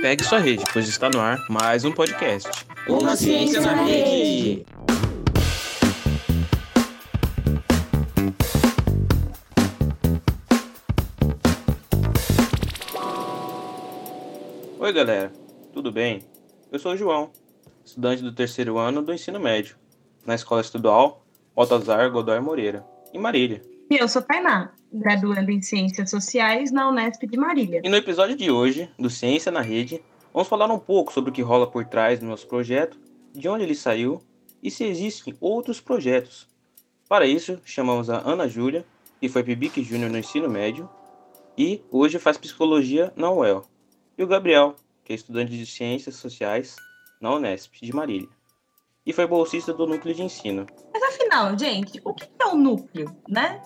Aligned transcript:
Pegue 0.00 0.24
sua 0.24 0.38
rede, 0.38 0.64
pois 0.72 0.88
está 0.88 1.10
no 1.10 1.20
ar 1.20 1.38
mais 1.50 1.84
um 1.84 1.92
podcast. 1.92 2.48
Uma 2.88 3.16
ciência 3.16 3.60
na 3.60 3.74
rede. 3.82 4.64
Oi, 14.78 14.92
galera. 14.92 15.32
Tudo 15.72 15.92
bem? 15.92 16.22
Eu 16.72 16.78
sou 16.78 16.92
o 16.92 16.96
João, 16.96 17.30
estudante 17.84 18.22
do 18.22 18.32
terceiro 18.32 18.78
ano 18.78 19.02
do 19.02 19.12
ensino 19.12 19.38
médio, 19.38 19.76
na 20.28 20.34
Escola 20.34 20.60
Estadual 20.60 21.24
Baltazar 21.56 22.10
Godoy 22.12 22.38
Moreira, 22.38 22.86
em 23.14 23.18
Marília. 23.18 23.62
E 23.90 23.96
eu 23.96 24.06
sou 24.06 24.20
Tainá, 24.20 24.74
graduando 24.92 25.50
em 25.50 25.62
Ciências 25.62 26.10
Sociais 26.10 26.70
na 26.70 26.86
Unesp 26.90 27.22
de 27.22 27.38
Marília. 27.38 27.80
E 27.82 27.88
no 27.88 27.96
episódio 27.96 28.36
de 28.36 28.50
hoje, 28.50 28.90
do 28.98 29.08
Ciência 29.08 29.50
na 29.50 29.62
Rede, 29.62 30.04
vamos 30.30 30.46
falar 30.46 30.70
um 30.70 30.78
pouco 30.78 31.14
sobre 31.14 31.30
o 31.30 31.32
que 31.32 31.40
rola 31.40 31.66
por 31.66 31.86
trás 31.86 32.20
do 32.20 32.26
nosso 32.26 32.46
projeto, 32.46 32.98
de 33.32 33.48
onde 33.48 33.64
ele 33.64 33.74
saiu 33.74 34.20
e 34.62 34.70
se 34.70 34.84
existem 34.84 35.34
outros 35.40 35.80
projetos. 35.80 36.46
Para 37.08 37.26
isso, 37.26 37.58
chamamos 37.64 38.10
a 38.10 38.18
Ana 38.18 38.46
Júlia, 38.46 38.84
que 39.18 39.30
foi 39.30 39.42
PIBIC 39.42 39.82
Júnior 39.82 40.10
no 40.10 40.18
ensino 40.18 40.48
médio 40.48 40.90
e 41.56 41.82
hoje 41.90 42.18
faz 42.18 42.36
psicologia 42.36 43.10
na 43.16 43.32
UEL. 43.32 43.64
E 44.18 44.22
o 44.22 44.26
Gabriel, 44.26 44.76
que 45.02 45.14
é 45.14 45.16
estudante 45.16 45.56
de 45.56 45.64
Ciências 45.64 46.16
Sociais 46.16 46.76
na 47.18 47.34
Unesp 47.34 47.80
de 47.80 47.94
Marília. 47.94 48.37
E 49.08 49.12
foi 49.14 49.26
bolsista 49.26 49.72
do 49.72 49.86
núcleo 49.86 50.14
de 50.14 50.22
ensino. 50.22 50.66
Mas 50.92 51.02
afinal, 51.02 51.58
gente, 51.58 51.98
o 52.04 52.12
que 52.12 52.28
é 52.38 52.44
o 52.44 52.54
núcleo, 52.54 53.10
né? 53.26 53.62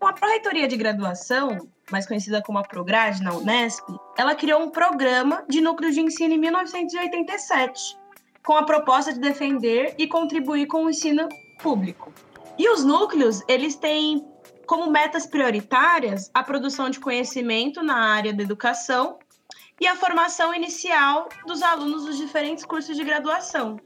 A 0.00 0.12
Pró-Reitoria 0.12 0.66
de 0.66 0.76
Graduação, 0.76 1.56
mais 1.88 2.04
conhecida 2.04 2.42
como 2.42 2.58
a 2.58 2.64
Prograde 2.64 3.22
na 3.22 3.32
Unesp, 3.32 3.84
ela 4.18 4.34
criou 4.34 4.60
um 4.60 4.70
programa 4.70 5.44
de 5.48 5.60
núcleo 5.60 5.92
de 5.92 6.00
ensino 6.00 6.34
em 6.34 6.38
1987, 6.38 7.96
com 8.44 8.54
a 8.54 8.64
proposta 8.64 9.12
de 9.12 9.20
defender 9.20 9.94
e 9.96 10.08
contribuir 10.08 10.66
com 10.66 10.86
o 10.86 10.90
ensino 10.90 11.28
público. 11.62 12.12
E 12.58 12.68
os 12.68 12.82
núcleos, 12.82 13.44
eles 13.46 13.76
têm 13.76 14.26
como 14.66 14.90
metas 14.90 15.26
prioritárias 15.26 16.28
a 16.34 16.42
produção 16.42 16.90
de 16.90 16.98
conhecimento 16.98 17.84
na 17.84 17.94
área 17.94 18.34
da 18.34 18.42
educação 18.42 19.16
e 19.80 19.86
a 19.86 19.94
formação 19.94 20.52
inicial 20.52 21.28
dos 21.46 21.62
alunos 21.62 22.04
dos 22.04 22.16
diferentes 22.16 22.64
cursos 22.64 22.96
de 22.96 23.04
graduação. 23.04 23.78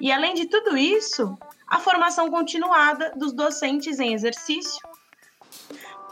E 0.00 0.10
além 0.10 0.34
de 0.34 0.46
tudo 0.46 0.76
isso, 0.76 1.36
a 1.66 1.78
formação 1.78 2.30
continuada 2.30 3.12
dos 3.16 3.32
docentes 3.32 3.98
em 4.00 4.12
exercício, 4.12 4.80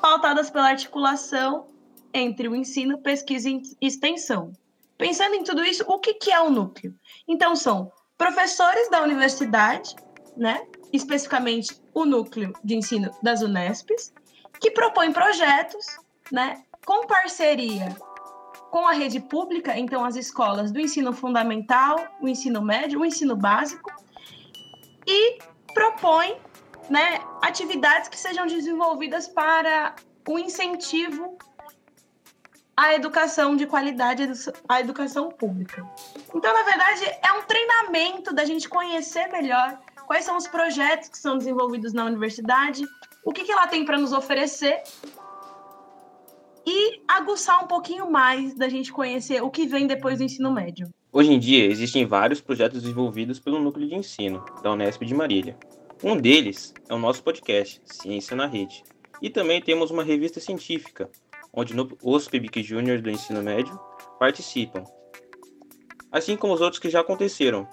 pautadas 0.01 0.51
pela 0.51 0.69
articulação 0.69 1.67
entre 2.13 2.49
o 2.49 2.55
ensino, 2.57 2.99
pesquisa 2.99 3.49
e 3.49 3.63
extensão. 3.81 4.53
Pensando 4.99 5.35
em 5.35 5.43
tudo 5.43 5.65
isso, 5.65 5.85
o 5.87 5.99
que, 5.99 6.15
que 6.15 6.31
é 6.31 6.41
o 6.41 6.51
núcleo? 6.51 6.95
Então, 7.27 7.57
são 7.57 7.91
professores 8.17 8.89
da 8.91 9.03
universidade, 9.03 9.97
né? 10.37 10.65
especificamente 10.93 11.81
o 11.95 12.05
núcleo 12.05 12.53
de 12.63 12.77
ensino 12.77 13.11
das 13.23 13.43
Unespes, 13.43 14.13
que 14.61 14.71
propõe 14.71 15.13
projetos 15.13 15.87
né? 16.31 16.63
com 16.85 17.07
parceria 17.07 17.97
com 18.73 18.89
a 18.89 18.93
rede 18.93 19.21
pública, 19.21 19.79
então 19.79 20.03
as 20.03 20.17
escolas 20.17 20.73
do 20.73 20.81
ensino 20.81 21.13
fundamental, 21.13 21.95
o 22.23 22.27
ensino 22.27 22.63
médio, 22.63 23.01
o 23.01 23.05
ensino 23.05 23.37
básico, 23.37 23.93
e 25.07 25.39
propõe 25.75 26.39
né, 26.89 27.21
atividades 27.43 28.09
que 28.09 28.19
sejam 28.19 28.47
desenvolvidas 28.47 29.29
para 29.29 29.95
o 30.27 30.39
incentivo 30.39 31.37
à 32.75 32.95
educação 32.95 33.55
de 33.57 33.67
qualidade, 33.67 34.27
à 34.67 34.81
educação 34.81 35.29
pública. 35.29 35.87
Então, 36.35 36.55
na 36.55 36.63
verdade, 36.63 37.05
é 37.23 37.33
um 37.35 37.43
treinamento 37.43 38.33
da 38.33 38.47
gente 38.47 38.71
conhecer 38.71 39.29
melhor 39.29 39.79
quais 40.07 40.25
são 40.25 40.39
os 40.39 40.47
projetos 40.47 41.11
que 41.11 41.19
são 41.19 41.37
desenvolvidos 41.37 41.93
na 41.93 42.07
universidade, 42.07 42.83
o 43.23 43.33
que, 43.35 43.45
que 43.45 43.53
ela 43.53 43.67
tem 43.67 43.85
para 43.85 43.99
nos 43.99 44.15
oferecer 44.15 44.83
e 46.67 47.01
aguçar 47.09 47.63
um 47.63 47.67
pouquinho 47.67 48.11
mais 48.11 48.55
da 48.55 48.69
gente 48.69 48.93
conhecer 48.93 49.43
o 49.43 49.51
que 49.51 49.67
vem 49.67 49.87
depois 49.87 50.19
do 50.19 50.25
ensino 50.25 50.53
médio. 50.53 50.89
Hoje 51.13 51.33
em 51.33 51.39
dia, 51.39 51.67
existem 51.67 52.07
vários 52.07 52.41
projetos 52.41 52.83
desenvolvidos 52.83 53.39
pelo 53.39 53.61
Núcleo 53.61 53.89
de 53.89 53.95
Ensino 53.95 54.45
da 54.63 54.73
Unesp 54.73 55.05
de 55.05 55.15
Marília. 55.15 55.57
Um 56.03 56.17
deles 56.17 56.73
é 56.89 56.95
o 56.95 56.99
nosso 56.99 57.23
podcast, 57.23 57.81
Ciência 57.85 58.37
na 58.37 58.47
Rede. 58.47 58.83
E 59.21 59.29
também 59.29 59.61
temos 59.61 59.91
uma 59.91 60.03
revista 60.03 60.41
científica, 60.41 61.11
onde 61.53 61.75
os 62.03 62.29
PIBIC 62.29 62.63
Júnior 62.63 63.01
do 63.01 63.11
ensino 63.11 63.43
médio 63.43 63.79
participam, 64.19 64.85
assim 66.11 66.37
como 66.37 66.55
os 66.55 66.61
outros 66.61 66.81
que 66.81 66.91
já 66.91 67.01
aconteceram. 67.01 67.69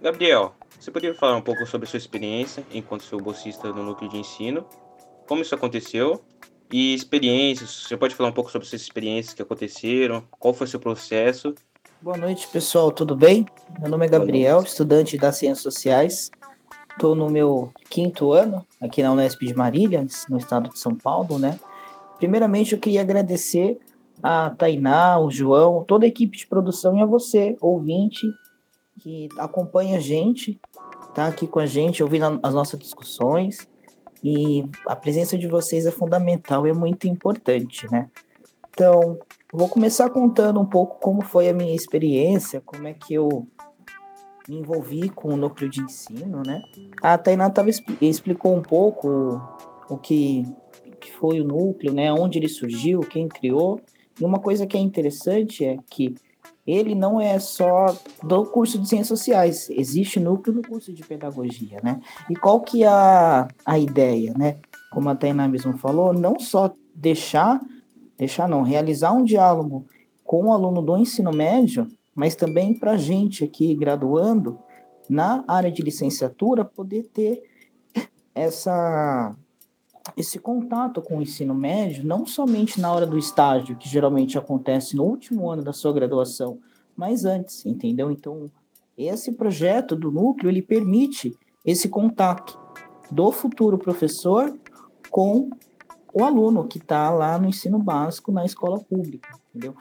Gabriel, 0.00 0.54
você 0.78 0.90
poderia 0.90 1.16
falar 1.16 1.36
um 1.36 1.42
pouco 1.42 1.64
sobre 1.66 1.86
a 1.86 1.90
sua 1.90 1.96
experiência 1.96 2.66
enquanto 2.72 3.04
seu 3.04 3.18
bolsista 3.18 3.72
no 3.72 3.82
núcleo 3.82 4.10
de 4.10 4.18
ensino, 4.18 4.66
como 5.26 5.42
isso 5.42 5.54
aconteceu 5.54 6.22
e 6.72 6.94
experiências. 6.94 7.84
Você 7.86 7.96
pode 7.96 8.14
falar 8.14 8.30
um 8.30 8.32
pouco 8.32 8.50
sobre 8.50 8.66
suas 8.66 8.82
experiências 8.82 9.34
que 9.34 9.42
aconteceram, 9.42 10.24
qual 10.38 10.54
foi 10.54 10.66
o 10.66 10.70
seu 10.70 10.80
processo 10.80 11.54
Boa 12.02 12.16
noite, 12.16 12.48
pessoal, 12.48 12.90
tudo 12.90 13.14
bem? 13.14 13.46
Meu 13.78 13.88
nome 13.88 14.04
é 14.06 14.08
Gabriel, 14.08 14.60
estudante 14.62 15.16
das 15.16 15.36
Ciências 15.36 15.62
Sociais. 15.62 16.32
Estou 16.90 17.14
no 17.14 17.30
meu 17.30 17.72
quinto 17.88 18.32
ano 18.32 18.66
aqui 18.80 19.04
na 19.04 19.12
Unesp 19.12 19.40
de 19.46 19.54
Marília, 19.54 20.04
no 20.28 20.36
estado 20.36 20.68
de 20.68 20.80
São 20.80 20.96
Paulo, 20.96 21.38
né? 21.38 21.60
Primeiramente, 22.18 22.72
eu 22.72 22.80
queria 22.80 23.02
agradecer 23.02 23.78
a 24.20 24.50
Tainá, 24.50 25.16
o 25.20 25.30
João, 25.30 25.84
toda 25.84 26.04
a 26.04 26.08
equipe 26.08 26.36
de 26.36 26.44
produção 26.44 26.98
e 26.98 27.02
a 27.02 27.06
você, 27.06 27.56
ouvinte, 27.60 28.26
que 28.98 29.28
acompanha 29.38 29.98
a 29.98 30.00
gente, 30.00 30.60
tá 31.14 31.28
aqui 31.28 31.46
com 31.46 31.60
a 31.60 31.66
gente, 31.66 32.02
ouvindo 32.02 32.40
as 32.42 32.52
nossas 32.52 32.80
discussões. 32.80 33.68
E 34.22 34.64
a 34.86 34.94
presença 34.94 35.36
de 35.36 35.48
vocês 35.48 35.86
é 35.86 35.90
fundamental 35.90 36.66
e 36.66 36.70
é 36.70 36.74
muito 36.74 37.08
importante, 37.08 37.90
né? 37.90 38.08
Então, 38.70 39.18
Vou 39.54 39.68
começar 39.68 40.08
contando 40.08 40.58
um 40.58 40.64
pouco 40.64 40.98
como 40.98 41.20
foi 41.20 41.46
a 41.46 41.52
minha 41.52 41.74
experiência, 41.74 42.62
como 42.64 42.88
é 42.88 42.94
que 42.94 43.12
eu 43.12 43.46
me 44.48 44.56
envolvi 44.56 45.10
com 45.10 45.28
o 45.28 45.36
núcleo 45.36 45.68
de 45.68 45.82
ensino, 45.82 46.42
né? 46.42 46.62
A 47.02 47.18
Tainá 47.18 47.50
tava, 47.50 47.68
explicou 48.00 48.56
um 48.56 48.62
pouco 48.62 49.38
o, 49.90 49.98
que, 49.98 50.46
que 50.98 51.12
foi 51.12 51.38
o 51.38 51.44
núcleo, 51.44 51.92
né? 51.92 52.10
Onde 52.10 52.38
ele 52.38 52.48
surgiu, 52.48 53.00
quem 53.00 53.28
criou. 53.28 53.78
E 54.18 54.24
uma 54.24 54.38
coisa 54.38 54.66
que 54.66 54.74
é 54.74 54.80
interessante 54.80 55.66
é 55.66 55.76
que 55.90 56.14
ele 56.66 56.94
não 56.94 57.20
é 57.20 57.38
só 57.38 57.96
do 58.22 58.44
curso 58.46 58.78
de 58.78 58.88
Ciências 58.88 59.08
Sociais, 59.08 59.68
existe 59.70 60.20
núcleo 60.20 60.56
no 60.56 60.62
curso 60.62 60.92
de 60.92 61.02
Pedagogia, 61.02 61.80
né? 61.82 62.00
E 62.30 62.36
qual 62.36 62.60
que 62.60 62.84
é 62.84 62.88
a, 62.88 63.48
a 63.66 63.78
ideia, 63.78 64.32
né? 64.36 64.58
Como 64.92 65.08
a 65.08 65.14
Tainá 65.14 65.48
mesmo 65.48 65.76
falou, 65.78 66.12
não 66.12 66.38
só 66.38 66.72
deixar 66.94 67.60
deixar 68.16 68.48
não, 68.48 68.62
realizar 68.62 69.12
um 69.12 69.24
diálogo 69.24 69.86
com 70.22 70.44
o 70.46 70.52
aluno 70.52 70.80
do 70.80 70.96
ensino 70.96 71.32
médio, 71.32 71.88
mas 72.14 72.36
também 72.36 72.72
para 72.72 72.92
a 72.92 72.96
gente 72.96 73.42
aqui 73.42 73.74
graduando 73.74 74.60
na 75.08 75.44
área 75.48 75.72
de 75.72 75.82
licenciatura 75.82 76.64
poder 76.64 77.04
ter 77.12 77.42
essa 78.34 79.34
esse 80.16 80.38
contato 80.38 81.00
com 81.00 81.18
o 81.18 81.22
ensino 81.22 81.54
médio, 81.54 82.04
não 82.04 82.26
somente 82.26 82.80
na 82.80 82.92
hora 82.92 83.06
do 83.06 83.18
estágio, 83.18 83.76
que 83.76 83.88
geralmente 83.88 84.36
acontece 84.36 84.96
no 84.96 85.04
último 85.04 85.50
ano 85.50 85.62
da 85.62 85.72
sua 85.72 85.92
graduação, 85.92 86.58
mas 86.96 87.24
antes, 87.24 87.64
entendeu? 87.64 88.10
Então, 88.10 88.50
esse 88.96 89.32
projeto 89.32 89.96
do 89.96 90.10
núcleo, 90.10 90.50
ele 90.50 90.62
permite 90.62 91.36
esse 91.64 91.88
contato 91.88 92.58
do 93.10 93.30
futuro 93.30 93.78
professor 93.78 94.52
com 95.10 95.50
o 96.12 96.24
aluno 96.24 96.66
que 96.66 96.78
está 96.78 97.08
lá 97.10 97.38
no 97.38 97.48
ensino 97.48 97.78
básico 97.78 98.32
na 98.32 98.44
escola 98.44 98.78
pública, 98.80 99.28
entendeu? 99.50 99.74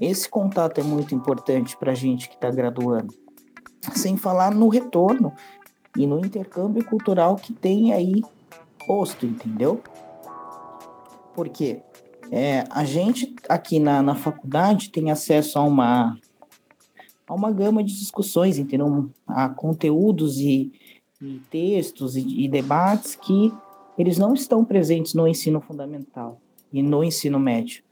Esse 0.00 0.28
contato 0.28 0.78
é 0.78 0.82
muito 0.82 1.14
importante 1.14 1.76
para 1.76 1.92
a 1.92 1.94
gente 1.94 2.28
que 2.28 2.34
está 2.34 2.50
graduando. 2.50 3.14
Sem 3.94 4.16
falar 4.16 4.54
no 4.54 4.68
retorno 4.68 5.32
e 5.96 6.06
no 6.06 6.18
intercâmbio 6.18 6.84
cultural 6.84 7.36
que 7.36 7.52
tem 7.52 7.92
aí 7.92 8.22
posto, 8.88 9.26
entendeu? 9.26 9.82
Porque 11.34 11.82
é, 12.32 12.64
a 12.70 12.84
gente 12.84 13.36
aqui 13.46 13.78
na, 13.78 14.02
na 14.02 14.14
faculdade 14.14 14.90
tem 14.90 15.10
acesso 15.10 15.58
a 15.58 15.62
uma, 15.62 16.18
a 17.26 17.34
uma 17.34 17.52
gama 17.52 17.84
de 17.84 17.92
discussões, 17.92 18.56
entendeu? 18.58 19.10
A 19.26 19.50
conteúdos 19.50 20.38
e, 20.38 20.72
e 21.20 21.40
textos 21.50 22.16
e, 22.16 22.44
e 22.44 22.48
debates 22.48 23.14
que 23.14 23.52
eles 23.98 24.16
não 24.16 24.32
estão 24.32 24.64
presentes 24.64 25.12
no 25.12 25.28
ensino 25.28 25.60
fundamental 25.60 26.40
e 26.72 26.82
no 26.82 27.04
ensino 27.04 27.38
médio, 27.38 27.82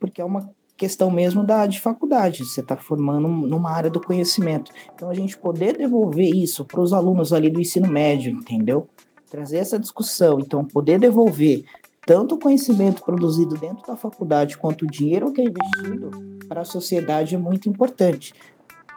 porque 0.00 0.20
é 0.20 0.24
uma 0.24 0.50
questão 0.76 1.10
mesmo 1.10 1.44
da 1.44 1.64
de 1.66 1.80
faculdade, 1.80 2.44
você 2.44 2.60
está 2.60 2.76
formando 2.76 3.28
numa 3.28 3.70
área 3.70 3.90
do 3.90 4.00
conhecimento. 4.00 4.72
Então 4.92 5.08
a 5.08 5.14
gente 5.14 5.38
poder 5.38 5.76
devolver 5.76 6.34
isso 6.34 6.64
para 6.64 6.80
os 6.80 6.92
alunos 6.92 7.32
ali 7.32 7.48
do 7.48 7.60
ensino 7.60 7.88
médio, 7.88 8.32
entendeu? 8.32 8.88
Trazer 9.32 9.56
essa 9.56 9.78
discussão, 9.78 10.40
então 10.40 10.62
poder 10.62 11.00
devolver 11.00 11.64
tanto 12.04 12.34
o 12.34 12.38
conhecimento 12.38 13.02
produzido 13.02 13.56
dentro 13.56 13.86
da 13.86 13.96
faculdade 13.96 14.58
quanto 14.58 14.82
o 14.82 14.86
dinheiro 14.86 15.32
que 15.32 15.40
é 15.40 15.44
investido 15.44 16.10
para 16.46 16.60
a 16.60 16.66
sociedade 16.66 17.34
é 17.34 17.38
muito 17.38 17.66
importante, 17.66 18.34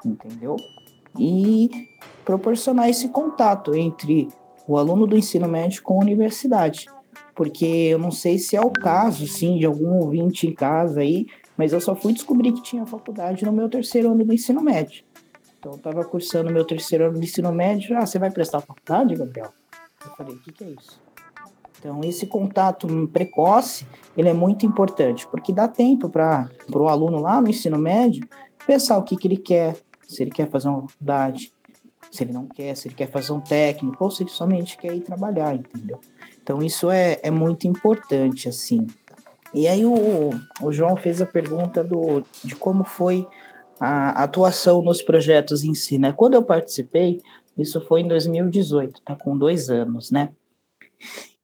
entendeu? 0.04 0.58
E 1.18 1.88
proporcionar 2.26 2.90
esse 2.90 3.08
contato 3.08 3.74
entre 3.74 4.28
o 4.68 4.78
aluno 4.78 5.08
do 5.08 5.18
ensino 5.18 5.48
médio 5.48 5.82
com 5.82 5.94
a 5.94 6.04
universidade. 6.04 6.88
Porque 7.34 7.66
eu 7.66 7.98
não 7.98 8.12
sei 8.12 8.38
se 8.38 8.58
é 8.58 8.62
o 8.62 8.72
caso, 8.72 9.26
sim, 9.28 9.58
de 9.58 9.66
algum 9.66 10.00
ouvinte 10.00 10.48
em 10.48 10.54
casa 10.54 11.00
aí, 11.00 11.28
mas 11.56 11.72
eu 11.72 11.80
só 11.80 11.96
fui 11.96 12.12
descobrir 12.12 12.52
que 12.52 12.62
tinha 12.62 12.86
faculdade 12.86 13.46
no 13.46 13.54
meu 13.54 13.70
terceiro 13.70 14.12
ano 14.12 14.26
do 14.26 14.34
ensino 14.34 14.62
médio. 14.62 15.06
Então, 15.58 15.72
eu 15.72 15.78
estava 15.78 16.04
cursando 16.04 16.52
meu 16.52 16.66
terceiro 16.66 17.06
ano 17.06 17.20
do 17.20 17.24
ensino 17.24 17.54
médio. 17.54 17.98
Ah, 17.98 18.06
você 18.06 18.20
vai 18.20 18.30
prestar 18.30 18.60
faculdade, 18.60 19.16
Gabriel? 19.16 19.54
Eu 20.06 20.16
falei, 20.16 20.36
o 20.36 20.40
que, 20.40 20.52
que 20.52 20.63
é 20.63 20.69
isso? 20.69 21.02
Então, 21.80 22.02
esse 22.04 22.25
contato 22.25 22.88
precoce, 23.12 23.86
ele 24.18 24.30
é 24.30 24.34
muito 24.34 24.66
importante, 24.66 25.28
porque 25.28 25.54
dá 25.54 25.68
tempo 25.68 26.10
para 26.10 26.50
o 26.74 26.88
aluno 26.88 27.19
lá 27.19 27.40
no 27.42 27.50
ensino 27.50 27.78
médio 27.78 28.28
pensar 28.66 28.98
o 28.98 29.04
que, 29.04 29.16
que 29.16 29.28
ele 29.28 29.38
quer, 29.38 29.78
se 30.07 30.24
ele 30.24 30.31
quer 30.31 30.50
fazer 30.50 30.69
uma 30.69 30.88
faculdade, 30.88 31.54
se 32.10 32.24
ele 32.24 32.34
não 32.34 32.48
quer, 32.48 32.75
se 32.75 32.88
ele 32.88 32.96
quer 32.96 33.10
fazer 33.10 33.31
um 33.34 33.40
técnico, 33.40 34.04
ou 34.04 34.10
se 34.10 34.24
ele 34.24 34.30
somente 34.30 34.78
quer 34.78 34.96
ir 34.96 35.02
trabalhar, 35.02 35.54
entendeu? 35.54 36.00
Então, 36.42 36.63
isso 36.63 36.90
é, 36.90 37.19
é 37.22 37.30
muito 37.30 37.68
importante, 37.68 38.48
assim. 38.48 38.88
E 39.54 39.68
aí, 39.68 39.86
o, 39.86 40.31
o 40.62 40.72
João 40.72 40.96
fez 40.96 41.22
a 41.22 41.25
pergunta 41.25 41.84
do, 41.84 42.24
de 42.44 42.56
como 42.56 42.84
foi 42.84 43.28
a 43.80 44.24
atuação 44.24 44.81
nos 44.81 45.01
projetos 45.01 45.63
em 45.63 45.74
si, 45.74 45.98
né? 45.98 46.13
Quando 46.13 46.36
eu 46.36 46.44
participei, 46.44 47.22
isso 47.57 47.80
foi 47.81 48.02
em 48.02 48.07
2018, 48.07 49.02
tá 49.02 49.16
com 49.16 49.38
dois 49.38 49.69
anos, 49.69 50.12
né? 50.12 50.34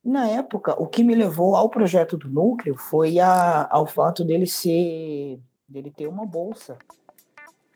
Na 0.04 0.28
época, 0.28 0.76
o 0.82 0.88
que 0.88 1.04
me 1.04 1.14
levou 1.14 1.56
ao 1.56 1.70
projeto 1.70 2.18
do 2.18 2.28
núcleo 2.28 2.76
foi 2.76 3.20
a, 3.20 3.68
ao 3.70 3.86
fato 3.86 4.24
dele 4.24 4.48
ser, 4.48 5.40
dele 5.70 5.92
ter 5.96 6.08
uma 6.08 6.26
bolsa 6.26 6.78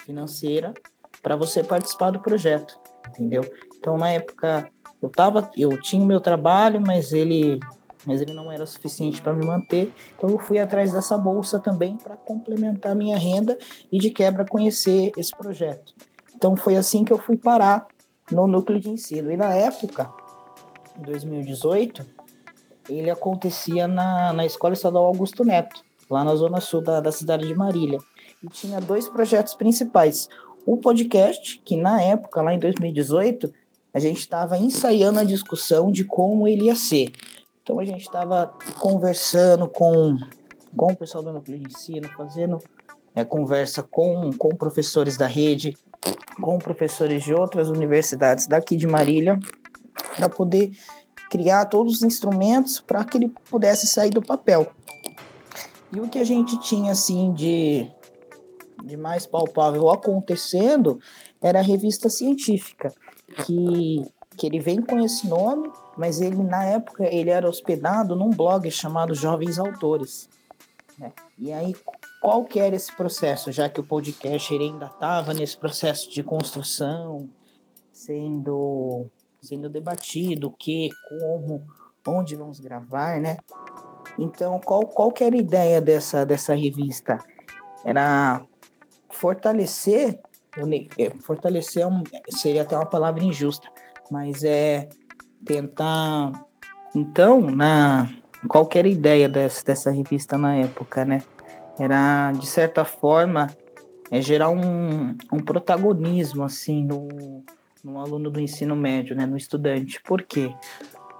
financeira 0.04 0.74
para 1.22 1.36
você 1.36 1.64
participar 1.64 2.12
do 2.12 2.20
projeto, 2.20 2.80
entendeu? 3.10 3.44
Então, 3.78 3.98
na 3.98 4.10
época, 4.10 4.70
eu 5.02 5.10
tava, 5.10 5.50
eu 5.56 5.80
tinha 5.80 6.04
meu 6.04 6.20
trabalho, 6.20 6.82
mas 6.82 7.14
ele, 7.14 7.60
mas 8.06 8.22
ele 8.22 8.34
não 8.34 8.52
era 8.52 8.66
suficiente 8.66 9.22
para 9.22 9.34
me 9.34 9.46
manter, 9.46 9.94
então 10.18 10.30
eu 10.30 10.40
fui 10.40 10.58
atrás 10.58 10.94
dessa 10.94 11.18
bolsa 11.18 11.60
também 11.60 11.96
para 11.96 12.18
complementar 12.18 12.96
minha 12.96 13.18
renda 13.18 13.58
e 13.92 14.00
de 14.00 14.10
quebra 14.10 14.46
conhecer 14.46 15.12
esse 15.16 15.32
projeto. 15.32 15.94
Então, 16.36 16.56
foi 16.56 16.76
assim 16.76 17.06
que 17.06 17.14
eu 17.14 17.20
fui 17.20 17.38
parar 17.38 17.88
no 18.32 18.48
núcleo 18.48 18.80
de 18.80 18.90
ensino. 18.90 19.32
E 19.32 19.38
na 19.38 19.54
época, 19.54 20.10
em 20.98 21.02
2018, 21.04 22.06
ele 22.90 23.10
acontecia 23.10 23.88
na, 23.88 24.34
na 24.34 24.46
Escola 24.46 24.74
Estadual 24.74 25.06
Augusto 25.06 25.44
Neto, 25.44 25.84
lá 26.10 26.24
na 26.24 26.36
zona 26.36 26.62
sul 26.62 26.82
da, 26.82 27.00
da 27.00 27.12
cidade 27.12 27.48
de 27.48 27.56
Marília. 27.56 28.00
E 28.44 28.48
tinha 28.48 28.80
dois 28.80 29.08
projetos 29.08 29.54
principais. 29.56 30.30
O 30.66 30.78
podcast, 30.78 31.62
que 31.64 31.78
na 31.78 32.02
época, 32.02 32.42
lá 32.42 32.54
em 32.54 32.60
2018, 32.60 33.52
a 33.94 34.00
gente 34.00 34.20
estava 34.20 34.58
ensaiando 34.58 35.20
a 35.20 35.24
discussão 35.24 35.92
de 35.92 36.04
como 36.04 36.48
ele 36.48 36.66
ia 36.66 36.76
ser. 36.76 37.12
Então 37.64 37.80
a 37.80 37.86
gente 37.86 38.02
estava 38.02 38.54
conversando 38.80 39.68
com, 39.68 40.18
com 40.76 40.92
o 40.92 40.96
pessoal 40.96 41.24
do 41.24 41.32
núcleo 41.32 41.58
de 41.58 41.66
ensino, 41.66 42.08
fazendo 42.10 42.60
é, 43.16 43.24
conversa 43.24 43.82
com, 43.82 44.32
com 44.34 44.50
professores 44.50 45.18
da 45.18 45.26
rede, 45.26 45.78
com 46.42 46.60
professores 46.60 47.24
de 47.24 47.34
outras 47.34 47.70
universidades 47.70 48.48
daqui 48.48 48.76
de 48.76 48.88
Marília, 48.88 49.40
para 50.16 50.30
poder 50.30 50.72
criar 51.30 51.66
todos 51.66 51.96
os 51.96 52.04
instrumentos 52.04 52.80
para 52.80 53.04
que 53.04 53.18
ele 53.18 53.34
pudesse 53.50 53.88
sair 53.88 54.10
do 54.10 54.22
papel. 54.22 54.72
E 55.92 56.00
o 56.00 56.08
que 56.08 56.20
a 56.20 56.24
gente 56.24 56.60
tinha 56.60 56.92
assim 56.92 57.34
de, 57.34 57.90
de 58.84 58.98
mais 58.98 59.26
palpável 59.26 59.90
acontecendo 59.90 61.00
era 61.42 61.60
a 61.60 61.64
revista 61.64 62.10
científica, 62.10 62.94
que, 63.46 64.06
que 64.38 64.48
ele 64.48 64.60
vem 64.60 64.82
com 64.82 65.00
esse 65.00 65.28
nome, 65.28 65.70
mas 65.98 66.20
ele 66.22 66.44
na 66.44 66.64
época 66.66 67.06
ele 67.06 67.30
era 67.30 67.48
hospedado 67.48 68.16
num 68.16 68.30
blog 68.30 68.70
chamado 68.70 69.14
Jovens 69.14 69.60
Autores. 69.60 70.30
Né? 70.98 71.12
E 71.38 71.52
aí 71.52 71.76
qual 72.26 72.44
que 72.44 72.60
era 72.60 72.76
esse 72.76 72.92
processo, 72.92 73.52
já 73.52 73.70
que 73.70 73.80
o 73.80 73.84
podcast 73.84 74.52
ainda 74.52 74.88
estava 74.88 75.32
nesse 75.32 75.56
processo 75.56 76.10
de 76.10 76.24
construção, 76.24 77.30
sendo 77.94 79.06
sendo 79.40 79.70
debatido, 79.70 80.48
o 80.48 80.52
que, 80.52 80.90
como, 81.08 81.64
onde 82.08 82.36
vamos 82.36 82.60
gravar, 82.60 83.22
né? 83.22 83.38
Então, 84.18 84.60
qual, 84.60 84.88
qual 84.88 85.12
que 85.12 85.24
era 85.24 85.36
a 85.36 85.40
ideia 85.40 85.80
dessa, 85.80 86.26
dessa 86.26 86.56
revista? 86.56 87.20
Era 87.86 88.42
fortalecer, 89.12 90.20
é, 90.98 91.12
fortalecer 91.22 91.86
é 91.86 92.32
seria 92.32 92.64
até 92.64 92.76
uma 92.76 92.88
palavra 92.88 93.24
injusta, 93.24 93.70
mas 94.10 94.44
é 94.44 94.90
tentar, 95.46 96.32
então, 96.96 97.40
na 97.40 98.10
qual 98.48 98.66
que 98.66 98.80
era 98.80 98.88
a 98.88 98.92
ideia 98.92 99.30
dessa, 99.30 99.64
dessa 99.64 99.92
revista 99.92 100.40
na 100.40 100.56
época, 100.56 101.06
né? 101.06 101.22
Era, 101.80 102.32
de 102.32 102.46
certa 102.48 102.86
forma, 102.86 103.48
é 104.10 104.22
gerar 104.22 104.50
um, 104.50 105.16
um 105.32 105.40
protagonismo, 105.40 106.44
assim, 106.44 106.86
no, 106.86 107.44
no 107.84 108.00
aluno 108.00 108.30
do 108.30 108.40
ensino 108.40 108.76
médio, 108.76 109.16
né, 109.16 109.26
no 109.26 109.38
estudante. 109.38 110.02
Por 110.04 110.22
quê? 110.24 110.54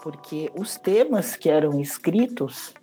Porque 0.02 0.52
os 0.58 0.78
temas 0.78 1.36
que 1.36 1.50
eram 1.50 1.80
escritos, 1.80 2.74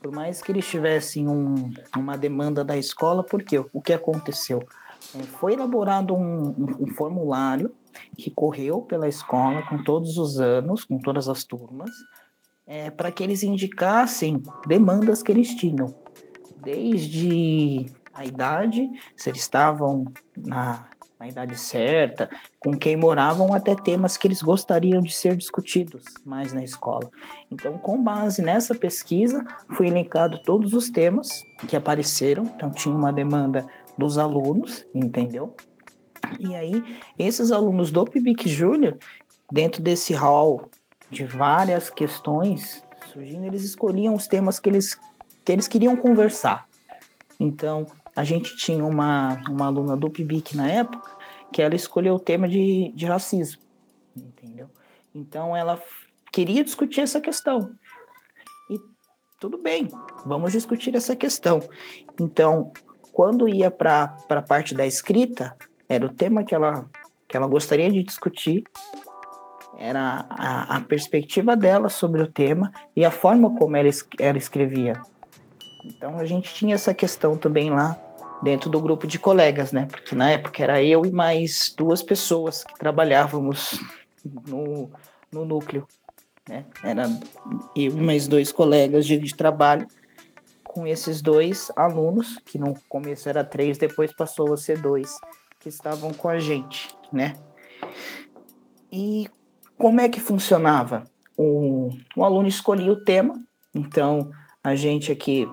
por 0.00 0.12
mais 0.12 0.40
que 0.40 0.52
eles 0.52 0.68
tivessem 0.68 1.28
um, 1.28 1.72
uma 1.96 2.16
demanda 2.16 2.64
da 2.64 2.76
escola, 2.76 3.24
porque 3.24 3.58
o 3.72 3.80
que 3.80 3.92
aconteceu? 3.92 4.62
É, 5.14 5.22
foi 5.22 5.54
elaborado 5.54 6.14
um, 6.14 6.48
um, 6.48 6.76
um 6.80 6.86
formulário 6.88 7.72
que 8.16 8.30
correu 8.30 8.82
pela 8.82 9.08
escola 9.08 9.62
com 9.62 9.82
todos 9.82 10.18
os 10.18 10.38
anos, 10.38 10.84
com 10.84 10.98
todas 10.98 11.28
as 11.28 11.44
turmas, 11.44 11.90
é, 12.66 12.90
para 12.90 13.10
que 13.10 13.22
eles 13.22 13.42
indicassem 13.42 14.42
demandas 14.66 15.22
que 15.22 15.32
eles 15.32 15.54
tinham, 15.54 15.94
desde 16.66 17.86
a 18.12 18.24
idade, 18.24 18.90
se 19.16 19.30
eles 19.30 19.40
estavam 19.40 20.06
na 20.36 20.84
na 21.18 21.26
idade 21.26 21.58
certa, 21.58 22.28
com 22.60 22.76
quem 22.76 22.94
moravam, 22.94 23.54
até 23.54 23.74
temas 23.74 24.18
que 24.18 24.28
eles 24.28 24.42
gostariam 24.42 25.00
de 25.00 25.14
ser 25.14 25.34
discutidos 25.34 26.04
mais 26.26 26.52
na 26.52 26.62
escola. 26.62 27.10
Então, 27.50 27.78
com 27.78 28.02
base 28.02 28.42
nessa 28.42 28.74
pesquisa, 28.74 29.42
foi 29.70 29.86
elencado 29.86 30.42
todos 30.42 30.74
os 30.74 30.90
temas 30.90 31.42
que 31.66 31.74
apareceram, 31.74 32.44
então 32.44 32.70
tinha 32.70 32.94
uma 32.94 33.10
demanda 33.10 33.66
dos 33.96 34.18
alunos, 34.18 34.84
entendeu? 34.94 35.56
E 36.38 36.54
aí, 36.54 36.84
esses 37.18 37.50
alunos 37.50 37.90
do 37.90 38.04
PIBIC 38.04 38.46
Júnior, 38.46 38.98
dentro 39.50 39.82
desse 39.82 40.12
hall 40.12 40.68
de 41.10 41.24
várias 41.24 41.88
questões 41.88 42.84
surgindo, 43.16 43.46
eles 43.46 43.64
escolhiam 43.64 44.14
os 44.14 44.26
temas 44.26 44.58
que 44.58 44.68
eles, 44.68 44.98
que 45.46 45.52
eles 45.52 45.68
queriam 45.68 45.96
conversar. 45.96 46.66
Então, 47.38 47.86
a 48.16 48.24
gente 48.24 48.56
tinha 48.56 48.84
uma, 48.84 49.40
uma 49.48 49.66
aluna 49.66 49.96
do 49.96 50.10
PIBIC 50.10 50.56
na 50.56 50.68
época 50.68 51.16
que 51.52 51.62
ela 51.62 51.76
escolheu 51.76 52.16
o 52.16 52.18
tema 52.18 52.48
de, 52.48 52.92
de 52.94 53.06
racismo, 53.06 53.62
entendeu? 54.16 54.68
Então 55.14 55.56
ela 55.56 55.80
queria 56.32 56.64
discutir 56.64 57.02
essa 57.02 57.20
questão. 57.20 57.70
E 58.68 58.78
tudo 59.38 59.56
bem, 59.56 59.88
vamos 60.24 60.52
discutir 60.52 60.96
essa 60.96 61.14
questão. 61.14 61.60
Então, 62.20 62.72
quando 63.12 63.48
ia 63.48 63.70
para 63.70 64.16
a 64.28 64.42
parte 64.42 64.74
da 64.74 64.84
escrita, 64.84 65.56
era 65.88 66.04
o 66.04 66.12
tema 66.12 66.42
que 66.42 66.54
ela, 66.54 66.90
que 67.28 67.36
ela 67.36 67.46
gostaria 67.46 67.90
de 67.90 68.02
discutir, 68.02 68.64
era 69.78 70.26
a, 70.28 70.76
a 70.76 70.80
perspectiva 70.80 71.54
dela 71.54 71.88
sobre 71.88 72.20
o 72.20 72.32
tema 72.32 72.72
e 72.96 73.04
a 73.04 73.10
forma 73.12 73.54
como 73.56 73.76
ela, 73.76 73.88
ela 74.18 74.38
escrevia. 74.38 75.00
Então 75.86 76.18
a 76.18 76.24
gente 76.24 76.52
tinha 76.52 76.74
essa 76.74 76.92
questão 76.92 77.36
também 77.36 77.70
lá 77.70 77.96
dentro 78.42 78.68
do 78.68 78.80
grupo 78.80 79.06
de 79.06 79.18
colegas, 79.18 79.70
né? 79.70 79.86
Porque 79.86 80.14
na 80.14 80.30
época 80.30 80.62
era 80.62 80.82
eu 80.82 81.06
e 81.06 81.12
mais 81.12 81.72
duas 81.76 82.02
pessoas 82.02 82.64
que 82.64 82.76
trabalhávamos 82.78 83.80
no, 84.46 84.90
no 85.30 85.44
núcleo, 85.44 85.86
né? 86.48 86.64
Era 86.82 87.04
eu 87.76 87.92
e 87.96 88.00
mais 88.00 88.26
dois 88.26 88.50
colegas 88.50 89.06
de, 89.06 89.16
de 89.16 89.34
trabalho 89.34 89.86
com 90.64 90.86
esses 90.86 91.22
dois 91.22 91.70
alunos, 91.76 92.38
que 92.44 92.58
no 92.58 92.74
começo 92.88 93.28
era 93.28 93.44
três, 93.44 93.78
depois 93.78 94.12
passou 94.12 94.52
a 94.52 94.56
ser 94.56 94.78
dois, 94.78 95.16
que 95.60 95.68
estavam 95.68 96.12
com 96.12 96.28
a 96.28 96.38
gente, 96.38 96.94
né? 97.12 97.34
E 98.92 99.28
como 99.78 100.00
é 100.00 100.08
que 100.08 100.20
funcionava? 100.20 101.04
O, 101.36 101.90
o 102.16 102.24
aluno 102.24 102.48
escolhia 102.48 102.92
o 102.92 103.04
tema, 103.04 103.42
então 103.74 104.30
a 104.62 104.74
gente 104.74 105.12
aqui, 105.12 105.48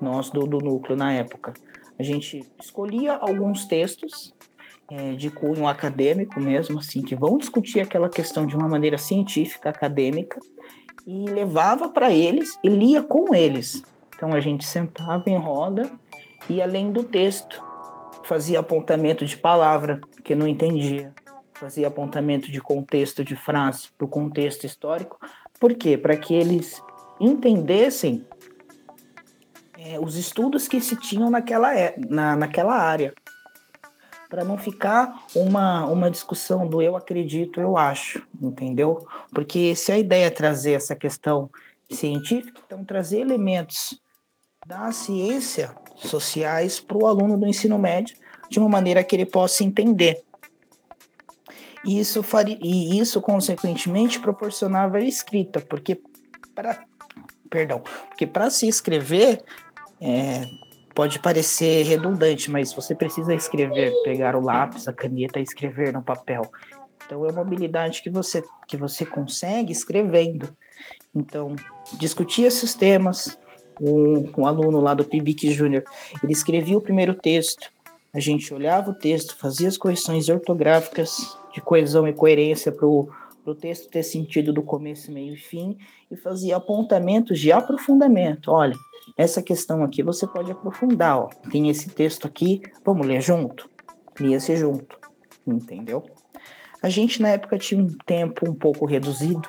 nós 0.00 0.30
do, 0.30 0.46
do 0.46 0.58
núcleo 0.58 0.96
na 0.96 1.12
época, 1.12 1.54
A 1.98 2.02
gente 2.02 2.48
escolhia 2.60 3.14
alguns 3.14 3.66
textos 3.66 4.32
é, 4.90 5.12
de 5.12 5.30
cunho 5.30 5.66
acadêmico 5.66 6.40
mesmo, 6.40 6.78
assim, 6.78 7.02
que 7.02 7.16
vão 7.16 7.36
discutir 7.36 7.80
aquela 7.80 8.08
questão 8.08 8.46
de 8.46 8.56
uma 8.56 8.68
maneira 8.68 8.96
científica, 8.96 9.68
acadêmica, 9.68 10.40
e 11.06 11.24
levava 11.24 11.88
para 11.88 12.12
eles 12.12 12.58
e 12.62 12.68
lia 12.68 13.02
com 13.02 13.34
eles. 13.34 13.82
Então 14.14 14.32
a 14.32 14.40
gente 14.40 14.64
sentava 14.64 15.24
em 15.26 15.38
roda 15.38 15.90
e 16.48 16.62
além 16.62 16.92
do 16.92 17.02
texto 17.02 17.62
fazia 18.24 18.60
apontamento 18.60 19.24
de 19.24 19.36
palavra 19.36 20.00
que 20.22 20.34
não 20.34 20.46
entendia, 20.46 21.12
fazia 21.54 21.88
apontamento 21.88 22.50
de 22.50 22.60
contexto 22.60 23.24
de 23.24 23.34
frase, 23.34 23.88
do 23.98 24.06
contexto 24.06 24.64
histórico. 24.64 25.18
Por 25.58 25.74
quê? 25.74 25.96
Para 25.96 26.16
que 26.16 26.34
eles 26.34 26.82
entendessem 27.20 28.24
é, 29.78 29.98
os 30.00 30.16
estudos 30.16 30.66
que 30.66 30.80
se 30.80 30.96
tinham 30.96 31.30
naquela, 31.30 31.78
é, 31.78 31.94
na, 32.08 32.34
naquela 32.34 32.74
área 32.74 33.14
para 34.28 34.44
não 34.44 34.58
ficar 34.58 35.24
uma, 35.34 35.86
uma 35.86 36.10
discussão 36.10 36.66
do 36.66 36.82
eu 36.82 36.96
acredito, 36.96 37.60
eu 37.60 37.78
acho, 37.78 38.26
entendeu? 38.42 39.06
Porque 39.32 39.74
se 39.74 39.92
a 39.92 39.98
ideia 39.98 40.26
é 40.26 40.30
trazer 40.30 40.72
essa 40.72 40.94
questão 40.96 41.48
científica, 41.90 42.60
então 42.66 42.84
trazer 42.84 43.20
elementos 43.20 43.98
da 44.66 44.92
ciência 44.92 45.74
sociais 45.96 46.78
para 46.78 46.98
o 46.98 47.06
aluno 47.06 47.38
do 47.38 47.46
ensino 47.46 47.78
médio 47.78 48.16
de 48.50 48.58
uma 48.58 48.68
maneira 48.68 49.02
que 49.02 49.16
ele 49.16 49.24
possa 49.24 49.64
entender. 49.64 50.22
E 51.84 51.98
isso, 51.98 52.22
faria, 52.22 52.58
e 52.60 52.98
isso 52.98 53.20
consequentemente 53.22 54.18
proporcionava 54.18 54.98
a 54.98 55.02
escrita, 55.04 55.60
porque 55.60 56.02
para 56.54 56.84
perdão, 57.48 57.82
porque 58.08 58.26
para 58.26 58.50
se 58.50 58.68
escrever 58.68 59.42
é, 60.00 60.46
pode 60.94 61.18
parecer 61.18 61.84
redundante, 61.84 62.50
mas 62.50 62.72
você 62.72 62.94
precisa 62.94 63.34
escrever, 63.34 63.92
pegar 64.02 64.34
o 64.34 64.40
lápis, 64.40 64.88
a 64.88 64.92
caneta 64.92 65.38
e 65.38 65.42
escrever 65.42 65.92
no 65.92 66.02
papel. 66.02 66.42
Então 67.06 67.24
é 67.24 67.30
uma 67.30 67.40
habilidade 67.40 68.02
que 68.02 68.10
você 68.10 68.42
que 68.66 68.76
você 68.76 69.06
consegue 69.06 69.72
escrevendo. 69.72 70.48
Então, 71.14 71.56
discutir 71.94 72.42
esses 72.42 72.74
temas, 72.74 73.38
um, 73.80 74.30
um 74.36 74.46
aluno 74.46 74.80
lá 74.80 74.92
do 74.92 75.04
PIBIC 75.04 75.52
Júnior, 75.52 75.84
ele 76.22 76.32
escrevia 76.32 76.76
o 76.76 76.82
primeiro 76.82 77.14
texto, 77.14 77.70
a 78.12 78.20
gente 78.20 78.52
olhava 78.52 78.90
o 78.90 78.94
texto, 78.94 79.36
fazia 79.36 79.68
as 79.68 79.76
correções 79.76 80.28
ortográficas 80.28 81.36
de 81.54 81.60
coesão 81.60 82.06
e 82.06 82.12
coerência 82.12 82.72
para 82.72 82.86
o 82.86 83.08
texto 83.58 83.88
ter 83.88 84.02
sentido 84.02 84.52
do 84.52 84.62
começo, 84.62 85.12
meio 85.12 85.34
e 85.34 85.38
fim, 85.38 85.78
e 86.10 86.16
fazia 86.16 86.56
apontamentos 86.56 87.38
de 87.38 87.52
aprofundamento. 87.52 88.50
Olha, 88.50 88.74
essa 89.16 89.42
questão 89.42 89.82
aqui 89.82 90.02
você 90.02 90.26
pode 90.26 90.50
aprofundar, 90.50 91.18
ó. 91.18 91.28
Tem 91.50 91.68
esse 91.68 91.90
texto 91.90 92.26
aqui, 92.26 92.62
vamos 92.84 93.06
ler 93.06 93.20
junto? 93.20 93.68
Lia-se 94.18 94.56
junto, 94.56 94.98
entendeu? 95.46 96.04
A 96.82 96.88
gente 96.88 97.20
na 97.20 97.28
época 97.30 97.58
tinha 97.58 97.82
um 97.82 97.88
tempo 98.06 98.48
um 98.48 98.54
pouco 98.54 98.86
reduzido 98.86 99.48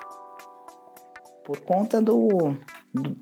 por 1.44 1.60
conta 1.62 2.02
do, 2.02 2.56
do 2.94 3.18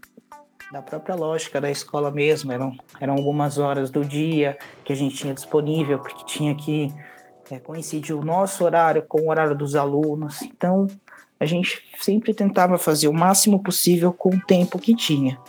da 0.72 0.82
própria 0.82 1.16
lógica 1.16 1.62
da 1.62 1.70
escola 1.72 2.12
mesmo. 2.12 2.52
Eram, 2.52 2.76
eram 3.00 3.16
algumas 3.16 3.58
horas 3.58 3.90
do 3.90 4.04
dia 4.04 4.58
que 4.84 4.92
a 4.92 4.96
gente 4.96 5.16
tinha 5.16 5.34
disponível, 5.34 6.00
porque 6.00 6.26
tinha 6.26 6.56
que 6.56 6.94
é, 7.50 7.60
coincidir 7.60 8.16
o 8.16 8.24
nosso 8.24 8.64
horário 8.64 9.04
com 9.08 9.22
o 9.22 9.30
horário 9.30 9.56
dos 9.56 9.76
alunos. 9.76 10.42
Então, 10.42 10.88
a 11.40 11.46
gente 11.46 11.84
sempre 12.00 12.34
tentava 12.34 12.78
fazer 12.78 13.08
o 13.08 13.14
máximo 13.14 13.62
possível 13.62 14.12
com 14.12 14.30
o 14.30 14.42
tempo 14.42 14.80
que 14.80 14.96
tinha. 14.96 15.40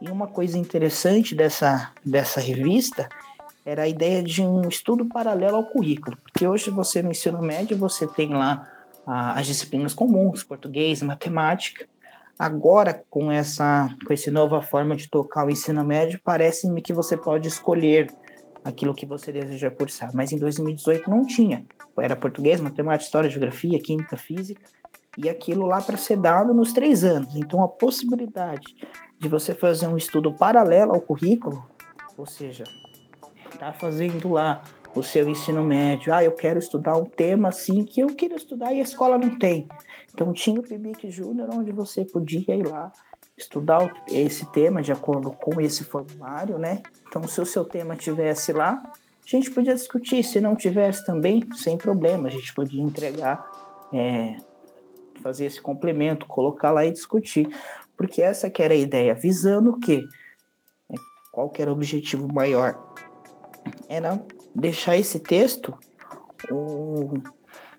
E 0.00 0.10
uma 0.10 0.26
coisa 0.26 0.56
interessante 0.56 1.34
dessa, 1.34 1.92
dessa 2.04 2.40
revista 2.40 3.08
era 3.64 3.82
a 3.82 3.88
ideia 3.88 4.22
de 4.22 4.42
um 4.42 4.66
estudo 4.66 5.04
paralelo 5.04 5.56
ao 5.56 5.66
currículo, 5.66 6.16
porque 6.16 6.46
hoje 6.46 6.70
você 6.70 7.02
no 7.02 7.10
ensino 7.10 7.42
médio 7.42 7.76
você 7.76 8.06
tem 8.06 8.30
lá 8.30 8.66
ah, 9.06 9.38
as 9.38 9.46
disciplinas 9.46 9.92
comuns, 9.92 10.42
português, 10.42 11.02
matemática. 11.02 11.86
Agora, 12.38 13.04
com 13.10 13.30
essa, 13.30 13.94
com 14.06 14.14
essa 14.14 14.30
nova 14.30 14.62
forma 14.62 14.96
de 14.96 15.08
tocar 15.10 15.46
o 15.46 15.50
ensino 15.50 15.84
médio, 15.84 16.18
parece-me 16.24 16.80
que 16.80 16.94
você 16.94 17.14
pode 17.14 17.46
escolher 17.46 18.10
aquilo 18.64 18.94
que 18.94 19.04
você 19.04 19.30
deseja 19.30 19.70
cursar. 19.70 20.10
Mas 20.14 20.32
em 20.32 20.38
2018 20.38 21.10
não 21.10 21.26
tinha. 21.26 21.66
Era 21.98 22.16
português, 22.16 22.58
matemática, 22.58 23.04
história, 23.04 23.28
geografia, 23.28 23.78
química, 23.78 24.16
física, 24.16 24.62
e 25.18 25.28
aquilo 25.28 25.66
lá 25.66 25.82
para 25.82 25.98
ser 25.98 26.16
dado 26.16 26.54
nos 26.54 26.72
três 26.72 27.04
anos. 27.04 27.36
Então, 27.36 27.62
a 27.62 27.68
possibilidade 27.68 28.74
de 29.20 29.28
você 29.28 29.54
fazer 29.54 29.86
um 29.86 29.96
estudo 29.96 30.32
paralelo 30.32 30.92
ao 30.92 31.00
currículo, 31.00 31.64
ou 32.16 32.26
seja, 32.26 32.64
tá 33.58 33.72
fazendo 33.72 34.32
lá 34.32 34.62
o 34.94 35.02
seu 35.02 35.28
ensino 35.28 35.62
médio, 35.62 36.12
ah, 36.12 36.24
eu 36.24 36.32
quero 36.32 36.58
estudar 36.58 36.96
um 36.96 37.04
tema 37.04 37.48
assim 37.48 37.84
que 37.84 38.00
eu 38.00 38.08
queria 38.08 38.36
estudar 38.36 38.72
e 38.72 38.80
a 38.80 38.82
escola 38.82 39.18
não 39.18 39.38
tem. 39.38 39.68
Então 40.12 40.32
tinha 40.32 40.58
o 40.58 40.62
PIBIC 40.62 41.10
Júnior 41.10 41.48
onde 41.54 41.70
você 41.70 42.04
podia 42.04 42.56
ir 42.56 42.66
lá 42.66 42.90
estudar 43.36 43.92
esse 44.08 44.44
tema 44.46 44.82
de 44.82 44.90
acordo 44.90 45.30
com 45.30 45.60
esse 45.60 45.84
formulário, 45.84 46.58
né? 46.58 46.82
Então 47.06 47.22
se 47.28 47.40
o 47.40 47.46
seu 47.46 47.64
tema 47.64 47.94
tivesse 47.94 48.52
lá, 48.52 48.82
a 48.82 49.28
gente 49.36 49.50
podia 49.50 49.74
discutir. 49.74 50.24
Se 50.24 50.40
não 50.40 50.56
tivesse 50.56 51.06
também, 51.06 51.46
sem 51.54 51.76
problema, 51.76 52.28
a 52.28 52.30
gente 52.30 52.52
podia 52.52 52.82
entregar, 52.82 53.48
é, 53.92 54.36
fazer 55.22 55.46
esse 55.46 55.60
complemento, 55.60 56.26
colocar 56.26 56.70
lá 56.70 56.84
e 56.84 56.90
discutir 56.90 57.48
porque 58.00 58.22
essa 58.22 58.48
que 58.48 58.62
era 58.62 58.72
a 58.72 58.78
ideia, 58.78 59.14
visando 59.14 59.72
o 59.72 59.78
quê? 59.78 60.02
É, 60.90 60.94
qual 61.30 61.50
que 61.50 61.60
era 61.60 61.70
o 61.70 61.74
objetivo 61.74 62.26
maior? 62.32 62.94
Era 63.90 64.18
deixar 64.54 64.96
esse 64.96 65.20
texto 65.20 65.78
o, 66.50 67.12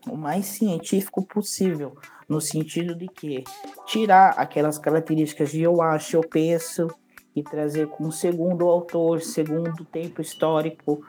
o 0.07 0.15
mais 0.15 0.45
científico 0.45 1.25
possível, 1.25 1.97
no 2.29 2.39
sentido 2.39 2.93
de 2.93 3.07
que 3.07 3.43
tirar 3.87 4.35
aquelas 4.37 4.77
características 4.77 5.49
de 5.49 5.63
eu 5.63 5.81
acho, 5.81 6.17
eu 6.17 6.21
penso, 6.21 6.87
e 7.35 7.41
trazer 7.41 7.87
com 7.87 8.11
segundo 8.11 8.67
autor, 8.67 9.21
segundo 9.21 9.83
tempo 9.85 10.21
histórico, 10.21 11.03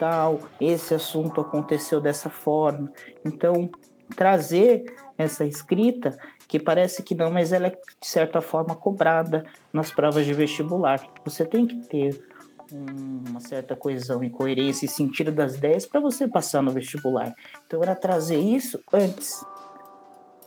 tal, 0.00 0.40
esse 0.60 0.94
assunto 0.94 1.40
aconteceu 1.40 2.00
dessa 2.00 2.28
forma. 2.28 2.92
Então, 3.24 3.70
trazer 4.16 4.84
essa 5.18 5.44
escrita 5.44 6.16
que 6.46 6.60
parece 6.60 7.02
que 7.02 7.14
não, 7.14 7.30
mas 7.30 7.52
ela 7.52 7.66
é 7.66 7.70
de 7.70 8.06
certa 8.06 8.40
forma 8.40 8.76
cobrada 8.76 9.44
nas 9.72 9.90
provas 9.90 10.24
de 10.24 10.32
vestibular. 10.32 11.04
Você 11.24 11.44
tem 11.44 11.66
que 11.66 11.76
ter 11.88 12.24
uma 12.72 13.40
certa 13.40 13.74
coesão 13.74 14.22
e 14.22 14.30
coerência 14.30 14.86
e 14.86 14.88
sentido 14.88 15.32
das 15.32 15.56
ideias 15.56 15.84
para 15.84 16.00
você 16.00 16.28
passar 16.28 16.62
no 16.62 16.70
vestibular. 16.70 17.34
Então 17.66 17.82
era 17.82 17.96
trazer 17.96 18.38
isso 18.38 18.80
antes. 18.92 19.44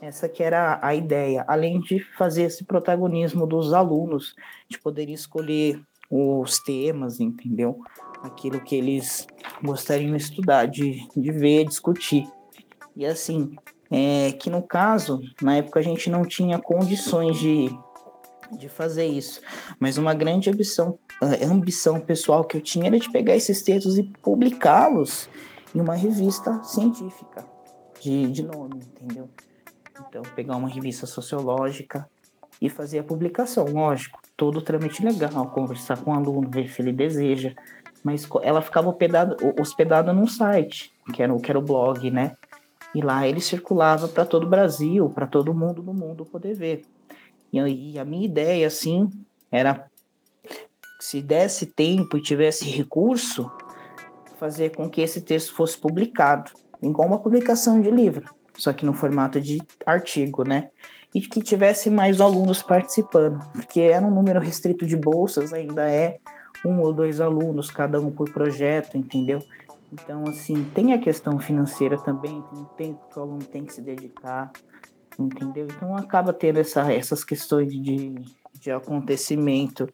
Essa 0.02 0.28
que 0.30 0.42
era 0.42 0.80
a 0.82 0.96
ideia, 0.96 1.44
além 1.48 1.80
de 1.80 2.00
fazer 2.18 2.44
esse 2.44 2.64
protagonismo 2.64 3.46
dos 3.46 3.74
alunos, 3.74 4.36
de 4.68 4.80
poder 4.80 5.10
escolher 5.10 5.80
os 6.10 6.60
temas, 6.60 7.20
entendeu? 7.20 7.80
Aquilo 8.24 8.60
que 8.62 8.76
eles 8.76 9.28
gostariam 9.62 10.16
de 10.16 10.24
estudar, 10.24 10.66
de, 10.66 11.08
de 11.16 11.32
ver, 11.32 11.66
discutir. 11.66 12.28
E 12.96 13.06
assim, 13.06 13.56
é, 13.92 14.32
que 14.32 14.50
no 14.50 14.64
caso, 14.64 15.22
na 15.42 15.58
época 15.58 15.80
a 15.80 15.84
gente 15.84 16.10
não 16.10 16.24
tinha 16.24 16.58
condições 16.58 17.38
de, 17.38 17.70
de 18.58 18.70
fazer 18.70 19.06
isso, 19.06 19.42
mas 19.78 19.98
uma 19.98 20.14
grande 20.14 20.50
ambição, 20.50 20.98
ambição 21.44 22.00
pessoal 22.00 22.46
que 22.46 22.56
eu 22.56 22.62
tinha 22.62 22.88
era 22.88 22.98
de 22.98 23.12
pegar 23.12 23.36
esses 23.36 23.62
textos 23.62 23.98
e 23.98 24.04
publicá-los 24.04 25.30
em 25.76 25.82
uma 25.82 25.96
revista 25.96 26.64
científica 26.64 27.46
de, 28.00 28.32
de 28.32 28.44
nome, 28.44 28.78
entendeu? 28.78 29.30
Então, 30.08 30.24
pegar 30.36 30.56
uma 30.56 30.70
revista 30.70 31.06
sociológica 31.06 32.10
e 32.62 32.70
fazer 32.70 33.00
a 33.00 33.04
publicação, 33.04 33.66
lógico, 33.66 34.20
todo 34.38 34.58
o 34.58 34.62
trâmite 34.62 35.04
legal, 35.04 35.48
conversar 35.52 35.98
com 35.98 36.12
o 36.12 36.14
aluno, 36.14 36.50
ver 36.50 36.70
se 36.70 36.82
ele 36.82 36.94
deseja, 36.94 37.54
mas 38.04 38.28
ela 38.42 38.62
ficava 38.62 38.90
hospedada, 38.90 39.36
hospedada 39.60 40.14
num 40.14 40.28
site, 40.28 40.92
que 41.14 41.22
era, 41.22 41.38
que 41.38 41.52
era 41.52 41.60
o 41.60 41.62
blog, 41.62 42.10
né? 42.10 42.36
E 42.94 43.02
lá 43.02 43.28
ele 43.28 43.40
circulava 43.40 44.08
para 44.08 44.26
todo 44.26 44.46
o 44.46 44.50
Brasil, 44.50 45.10
para 45.10 45.28
todo 45.28 45.54
mundo 45.54 45.82
do 45.82 45.94
mundo 45.94 46.26
poder 46.26 46.54
ver. 46.54 46.84
E, 47.52 47.94
e 47.94 48.00
a 48.00 48.06
minha 48.06 48.26
ideia, 48.26 48.68
assim, 48.68 49.10
era 49.52 49.86
se 51.00 51.22
desse 51.22 51.66
tempo 51.66 52.18
e 52.18 52.22
tivesse 52.22 52.70
recurso, 52.70 53.52
fazer 54.38 54.76
com 54.76 54.90
que 54.90 55.02
esse 55.02 55.22
texto 55.22 55.54
fosse 55.54 55.78
publicado, 55.78 56.52
igual 56.82 57.08
uma 57.08 57.20
publicação 57.20 57.82
de 57.82 57.90
livro, 57.90 58.30
só 58.56 58.72
que 58.72 58.86
no 58.86 58.94
formato 58.94 59.42
de 59.42 59.62
artigo, 59.86 60.44
né? 60.44 60.70
E 61.14 61.20
que 61.20 61.42
tivesse 61.42 61.90
mais 61.90 62.22
alunos 62.22 62.64
participando, 62.64 63.40
porque 63.52 63.82
era 63.82 64.06
um 64.06 64.14
número 64.14 64.40
restrito 64.40 64.86
de 64.86 64.96
bolsas, 64.96 65.52
ainda 65.52 65.90
é 65.90 66.20
um 66.66 66.80
ou 66.80 66.94
dois 66.94 67.20
alunos, 67.20 67.70
cada 67.70 68.00
um 68.00 68.12
por 68.12 68.32
projeto, 68.32 68.98
entendeu? 68.98 69.44
Então, 69.92 70.24
assim, 70.28 70.64
tem 70.74 70.94
a 70.94 71.00
questão 71.00 71.40
financeira 71.40 71.98
também, 71.98 72.42
tem 72.42 72.60
o 72.60 72.66
tempo 72.66 73.10
que 73.10 73.20
o 73.20 73.22
aluno 73.22 73.44
tem 73.44 73.66
que 73.66 73.74
se 73.74 73.82
dedicar, 73.82 74.52
entendeu? 75.20 75.68
Então, 75.68 75.96
acaba 75.96 76.32
tendo 76.32 76.60
essa, 76.60 76.92
essas 76.92 77.24
questões 77.24 77.72
de, 77.72 78.16
de 78.54 78.72
acontecimento, 78.72 79.88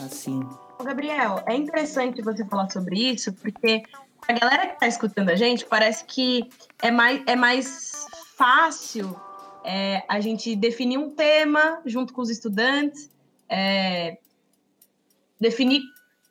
assim, 0.00 0.40
Gabriel, 0.84 1.42
é 1.46 1.54
interessante 1.54 2.22
você 2.22 2.44
falar 2.44 2.70
sobre 2.70 3.12
isso, 3.12 3.32
porque 3.34 3.82
a 4.26 4.32
galera 4.32 4.66
que 4.68 4.74
está 4.74 4.86
escutando 4.86 5.28
a 5.28 5.36
gente 5.36 5.64
parece 5.66 6.04
que 6.04 6.48
é 6.80 6.90
mais, 6.90 7.22
é 7.26 7.36
mais 7.36 8.06
fácil 8.36 9.14
é, 9.64 10.02
a 10.08 10.20
gente 10.20 10.56
definir 10.56 10.98
um 10.98 11.10
tema 11.10 11.80
junto 11.84 12.12
com 12.12 12.22
os 12.22 12.30
estudantes, 12.30 13.10
é, 13.48 14.18
definir 15.38 15.82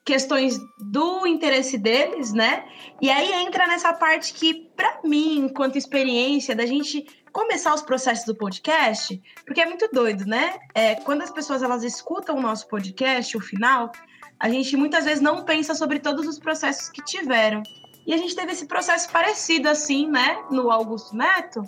questões 0.09 0.59
do 0.79 1.27
interesse 1.27 1.77
deles, 1.77 2.33
né? 2.33 2.65
E 2.99 3.11
aí 3.11 3.31
entra 3.45 3.67
nessa 3.67 3.93
parte 3.93 4.33
que, 4.33 4.67
para 4.75 5.01
mim, 5.03 5.37
enquanto 5.45 5.77
experiência, 5.77 6.55
da 6.55 6.65
gente 6.65 7.05
começar 7.31 7.75
os 7.75 7.83
processos 7.83 8.25
do 8.25 8.35
podcast, 8.35 9.21
porque 9.45 9.61
é 9.61 9.67
muito 9.67 9.87
doido, 9.93 10.25
né? 10.25 10.57
É, 10.73 10.95
quando 10.95 11.21
as 11.21 11.29
pessoas 11.29 11.61
elas 11.61 11.83
escutam 11.83 12.37
o 12.37 12.41
nosso 12.41 12.67
podcast, 12.67 13.37
o 13.37 13.39
final, 13.39 13.91
a 14.39 14.49
gente 14.49 14.75
muitas 14.75 15.05
vezes 15.05 15.21
não 15.21 15.45
pensa 15.45 15.75
sobre 15.75 15.99
todos 15.99 16.25
os 16.25 16.39
processos 16.39 16.89
que 16.89 17.03
tiveram. 17.03 17.61
E 18.07 18.11
a 18.11 18.17
gente 18.17 18.35
teve 18.35 18.51
esse 18.51 18.65
processo 18.65 19.11
parecido 19.11 19.69
assim, 19.69 20.09
né, 20.09 20.43
no 20.49 20.71
Augusto 20.71 21.15
Neto, 21.15 21.61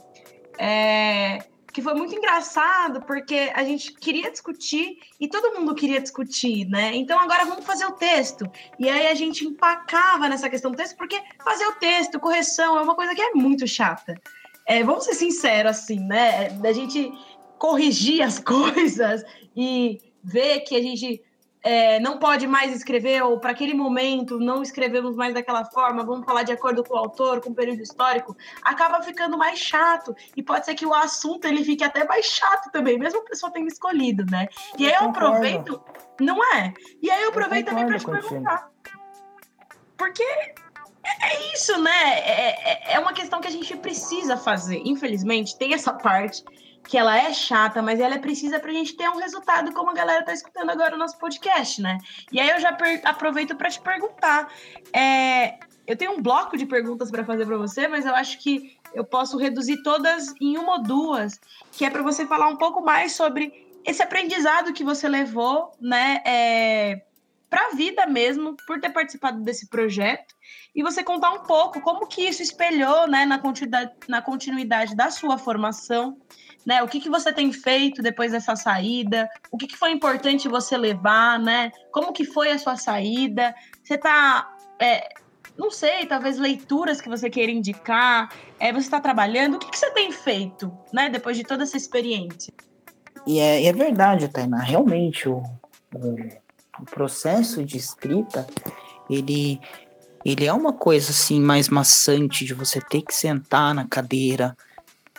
é, 0.58 1.38
que 1.72 1.82
foi 1.82 1.94
muito 1.94 2.16
engraçado, 2.16 3.02
porque 3.02 3.52
a 3.54 3.64
gente 3.64 3.94
queria 3.94 4.30
discutir 4.30 5.00
e 5.20 5.28
todo 5.28 5.58
mundo 5.58 5.74
queria 5.74 6.02
discutir, 6.02 6.66
né? 6.66 6.96
Então 6.96 7.20
agora 7.20 7.46
vamos 7.46 7.66
fazer 7.66 7.86
o 7.86 7.94
texto. 7.94 8.46
E 8.78 8.90
aí 8.90 9.08
a 9.08 9.16
gente 9.16 9.46
empacava 9.46 10.28
nessa 10.28 10.50
questão 10.50 10.72
do 10.72 10.78
texto, 10.78 10.98
porque 10.98 11.20
fazer 11.44 11.66
o 11.68 11.74
texto, 11.74 12.20
correção, 12.20 12.78
é 12.78 12.82
uma 12.82 12.96
coisa 12.96 13.16
que 13.16 13.22
é 13.22 13.32
muito 13.32 13.68
chata. 13.68 14.16
É, 14.66 14.84
vamos 14.84 15.06
ser 15.06 15.14
sinceros, 15.14 15.72
assim, 15.72 16.00
né? 16.00 16.50
Da 16.50 16.72
gente 16.74 17.12
corrigir 17.58 18.22
as 18.22 18.38
coisas 18.44 19.24
e 19.56 20.00
ver 20.24 20.62
que 20.62 20.76
a 20.76 20.82
gente 20.82 21.22
é, 21.64 22.00
não 22.00 22.18
pode 22.18 22.48
mais 22.48 22.76
escrever, 22.76 23.24
ou 23.24 23.40
para 23.40 23.52
aquele 23.52 23.74
momento 23.74 24.40
não 24.40 24.62
escrevemos 24.64 25.16
mais 25.16 25.34
daquela 25.34 25.64
forma, 25.66 26.04
vamos 26.04 26.26
falar 26.26 26.44
de 26.44 26.52
acordo 26.52 26.84
com 26.84 26.96
o 26.96 26.98
autor, 26.98 27.42
com 27.42 27.52
o 27.52 27.56
período 27.56 27.82
histórico, 27.82 28.36
acaba 28.64 29.02
ficando 29.02 29.38
mais 29.38 29.60
chato. 29.60 30.16
E 30.36 30.42
pode 30.42 30.66
ser 30.66 30.76
que 30.76 30.86
o 30.86 30.94
assunto 30.94 31.46
ele 31.46 31.64
fique 31.64 31.84
até 31.84 32.06
mais 32.06 32.26
chato 32.26 32.72
também, 32.72 32.98
mesmo 32.98 33.20
a 33.20 33.26
pessoa 33.26 33.52
tendo 33.52 33.68
escolhido, 33.68 34.26
né? 34.26 34.48
E 34.78 34.86
eu 34.86 34.90
aí 34.90 34.96
eu 34.96 35.10
aproveito. 35.10 35.82
Não 36.20 36.44
é? 36.56 36.74
E 37.02 37.10
aí 37.10 37.24
eu 37.24 37.30
aproveito 37.30 37.68
eu 37.68 37.76
também 37.76 37.88
para 37.88 38.00
te 38.00 38.06
perguntar. 38.06 38.70
Porque 39.98 40.24
é 40.24 41.54
isso, 41.54 41.80
né? 41.80 42.20
É, 42.20 42.72
é, 42.72 42.94
é 42.94 43.00
uma 43.00 43.14
questão 43.14 43.40
que 43.40 43.48
a 43.48 43.52
gente 43.52 43.76
precisa 43.78 44.36
fazer. 44.36 44.82
Infelizmente, 44.84 45.58
tem 45.58 45.74
essa 45.74 45.94
parte 45.94 46.44
que 46.88 46.98
ela 46.98 47.18
é 47.18 47.34
chata, 47.34 47.82
mas 47.82 48.00
ela 48.00 48.16
é 48.16 48.20
precisa 48.20 48.60
para 48.60 48.72
a 48.72 48.74
gente 48.74 48.96
ter 48.96 49.10
um 49.10 49.18
resultado 49.18 49.72
como 49.74 49.92
a 49.92 49.94
galera 49.94 50.26
tá 50.26 50.34
escutando 50.34 50.70
agora 50.70 50.96
o 50.96 50.98
nosso 50.98 51.18
podcast, 51.18 51.82
né? 51.82 51.98
E 52.32 52.40
aí 52.40 52.50
eu 52.50 52.60
já 52.60 52.78
aproveito 53.04 53.56
para 53.56 53.70
te 53.70 53.80
perguntar. 53.80 54.52
É, 54.94 55.60
eu 55.88 55.96
tenho 55.96 56.14
um 56.14 56.22
bloco 56.22 56.58
de 56.58 56.66
perguntas 56.66 57.10
para 57.10 57.24
fazer 57.24 57.46
para 57.46 57.58
você, 57.58 57.88
mas 57.88 58.06
eu 58.06 58.16
acho 58.16 58.40
que 58.40 58.78
eu 58.94 59.04
posso 59.04 59.38
reduzir 59.38 59.82
todas 59.84 60.34
em 60.42 60.58
uma 60.58 60.74
ou 60.74 60.84
duas, 60.84 61.40
que 61.72 61.86
é 61.86 61.90
para 61.90 62.04
você 62.04 62.26
falar 62.26 62.48
um 62.48 62.58
pouco 62.58 62.82
mais 62.82 63.14
sobre 63.14 63.70
esse 63.86 64.04
aprendizado 64.04 64.74
que 64.74 64.84
você 64.84 65.08
levou, 65.08 65.72
né? 65.80 66.22
É, 66.26 67.02
para 67.50 67.68
a 67.68 67.76
vida 67.76 68.06
mesmo, 68.08 68.56
por 68.66 68.80
ter 68.80 68.92
participado 68.92 69.42
desse 69.42 69.68
projeto, 69.68 70.34
e 70.74 70.82
você 70.82 71.04
contar 71.04 71.32
um 71.32 71.40
pouco 71.40 71.82
como 71.82 72.08
que 72.08 72.22
isso 72.22 72.42
espelhou 72.42 73.08
né, 73.08 73.26
na, 73.26 73.38
continuidade, 73.38 73.92
na 74.08 74.22
continuidade 74.22 74.96
da 74.96 75.12
sua 75.12 75.38
formação 75.38 76.18
né? 76.66 76.84
O 76.84 76.88
que, 76.88 77.00
que 77.00 77.10
você 77.10 77.34
tem 77.34 77.52
feito 77.52 78.02
depois 78.02 78.32
dessa 78.32 78.56
saída? 78.56 79.30
O 79.52 79.58
que, 79.58 79.68
que 79.68 79.78
foi 79.78 79.92
importante 79.92 80.48
você 80.48 80.78
levar, 80.78 81.40
né? 81.40 81.72
Como 81.92 82.14
que 82.14 82.26
foi 82.26 82.52
a 82.52 82.58
sua 82.58 82.78
saída? 82.78 83.54
Você 83.84 83.96
está 83.96 84.56
é, 84.80 85.10
não 85.58 85.70
sei, 85.70 86.06
talvez 86.06 86.38
leituras 86.38 87.02
que 87.02 87.10
você 87.10 87.30
queira 87.30 87.52
indicar. 87.52 88.32
É, 88.60 88.72
você 88.72 88.80
está 88.80 89.00
trabalhando? 89.00 89.56
O 89.56 89.60
que, 89.60 89.70
que 89.70 89.78
você 89.78 89.92
tem 89.92 90.12
feito, 90.12 90.72
né? 90.92 91.10
Depois 91.10 91.38
de 91.38 91.44
toda 91.44 91.64
essa 91.64 91.78
experiência? 91.78 92.54
E 93.28 93.40
é, 93.40 93.66
é 93.66 93.74
verdade, 93.74 94.28
Tainá. 94.28 94.60
Realmente, 94.60 95.30
o, 95.30 95.44
o, 95.94 96.16
o 96.80 96.86
processo 96.86 97.64
de 97.64 97.78
escrita, 97.78 98.48
ele 99.10 99.60
ele 100.24 100.46
é 100.46 100.54
uma 100.54 100.72
coisa 100.72 101.10
assim 101.10 101.40
mais 101.40 101.68
maçante 101.68 102.46
de 102.46 102.54
você 102.54 102.80
ter 102.80 103.02
que 103.02 103.14
sentar 103.14 103.74
na 103.74 103.88
cadeira, 103.88 104.56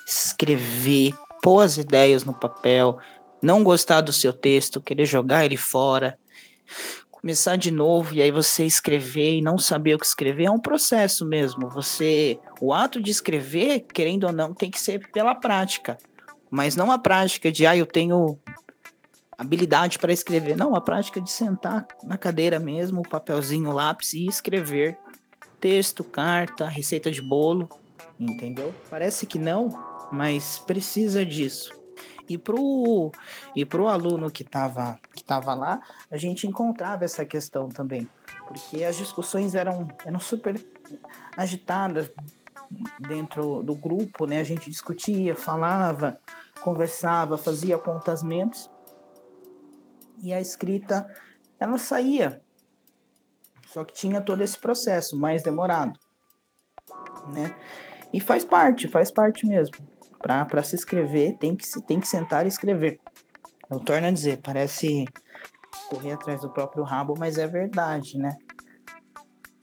escrever, 0.06 1.12
pôr 1.42 1.60
as 1.60 1.76
ideias 1.76 2.24
no 2.24 2.32
papel, 2.32 2.98
não 3.42 3.64
gostar 3.64 4.00
do 4.00 4.12
seu 4.12 4.32
texto, 4.32 4.80
querer 4.80 5.04
jogar 5.04 5.44
ele 5.44 5.56
fora, 5.56 6.16
começar 7.10 7.56
de 7.56 7.70
novo 7.70 8.14
e 8.14 8.22
aí 8.22 8.30
você 8.30 8.64
escrever 8.64 9.38
e 9.38 9.42
não 9.42 9.58
saber 9.58 9.94
o 9.94 9.98
que 9.98 10.06
escrever 10.06 10.44
é 10.44 10.50
um 10.50 10.60
processo 10.60 11.26
mesmo. 11.26 11.68
Você, 11.68 12.38
o 12.60 12.72
ato 12.72 13.02
de 13.02 13.10
escrever, 13.10 13.80
querendo 13.92 14.24
ou 14.24 14.32
não, 14.32 14.54
tem 14.54 14.70
que 14.70 14.80
ser 14.80 15.10
pela 15.10 15.34
prática, 15.34 15.98
mas 16.48 16.76
não 16.76 16.90
a 16.90 16.98
prática 16.98 17.50
de 17.50 17.66
ah, 17.66 17.76
eu 17.76 17.86
tenho 17.86 18.38
habilidade 19.36 19.98
para 19.98 20.12
escrever, 20.12 20.56
não, 20.56 20.76
a 20.76 20.80
prática 20.80 21.20
de 21.20 21.30
sentar 21.30 21.86
na 22.04 22.16
cadeira 22.16 22.60
mesmo, 22.60 23.02
papelzinho, 23.02 23.72
lápis 23.72 24.12
e 24.12 24.26
escrever 24.26 24.96
texto, 25.60 26.02
carta, 26.02 26.66
receita 26.66 27.10
de 27.10 27.22
bolo, 27.22 27.68
entendeu? 28.18 28.74
Parece 28.90 29.26
que 29.26 29.38
não, 29.38 29.91
mas 30.12 30.58
precisa 30.58 31.24
disso. 31.24 31.72
E 32.28 32.38
pro, 32.38 33.10
e 33.56 33.64
pro 33.64 33.88
aluno 33.88 34.30
que 34.30 34.42
estava 34.42 34.98
que 35.14 35.24
tava 35.24 35.54
lá, 35.54 35.80
a 36.10 36.16
gente 36.16 36.46
encontrava 36.46 37.04
essa 37.04 37.24
questão 37.24 37.68
também, 37.68 38.08
porque 38.46 38.84
as 38.84 38.96
discussões 38.96 39.54
eram, 39.54 39.88
eram 40.04 40.20
super 40.20 40.62
agitadas 41.36 42.10
dentro 43.00 43.62
do 43.62 43.74
grupo, 43.74 44.26
né? 44.26 44.40
A 44.40 44.44
gente 44.44 44.70
discutia, 44.70 45.34
falava, 45.34 46.18
conversava, 46.62 47.36
fazia 47.36 47.74
apontamentos 47.76 48.70
e 50.22 50.32
a 50.32 50.40
escrita 50.40 51.06
ela 51.58 51.78
saía. 51.78 52.40
Só 53.66 53.84
que 53.84 53.94
tinha 53.94 54.20
todo 54.20 54.42
esse 54.42 54.58
processo 54.58 55.18
mais 55.18 55.42
demorado, 55.42 55.98
né? 57.34 57.54
E 58.12 58.20
faz 58.20 58.44
parte, 58.44 58.86
faz 58.86 59.10
parte 59.10 59.46
mesmo 59.46 59.92
para 60.22 60.62
se 60.62 60.76
inscrever, 60.76 61.36
tem 61.36 61.56
que, 61.56 61.66
tem 61.82 62.00
que 62.00 62.08
sentar 62.08 62.44
e 62.44 62.48
escrever. 62.48 63.00
Eu 63.68 63.80
torno 63.80 64.06
a 64.06 64.10
dizer, 64.10 64.40
parece 64.42 65.04
correr 65.88 66.12
atrás 66.12 66.40
do 66.40 66.50
próprio 66.50 66.84
rabo, 66.84 67.14
mas 67.18 67.38
é 67.38 67.46
verdade, 67.46 68.18
né? 68.18 68.36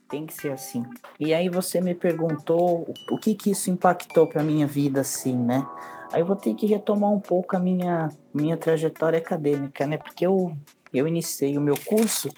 Tem 0.10 0.26
que 0.26 0.34
ser 0.34 0.52
assim. 0.52 0.84
E 1.20 1.34
aí 1.34 1.50
você 1.50 1.80
me 1.80 1.94
perguntou 1.94 2.92
o 3.12 3.18
que 3.18 3.36
que 3.36 3.52
isso 3.52 3.70
impactou 3.70 4.28
para 4.28 4.44
minha 4.44 4.68
vida, 4.68 5.02
assim, 5.02 5.36
né? 5.36 5.66
Aí 6.12 6.22
eu 6.22 6.26
vou 6.26 6.36
ter 6.36 6.56
que 6.56 6.66
retomar 6.66 7.12
um 7.12 7.20
pouco 7.20 7.56
a 7.56 7.60
minha, 7.60 8.10
minha 8.34 8.58
trajetória 8.58 9.20
acadêmica, 9.20 9.86
né? 9.86 9.98
Porque 9.98 10.26
eu, 10.26 10.56
eu 10.92 11.08
iniciei 11.08 11.58
o 11.58 11.62
meu 11.62 11.76
curso 11.86 12.30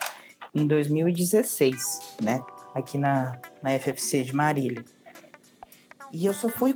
em 0.53 0.67
2016, 0.67 2.17
né? 2.21 2.43
Aqui 2.75 2.97
na, 2.97 3.39
na 3.63 3.77
FFC 3.79 4.23
de 4.23 4.36
Marília. 4.36 4.84
E 6.12 6.25
eu 6.25 6.34
só 6.34 6.49
fui 6.49 6.73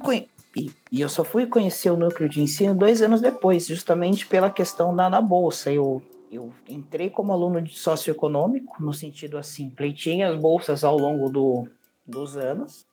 e, 0.56 0.72
e, 0.90 1.02
eu 1.02 1.10
só 1.10 1.24
fui 1.24 1.46
conhecer 1.46 1.90
o 1.90 1.98
núcleo 1.98 2.30
de 2.30 2.42
ensino 2.42 2.74
dois 2.74 3.02
anos 3.02 3.20
depois, 3.20 3.68
justamente 3.68 4.26
pela 4.26 4.50
questão 4.50 4.96
da, 4.96 5.10
da 5.10 5.20
bolsa. 5.20 5.72
Eu, 5.72 6.02
eu 6.32 6.54
entrei 6.70 7.10
como 7.10 7.34
aluno 7.34 7.62
de 7.62 7.78
socioeconômico, 7.78 8.82
no 8.82 8.94
sentido 8.94 9.38
assim, 9.38 9.70
pleitei 9.70 10.24
as 10.24 10.40
bolsas 10.40 10.84
ao 10.84 10.98
longo 10.98 11.30
do, 11.30 11.68
dos 12.08 12.38
anos. 12.38 12.86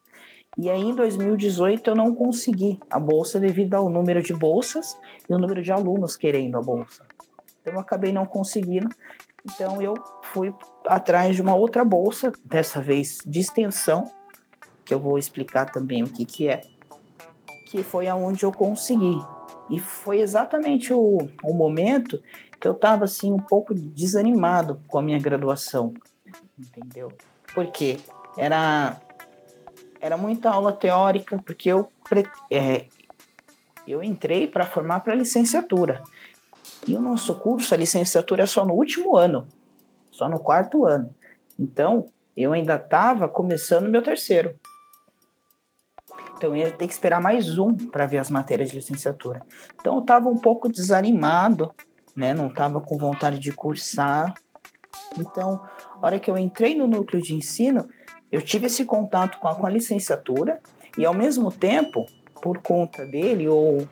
E 0.59 0.69
aí, 0.69 0.83
em 0.83 0.95
2018, 0.95 1.91
eu 1.91 1.95
não 1.95 2.15
consegui 2.15 2.79
a 2.91 2.99
bolsa 2.99 3.39
devido 3.39 3.75
ao 3.75 3.89
número 3.89 4.21
de 4.23 4.35
bolsas 4.35 4.99
e 5.29 5.33
o 5.33 5.39
número 5.39 5.63
de 5.63 5.71
alunos 5.71 6.17
querendo 6.17 6.59
a 6.59 6.61
bolsa. 6.61 7.07
Então, 7.61 7.75
eu 7.75 7.81
acabei 7.81 8.13
não 8.13 8.27
conseguindo. 8.27 8.89
Então, 9.45 9.81
eu 9.81 9.95
fui 10.25 10.53
atrás 10.85 11.37
de 11.37 11.43
uma 11.43 11.55
outra 11.55 11.85
bolsa, 11.85 12.33
dessa 12.45 12.83
vez 12.83 13.19
de 13.25 13.41
extensão, 13.41 14.11
que 14.85 14.93
eu 14.93 14.99
vou 14.99 15.17
explicar 15.17 15.71
também 15.71 16.03
o 16.03 16.09
que, 16.09 16.25
que 16.25 16.49
é 16.49 16.63
que 17.73 17.83
foi 17.83 18.07
aonde 18.07 18.45
eu 18.45 18.53
consegui. 18.53 19.19
E 19.71 19.81
foi 19.81 20.21
exatamente 20.21 20.93
o, 20.93 21.27
o 21.43 21.55
momento 21.55 22.23
que 22.61 22.69
eu 22.69 22.73
estava 22.73 23.07
assim 23.07 23.33
um 23.33 23.39
pouco 23.39 23.73
desanimado 23.75 24.79
com 24.87 24.99
a 24.99 25.03
minha 25.03 25.19
graduação, 25.19 25.95
entendeu? 26.59 27.11
Porque 27.55 27.99
era 28.37 29.01
era 30.03 30.19
muita 30.19 30.51
aula 30.51 30.73
teórica, 30.73 31.41
porque 31.47 31.71
eu 31.71 31.91
é, 32.51 32.85
eu 33.89 34.03
entrei 34.03 34.47
para 34.47 34.67
formar 34.67 35.01
para 35.01 35.15
licenciatura. 35.15 36.03
E 36.87 36.95
o 36.95 37.01
nosso 37.01 37.37
curso, 37.37 37.73
a 37.73 37.79
licenciatura 37.79 38.43
é 38.43 38.47
só 38.47 38.67
no 38.67 38.75
último 38.75 39.17
ano, 39.17 39.49
só 40.11 40.29
no 40.29 40.39
quarto 40.39 40.85
ano. 40.85 41.15
Então, 41.59 42.07
eu 42.37 42.53
ainda 42.53 42.75
estava 42.75 43.31
começando 43.31 43.89
meu 43.89 44.03
terceiro. 44.03 44.55
Então 46.43 46.57
ia 46.57 46.73
ter 46.73 46.89
que 46.89 46.93
esperar 46.93 47.21
mais 47.21 47.57
um 47.57 47.73
para 47.73 48.05
ver 48.05 48.19
as 48.19 48.29
matérias 48.29 48.71
de 48.71 48.75
licenciatura. 48.75 49.43
Então 49.81 49.95
eu 49.95 50.01
estava 50.01 50.29
um 50.29 50.37
pouco 50.37 50.69
desanimado, 50.69 51.73
né? 52.17 52.35
Não 52.35 52.49
estava 52.49 52.81
com 52.81 52.99
vontade 52.99 53.39
de 53.39 53.53
cursar. 53.53 54.35
Então 55.17 55.63
A 56.03 56.07
hora 56.07 56.19
que 56.19 56.29
eu 56.29 56.37
entrei 56.37 56.75
no 56.75 56.89
núcleo 56.89 57.23
de 57.23 57.33
ensino, 57.33 57.89
eu 58.33 58.43
tive 58.43 58.67
esse 58.67 58.85
contato 58.85 59.39
com 59.39 59.47
a, 59.47 59.55
com 59.55 59.65
a 59.65 59.71
licenciatura 59.71 60.59
e, 60.99 61.07
ao 61.07 61.15
mesmo 61.15 61.53
tempo, 61.53 62.07
por 62.43 62.59
conta 62.59 63.07
dele 63.07 63.47
ou 63.47 63.87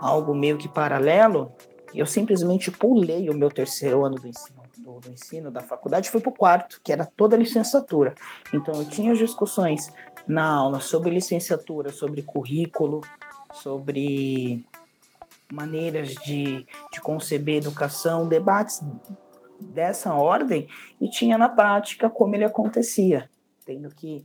algo 0.00 0.34
meio 0.34 0.58
que 0.58 0.66
paralelo, 0.66 1.52
eu 1.94 2.06
simplesmente 2.06 2.72
pulei 2.72 3.30
o 3.30 3.34
meu 3.34 3.50
terceiro 3.50 4.04
ano 4.04 4.16
do 4.16 4.26
ensino, 4.26 4.53
do, 5.00 5.10
ensino 5.10 5.50
da 5.50 5.60
faculdade, 5.60 6.10
fui 6.10 6.20
para 6.20 6.30
o 6.30 6.36
quarto, 6.36 6.80
que 6.82 6.92
era 6.92 7.04
toda 7.04 7.36
a 7.36 7.38
licenciatura. 7.38 8.14
Então, 8.52 8.74
eu 8.74 8.84
tinha 8.84 9.14
discussões 9.14 9.92
na 10.26 10.44
aula 10.44 10.80
sobre 10.80 11.10
licenciatura, 11.10 11.90
sobre 11.90 12.22
currículo, 12.22 13.00
sobre 13.52 14.64
maneiras 15.52 16.14
de, 16.14 16.66
de 16.92 17.00
conceber 17.00 17.56
educação, 17.56 18.26
debates 18.26 18.80
dessa 19.60 20.14
ordem, 20.14 20.68
e 21.00 21.08
tinha 21.08 21.38
na 21.38 21.48
prática 21.48 22.10
como 22.10 22.34
ele 22.34 22.44
acontecia, 22.44 23.30
tendo 23.64 23.88
que 23.90 24.24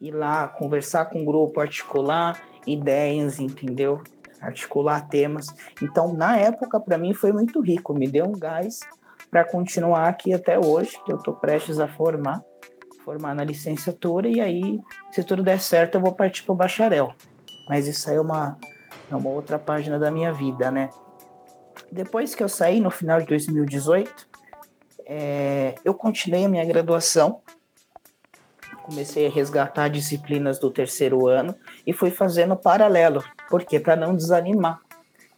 ir 0.00 0.12
lá, 0.12 0.48
conversar 0.48 1.06
com 1.06 1.22
o 1.22 1.24
grupo, 1.24 1.60
articular 1.60 2.42
ideias, 2.66 3.38
entendeu? 3.38 4.02
Articular 4.40 5.08
temas. 5.08 5.46
Então, 5.80 6.12
na 6.12 6.36
época, 6.36 6.78
para 6.78 6.98
mim 6.98 7.14
foi 7.14 7.32
muito 7.32 7.60
rico, 7.60 7.94
me 7.94 8.06
deu 8.06 8.26
um 8.26 8.38
gás 8.38 8.80
para 9.36 9.44
continuar 9.44 10.08
aqui 10.08 10.32
até 10.32 10.58
hoje, 10.58 10.98
que 11.04 11.12
eu 11.12 11.18
estou 11.18 11.34
prestes 11.34 11.78
a 11.78 11.86
formar, 11.86 12.42
formar 13.04 13.34
na 13.34 13.44
licenciatura, 13.44 14.26
e 14.26 14.40
aí, 14.40 14.80
se 15.12 15.22
tudo 15.22 15.42
der 15.42 15.60
certo, 15.60 15.96
eu 15.96 16.00
vou 16.00 16.14
partir 16.14 16.42
para 16.42 16.54
o 16.54 16.56
bacharel. 16.56 17.12
Mas 17.68 17.86
isso 17.86 18.08
aí 18.08 18.16
é 18.16 18.20
uma, 18.20 18.56
é 19.10 19.14
uma 19.14 19.28
outra 19.28 19.58
página 19.58 19.98
da 19.98 20.10
minha 20.10 20.32
vida, 20.32 20.70
né? 20.70 20.88
Depois 21.92 22.34
que 22.34 22.42
eu 22.42 22.48
saí, 22.48 22.80
no 22.80 22.90
final 22.90 23.20
de 23.20 23.26
2018, 23.26 24.26
é, 25.04 25.74
eu 25.84 25.92
continuei 25.92 26.46
a 26.46 26.48
minha 26.48 26.64
graduação, 26.64 27.42
comecei 28.84 29.26
a 29.26 29.30
resgatar 29.30 29.88
disciplinas 29.88 30.58
do 30.58 30.70
terceiro 30.70 31.26
ano 31.26 31.54
e 31.86 31.92
fui 31.92 32.10
fazendo 32.10 32.56
paralelo, 32.56 33.22
porque 33.50 33.78
para 33.78 33.96
não 33.96 34.16
desanimar. 34.16 34.80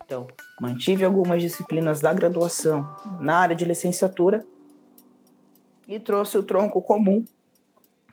Então, 0.04 0.28
mantive 0.60 1.04
algumas 1.04 1.42
disciplinas 1.42 2.00
da 2.00 2.12
graduação 2.12 2.88
na 3.20 3.36
área 3.38 3.56
de 3.56 3.64
licenciatura 3.64 4.44
e 5.86 5.98
trouxe 5.98 6.36
o 6.36 6.42
tronco 6.42 6.82
comum 6.82 7.24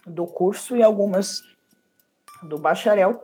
do 0.05 0.25
curso 0.25 0.77
e 0.77 0.83
algumas 0.83 1.41
do 2.43 2.57
bacharel 2.57 3.21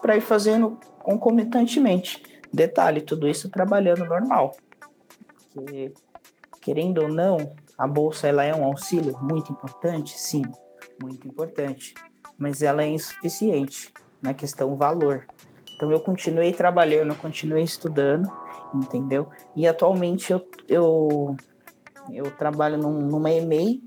para 0.00 0.16
ir 0.16 0.20
fazendo 0.20 0.78
concomitantemente. 1.02 2.22
Detalhe, 2.52 3.00
tudo 3.00 3.28
isso 3.28 3.50
trabalhando 3.50 4.04
normal. 4.04 4.56
Querendo 6.60 7.02
ou 7.02 7.08
não, 7.08 7.54
a 7.76 7.86
bolsa 7.86 8.28
ela 8.28 8.44
é 8.44 8.54
um 8.54 8.64
auxílio 8.64 9.18
muito 9.20 9.52
importante, 9.52 10.18
sim, 10.18 10.42
muito 11.02 11.26
importante, 11.26 11.94
mas 12.38 12.62
ela 12.62 12.82
é 12.82 12.88
insuficiente 12.88 13.92
na 14.22 14.34
questão 14.34 14.76
valor. 14.76 15.26
Então 15.74 15.90
eu 15.90 16.00
continuei 16.00 16.52
trabalhando, 16.52 17.14
continuei 17.14 17.62
estudando, 17.62 18.30
entendeu? 18.74 19.28
E 19.56 19.66
atualmente 19.66 20.32
eu, 20.32 20.46
eu, 20.68 21.36
eu 22.12 22.30
trabalho 22.32 22.78
num, 22.78 23.00
numa 23.00 23.30
EMEI, 23.30 23.82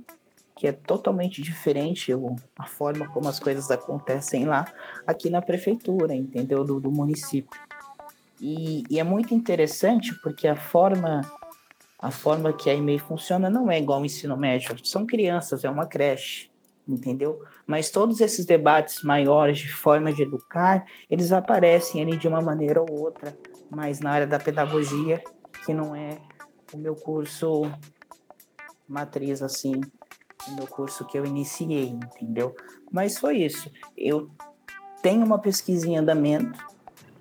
que 0.55 0.67
é 0.67 0.71
totalmente 0.71 1.41
diferente 1.41 2.11
eu, 2.11 2.35
a 2.57 2.65
forma 2.65 3.07
como 3.09 3.27
as 3.27 3.39
coisas 3.39 3.69
acontecem 3.71 4.45
lá, 4.45 4.65
aqui 5.05 5.29
na 5.29 5.41
prefeitura, 5.41 6.15
entendeu? 6.15 6.63
Do, 6.63 6.79
do 6.79 6.91
município. 6.91 7.59
E, 8.39 8.83
e, 8.89 8.99
é 8.99 9.03
muito 9.03 9.33
interessante 9.33 10.13
porque 10.21 10.47
a 10.47 10.55
forma 10.55 11.21
a 11.97 12.11
forma 12.11 12.51
que 12.51 12.69
a 12.69 12.73
EMEI 12.73 12.99
funciona 12.99 13.49
não 13.49 13.71
é 13.71 13.79
igual 13.79 13.99
ao 13.99 14.05
ensino 14.05 14.35
médio. 14.35 14.75
São 14.83 15.05
crianças, 15.05 15.63
é 15.63 15.69
uma 15.69 15.85
creche, 15.85 16.49
entendeu? 16.85 17.41
Mas 17.65 17.89
todos 17.89 18.19
esses 18.19 18.45
debates 18.45 19.01
maiores 19.03 19.59
de 19.59 19.71
forma 19.71 20.11
de 20.11 20.23
educar, 20.23 20.85
eles 21.09 21.31
aparecem 21.31 22.01
ali 22.01 22.17
de 22.17 22.27
uma 22.27 22.41
maneira 22.41 22.81
ou 22.81 22.91
outra, 22.91 23.37
mas 23.73 23.99
na 23.99 24.11
área 24.11 24.27
da 24.27 24.39
pedagogia, 24.39 25.23
que 25.65 25.73
não 25.73 25.95
é 25.95 26.17
o 26.73 26.77
meu 26.77 26.95
curso 26.95 27.63
matriz, 28.87 29.41
assim, 29.41 29.81
o 30.47 30.55
meu 30.55 30.67
curso 30.67 31.05
que 31.05 31.17
eu 31.17 31.25
iniciei, 31.25 31.89
entendeu? 31.89 32.55
Mas 32.91 33.17
foi 33.17 33.37
isso. 33.37 33.71
Eu 33.97 34.29
tenho 35.01 35.25
uma 35.25 35.39
pesquisa 35.39 35.87
em 35.87 35.97
andamento, 35.97 36.59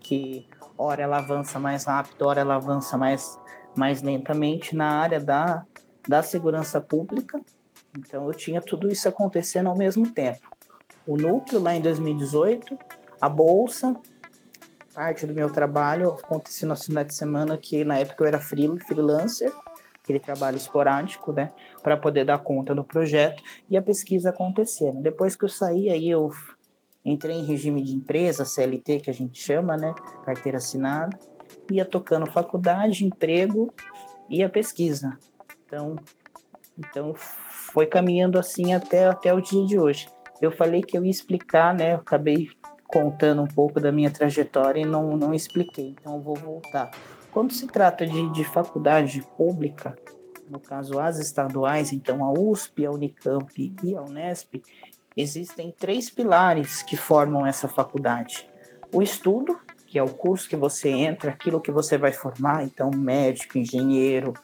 que 0.01 0.47
ora 0.77 1.03
ela 1.03 1.19
avança 1.19 1.59
mais 1.59 1.85
rápido, 1.85 2.23
ora 2.23 2.41
ela 2.41 2.57
avança 2.57 2.99
mais, 2.99 3.39
mais 3.77 4.03
lentamente 4.03 4.77
na 4.77 5.01
área 5.01 5.21
da, 5.21 5.65
da 6.07 6.23
segurança 6.23 6.81
pública. 6.81 7.41
Então 7.97 8.27
eu 8.27 8.35
tinha 8.35 8.61
tudo 8.61 8.91
isso 8.91 9.09
acontecendo 9.09 9.69
ao 9.69 9.77
mesmo 9.77 10.11
tempo. 10.11 10.41
O 11.07 11.17
núcleo 11.17 11.61
lá 11.61 11.75
em 11.75 11.81
2018, 11.81 12.79
a 13.21 13.29
bolsa, 13.29 13.97
parte 14.95 15.27
do 15.27 15.35
meu 15.35 15.51
trabalho 15.51 16.11
acontecendo 16.11 16.71
no 16.71 16.77
final 16.77 17.05
de 17.05 17.15
semana, 17.15 17.57
que 17.57 17.85
na 17.85 17.99
época 17.99 18.25
eu 18.25 18.29
era 18.29 18.41
freelancer, 18.41 19.53
aquele 20.03 20.19
trabalho 20.19 20.57
esporádico, 20.57 21.33
né, 21.33 21.53
para 21.83 21.97
poder 21.97 22.25
dar 22.25 22.39
conta 22.39 22.75
do 22.75 22.85
projeto 22.85 23.43
e 23.71 23.77
a 23.77 23.83
pesquisa 23.83 24.31
acontecendo. 24.31 25.01
Depois 25.01 25.37
que 25.37 25.45
eu 25.45 25.49
saí, 25.49 25.89
aí 25.89 26.11
eu 26.11 26.31
entrei 27.05 27.37
em 27.37 27.45
regime 27.45 27.83
de 27.83 27.95
empresa, 27.95 28.45
CLT, 28.45 29.01
que 29.01 29.11
a 29.11 29.15
gente 29.15 29.41
chama, 29.41 29.77
né, 29.77 29.95
carteira 30.25 30.59
assinada, 30.59 31.19
ia 31.71 31.85
tocando 31.85 32.31
faculdade, 32.31 33.05
emprego 33.05 33.73
e 34.29 34.43
a 34.43 34.49
pesquisa. 34.49 35.17
Então, 35.67 35.97
então 36.79 37.15
foi 37.15 37.87
caminhando 37.87 38.39
assim 38.39 38.75
até, 38.75 39.07
até 39.07 39.33
o 39.33 39.41
dia 39.41 39.65
de 39.67 39.79
hoje. 39.79 40.09
Eu 40.41 40.51
falei 40.51 40.83
que 40.83 40.99
eu 40.99 41.05
ia 41.05 41.11
explicar, 41.11 41.75
né, 41.75 41.93
eu 41.93 41.99
acabei 41.99 42.51
contando 42.93 43.43
um 43.43 43.47
pouco 43.47 43.81
da 43.81 43.91
minha 43.91 44.11
trajetória 44.11 44.81
e 44.81 44.85
não, 44.85 45.17
não 45.17 45.33
expliquei, 45.33 45.89
então 45.89 46.21
vou 46.21 46.37
voltar. 46.37 46.91
Quando 47.33 47.53
se 47.53 47.67
trata 47.67 48.07
de, 48.07 48.31
de 48.31 48.45
faculdade 48.45 49.23
pública, 49.37 49.97
no 50.49 50.61
caso 50.61 51.01
as 51.01 51.19
estaduais, 51.19 51.93
então 51.93 52.23
a 52.23 52.31
USP, 52.31 52.85
a 52.85 52.91
Unicamp 52.91 53.75
e 53.83 53.97
a 53.97 54.03
Unesp, 54.03 54.63
existem 55.17 55.75
três 55.77 56.11
pilares 56.11 56.83
que 56.83 56.97
formam 56.97 57.47
essa 57.47 57.67
faculdade. 57.67 58.47
O 58.93 59.01
estudo, 59.01 59.59
que 59.87 59.99
é 59.99 60.03
o 60.03 60.09
curso 60.09 60.49
que 60.49 60.57
você 60.57 60.91
entra, 60.91 61.31
aquilo 61.31 61.61
que 61.61 61.71
você 61.71 61.97
vai 61.97 62.13
formar, 62.13 62.65
então 62.65 62.91
médico, 62.91 63.57
engenheiro, 63.57 64.35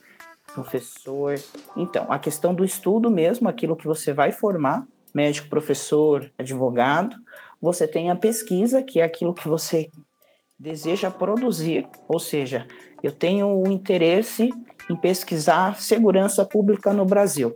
professor. 0.54 1.34
Então, 1.76 2.10
a 2.10 2.18
questão 2.18 2.54
do 2.54 2.64
estudo 2.64 3.10
mesmo, 3.10 3.48
aquilo 3.48 3.76
que 3.76 3.86
você 3.86 4.12
vai 4.12 4.32
formar, 4.32 4.86
médico, 5.14 5.48
professor, 5.48 6.30
advogado. 6.38 7.16
Você 7.60 7.88
tem 7.88 8.10
a 8.10 8.16
pesquisa, 8.16 8.82
que 8.82 9.00
é 9.00 9.04
aquilo 9.04 9.34
que 9.34 9.48
você 9.48 9.90
deseja 10.58 11.10
produzir, 11.10 11.86
ou 12.08 12.18
seja, 12.18 12.66
eu 13.02 13.12
tenho 13.12 13.48
o 13.48 13.70
interesse 13.70 14.50
em 14.90 14.96
pesquisar 14.96 15.80
segurança 15.80 16.44
pública 16.44 16.92
no 16.92 17.04
Brasil. 17.04 17.54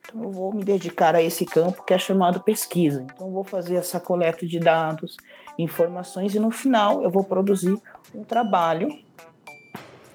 Então, 0.00 0.22
eu 0.24 0.30
vou 0.30 0.52
me 0.52 0.64
dedicar 0.64 1.14
a 1.14 1.22
esse 1.22 1.44
campo 1.44 1.84
que 1.84 1.92
é 1.92 1.98
chamado 1.98 2.40
pesquisa. 2.40 3.04
Então, 3.12 3.30
vou 3.30 3.44
fazer 3.44 3.76
essa 3.76 4.00
coleta 4.00 4.46
de 4.46 4.58
dados, 4.58 5.16
informações, 5.58 6.34
e 6.34 6.40
no 6.40 6.50
final 6.50 7.02
eu 7.02 7.10
vou 7.10 7.22
produzir 7.22 7.78
um 8.14 8.24
trabalho, 8.24 8.88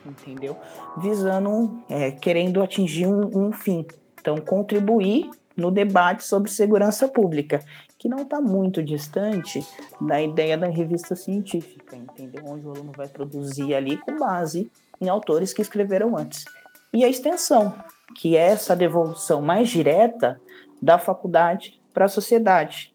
entendeu? 0.05 0.57
Visando, 0.97 1.79
é, 1.89 2.11
querendo 2.11 2.61
atingir 2.61 3.07
um, 3.07 3.47
um 3.47 3.51
fim. 3.51 3.85
Então, 4.19 4.38
contribuir 4.38 5.29
no 5.55 5.71
debate 5.71 6.23
sobre 6.23 6.51
segurança 6.51 7.07
pública, 7.07 7.63
que 8.06 8.10
não 8.10 8.22
está 8.22 8.39
muito 8.39 8.84
distante 8.84 9.65
da 10.00 10.22
ideia 10.22 10.56
da 10.56 10.68
revista 10.68 11.15
científica, 11.15 11.96
entendeu? 11.96 12.46
Onde 12.46 12.68
o 12.68 12.70
aluno 12.70 12.91
vai 12.96 13.08
produzir 13.08 13.74
ali 13.74 13.98
com 13.98 14.15
base 14.15 14.72
em 15.02 15.10
autores 15.10 15.52
que 15.52 15.62
escreveram 15.63 16.15
antes. 16.15 16.46
E 16.94 17.04
a 17.04 17.10
extensão, 17.10 17.74
que 18.15 18.38
é 18.38 18.41
essa 18.41 18.76
devolução 18.76 19.41
mais 19.41 19.70
direta 19.70 20.39
da 20.80 21.00
faculdade 21.00 21.82
para 21.91 22.06
a 22.06 22.08
sociedade. 22.08 22.94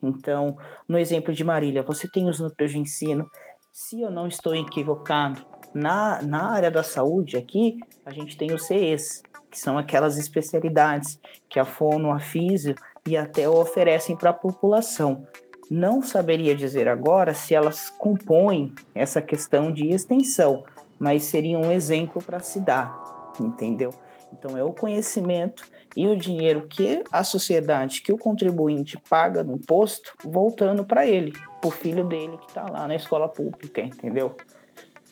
Então, 0.00 0.56
no 0.86 0.96
exemplo 0.96 1.34
de 1.34 1.42
Marília, 1.42 1.82
você 1.82 2.06
tem 2.06 2.28
os 2.28 2.38
núcleos 2.38 2.70
de 2.70 2.78
ensino. 2.78 3.28
Se 3.72 4.00
eu 4.00 4.12
não 4.12 4.28
estou 4.28 4.54
equivocado, 4.54 5.44
na, 5.74 6.22
na 6.22 6.52
área 6.52 6.70
da 6.70 6.84
saúde 6.84 7.36
aqui, 7.36 7.80
a 8.06 8.12
gente 8.12 8.36
tem 8.36 8.54
os 8.54 8.64
CEs, 8.64 9.24
que 9.50 9.58
são 9.58 9.76
aquelas 9.76 10.16
especialidades 10.16 11.18
que 11.48 11.58
a 11.58 11.64
Fono, 11.64 12.12
a 12.12 12.20
Físio 12.20 12.76
e 13.06 13.16
até 13.16 13.48
oferecem 13.48 14.16
para 14.16 14.30
a 14.30 14.34
população. 14.34 15.26
Não 15.70 16.02
saberia 16.02 16.54
dizer 16.54 16.88
agora 16.88 17.34
se 17.34 17.54
elas 17.54 17.90
compõem 17.90 18.74
essa 18.94 19.22
questão 19.22 19.72
de 19.72 19.88
extensão, 19.88 20.64
mas 20.98 21.24
seria 21.24 21.58
um 21.58 21.72
exemplo 21.72 22.22
para 22.22 22.40
se 22.40 22.60
dar, 22.60 23.32
entendeu? 23.40 23.90
Então 24.32 24.56
é 24.56 24.62
o 24.62 24.72
conhecimento 24.72 25.64
e 25.96 26.06
o 26.06 26.16
dinheiro 26.16 26.66
que 26.68 27.02
a 27.10 27.22
sociedade, 27.22 28.02
que 28.02 28.12
o 28.12 28.18
contribuinte 28.18 28.98
paga 29.08 29.42
no 29.42 29.54
imposto, 29.54 30.14
voltando 30.24 30.84
para 30.84 31.06
ele, 31.06 31.32
para 31.60 31.68
o 31.68 31.70
filho 31.70 32.04
dele 32.04 32.38
que 32.38 32.46
está 32.46 32.68
lá 32.68 32.86
na 32.88 32.94
escola 32.94 33.28
pública, 33.28 33.80
entendeu? 33.80 34.34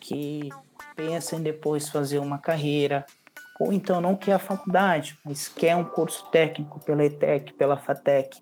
Que 0.00 0.48
pensa 0.96 1.36
em 1.36 1.42
depois 1.42 1.88
fazer 1.88 2.18
uma 2.18 2.38
carreira, 2.38 3.04
ou 3.60 3.74
então 3.74 4.00
não 4.00 4.16
quer 4.16 4.32
a 4.32 4.38
faculdade, 4.38 5.18
mas 5.22 5.46
quer 5.46 5.76
um 5.76 5.84
curso 5.84 6.26
técnico 6.30 6.80
pela 6.80 7.04
ETEC, 7.04 7.52
pela 7.52 7.76
FATEC, 7.76 8.40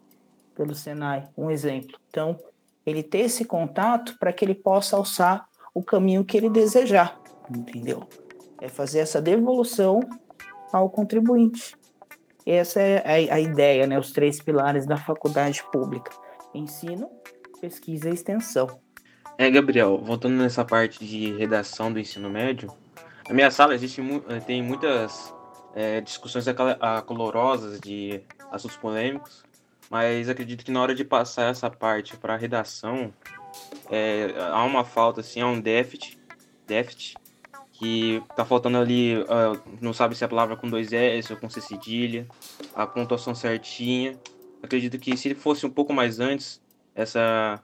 pelo 0.55 0.77
Senai, 0.77 1.29
um 1.37 1.51
exemplo. 1.51 1.99
Então, 2.09 2.39
ele 2.87 3.03
ter 3.03 3.19
esse 3.19 3.45
contato 3.45 4.17
para 4.17 4.33
que 4.33 4.45
ele 4.45 4.55
possa 4.55 4.97
alçar 4.97 5.49
o 5.75 5.83
caminho 5.83 6.25
que 6.25 6.37
ele 6.37 6.49
desejar, 6.49 7.21
entendeu? 7.51 8.09
É 8.61 8.69
fazer 8.69 9.01
essa 9.01 9.21
devolução 9.21 9.99
ao 10.73 10.89
contribuinte. 10.89 11.77
Essa 12.47 12.81
é 12.81 13.31
a, 13.31 13.35
a 13.35 13.41
ideia, 13.41 13.89
né? 13.89 13.99
Os 13.99 14.13
três 14.13 14.41
pilares 14.41 14.87
da 14.87 14.97
faculdade 14.97 15.65
pública: 15.73 16.13
ensino, 16.55 17.11
pesquisa 17.61 18.09
e 18.09 18.15
extensão. 18.15 18.69
É, 19.37 19.51
Gabriel, 19.51 19.99
voltando 19.99 20.37
nessa 20.37 20.65
parte 20.65 21.05
de 21.05 21.33
redação 21.37 21.93
do 21.93 21.99
ensino 21.99 22.31
médio, 22.31 22.73
na 23.29 23.35
minha 23.35 23.51
sala 23.51 23.75
existe, 23.75 24.01
eh, 24.29 24.41
tem 24.41 24.63
muitas 24.63 25.35
é, 25.75 26.01
discussões 26.01 26.47
acolorosas 26.49 27.79
de 27.79 28.21
assuntos 28.51 28.77
polêmicos, 28.77 29.45
mas 29.91 30.29
acredito 30.29 30.65
que 30.65 30.71
na 30.71 30.81
hora 30.81 30.95
de 30.95 31.05
passar 31.05 31.51
essa 31.51 31.71
parte 31.71 32.17
para 32.17 32.35
a 32.35 32.37
redação, 32.37 33.13
é, 33.91 34.35
há 34.51 34.65
uma 34.65 34.85
falta, 34.85 35.21
assim, 35.21 35.41
há 35.41 35.47
um 35.47 35.61
déficit, 35.61 36.19
déficit 36.67 37.17
que 37.73 38.23
tá 38.35 38.45
faltando 38.45 38.77
ali, 38.77 39.17
uh, 39.19 39.79
não 39.81 39.93
sabe 39.93 40.17
se 40.17 40.25
a 40.25 40.29
palavra 40.29 40.57
com 40.57 40.69
dois 40.69 40.93
S 40.93 41.33
ou 41.33 41.39
com 41.39 41.49
C 41.49 41.61
cedilha, 41.61 42.27
a 42.75 42.87
pontuação 42.87 43.37
certinha. 43.37 44.19
Acredito 44.61 44.99
que 44.99 45.17
se 45.17 45.33
fosse 45.37 45.65
um 45.65 45.71
pouco 45.71 45.93
mais 45.93 46.19
antes, 46.19 46.61
essa 46.93 47.63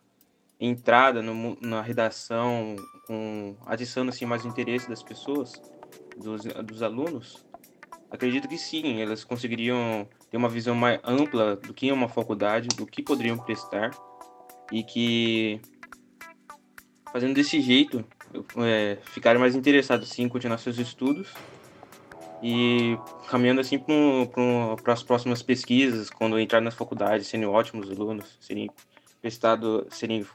entrada 0.65 1.23
no, 1.23 1.57
na 1.61 1.81
redação, 1.83 2.77
com 3.07 3.57
adicionando 3.67 4.11
assim 4.11 4.25
mais 4.25 4.45
interesse 4.45 4.89
das 4.89 5.03
pessoas, 5.03 5.61
dos, 6.17 6.45
dos 6.45 6.83
alunos, 6.83 7.45
acredito 8.11 8.49
que 8.49 8.57
sim, 8.57 9.01
elas 9.01 9.25
conseguiriam 9.25 10.09
ter 10.31 10.37
uma 10.37 10.49
visão 10.49 10.75
mais 10.75 11.01
ampla 11.05 11.57
do 11.57 11.75
que 11.75 11.89
é 11.89 11.93
uma 11.93 12.09
faculdade, 12.09 12.69
do 12.69 12.87
que 12.87 13.03
poderiam 13.03 13.37
prestar 13.37 13.91
e 14.73 14.83
que 14.83 15.61
fazendo 17.13 17.35
desse 17.35 17.61
jeito 17.61 18.05
é, 18.57 18.99
ficarem 19.05 19.41
mais 19.41 19.55
interessados 19.55 20.09
sim, 20.09 20.23
em 20.23 20.29
continuar 20.29 20.59
seus 20.59 20.79
estudos 20.79 21.33
e 22.43 22.99
caminhando 23.29 23.61
assim 23.61 23.79
para 23.79 24.93
as 24.93 25.03
próximas 25.03 25.43
pesquisas, 25.43 26.11
quando 26.11 26.39
entrar 26.39 26.61
nas 26.61 26.75
faculdades, 26.75 27.27
serem 27.27 27.47
ótimos 27.47 27.91
alunos, 27.91 28.37
serem 28.41 28.69
prestado, 29.21 29.87
serem, 29.91 30.27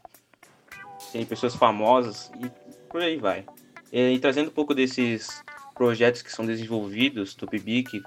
serem 1.11 1.25
pessoas 1.25 1.55
famosas 1.55 2.31
e 2.39 2.49
por 2.89 3.01
aí 3.01 3.17
vai. 3.17 3.45
E, 3.91 4.13
e 4.13 4.19
trazendo 4.19 4.49
um 4.49 4.53
pouco 4.53 4.73
desses 4.73 5.43
projetos 5.73 6.21
que 6.21 6.31
são 6.31 6.45
desenvolvidos 6.45 7.35
do 7.35 7.47
PIBIC, 7.47 8.01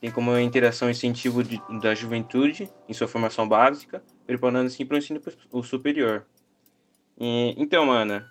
tem 0.00 0.10
como 0.10 0.36
interação 0.38 0.90
incentivo 0.90 1.42
de, 1.42 1.60
da 1.80 1.94
juventude 1.94 2.70
em 2.88 2.92
sua 2.92 3.08
formação 3.08 3.48
básica, 3.48 4.02
preparando 4.26 4.66
assim 4.66 4.84
para 4.84 4.96
o 4.96 4.98
ensino 4.98 5.20
superior. 5.62 6.26
E, 7.18 7.54
então, 7.56 7.90
Ana, 7.90 8.28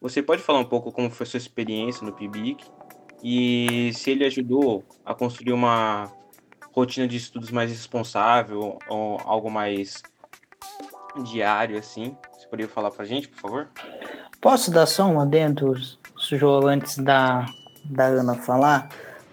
você 0.00 0.22
pode 0.22 0.42
falar 0.42 0.58
um 0.58 0.64
pouco 0.64 0.90
como 0.90 1.10
foi 1.10 1.26
sua 1.26 1.38
experiência 1.38 2.04
no 2.04 2.12
PIBIC 2.12 2.64
e 3.22 3.92
se 3.94 4.10
ele 4.10 4.24
ajudou 4.24 4.84
a 5.04 5.14
construir 5.14 5.52
uma 5.52 6.12
rotina 6.72 7.06
de 7.06 7.16
estudos 7.16 7.50
mais 7.50 7.70
responsável 7.70 8.78
ou 8.88 9.18
algo 9.20 9.50
mais 9.50 10.02
diário, 11.22 11.78
assim? 11.78 12.16
Poderia 12.54 12.72
falar 12.72 12.92
para 12.92 13.02
a 13.02 13.06
gente, 13.06 13.26
por 13.26 13.40
favor? 13.40 13.68
Posso 14.40 14.70
dar 14.70 14.86
só 14.86 15.04
um 15.06 15.18
adendo, 15.18 15.74
João, 16.30 16.68
antes 16.68 16.96
da, 16.98 17.44
da 17.84 18.04
Ana 18.04 18.36
falar? 18.36 18.90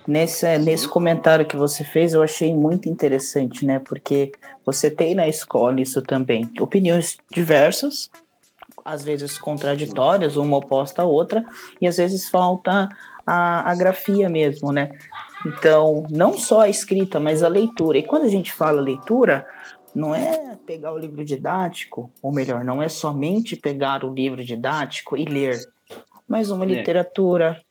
Nesse, 0.07 0.57
nesse 0.57 0.87
comentário 0.87 1.45
que 1.45 1.55
você 1.55 1.83
fez, 1.83 2.15
eu 2.15 2.23
achei 2.23 2.51
muito 2.51 2.89
interessante, 2.89 3.63
né? 3.63 3.77
Porque 3.77 4.31
você 4.65 4.89
tem 4.89 5.13
na 5.13 5.27
escola 5.27 5.79
isso 5.79 6.01
também. 6.01 6.49
Opiniões 6.59 7.19
diversas, 7.31 8.09
às 8.83 9.03
vezes 9.03 9.37
contraditórias, 9.37 10.35
uma 10.35 10.57
oposta 10.57 11.03
à 11.03 11.05
outra, 11.05 11.45
e 11.79 11.87
às 11.87 11.97
vezes 11.97 12.27
falta 12.27 12.89
a, 13.23 13.69
a 13.69 13.75
grafia 13.75 14.29
mesmo, 14.29 14.71
né? 14.71 14.89
Então, 15.45 16.07
não 16.09 16.39
só 16.39 16.61
a 16.61 16.69
escrita, 16.69 17.19
mas 17.19 17.43
a 17.43 17.47
leitura. 17.47 17.99
E 17.99 18.03
quando 18.03 18.23
a 18.23 18.29
gente 18.29 18.51
fala 18.51 18.81
leitura, 18.81 19.45
não 19.93 20.15
é 20.15 20.57
pegar 20.65 20.93
o 20.93 20.97
livro 20.97 21.23
didático, 21.23 22.11
ou 22.21 22.31
melhor, 22.31 22.63
não 22.63 22.81
é 22.81 22.87
somente 22.87 23.55
pegar 23.55 24.03
o 24.03 24.13
livro 24.13 24.43
didático 24.43 25.17
e 25.17 25.25
ler, 25.25 25.59
mas 26.27 26.49
uma 26.49 26.63
é. 26.63 26.67
literatura, 26.67 27.61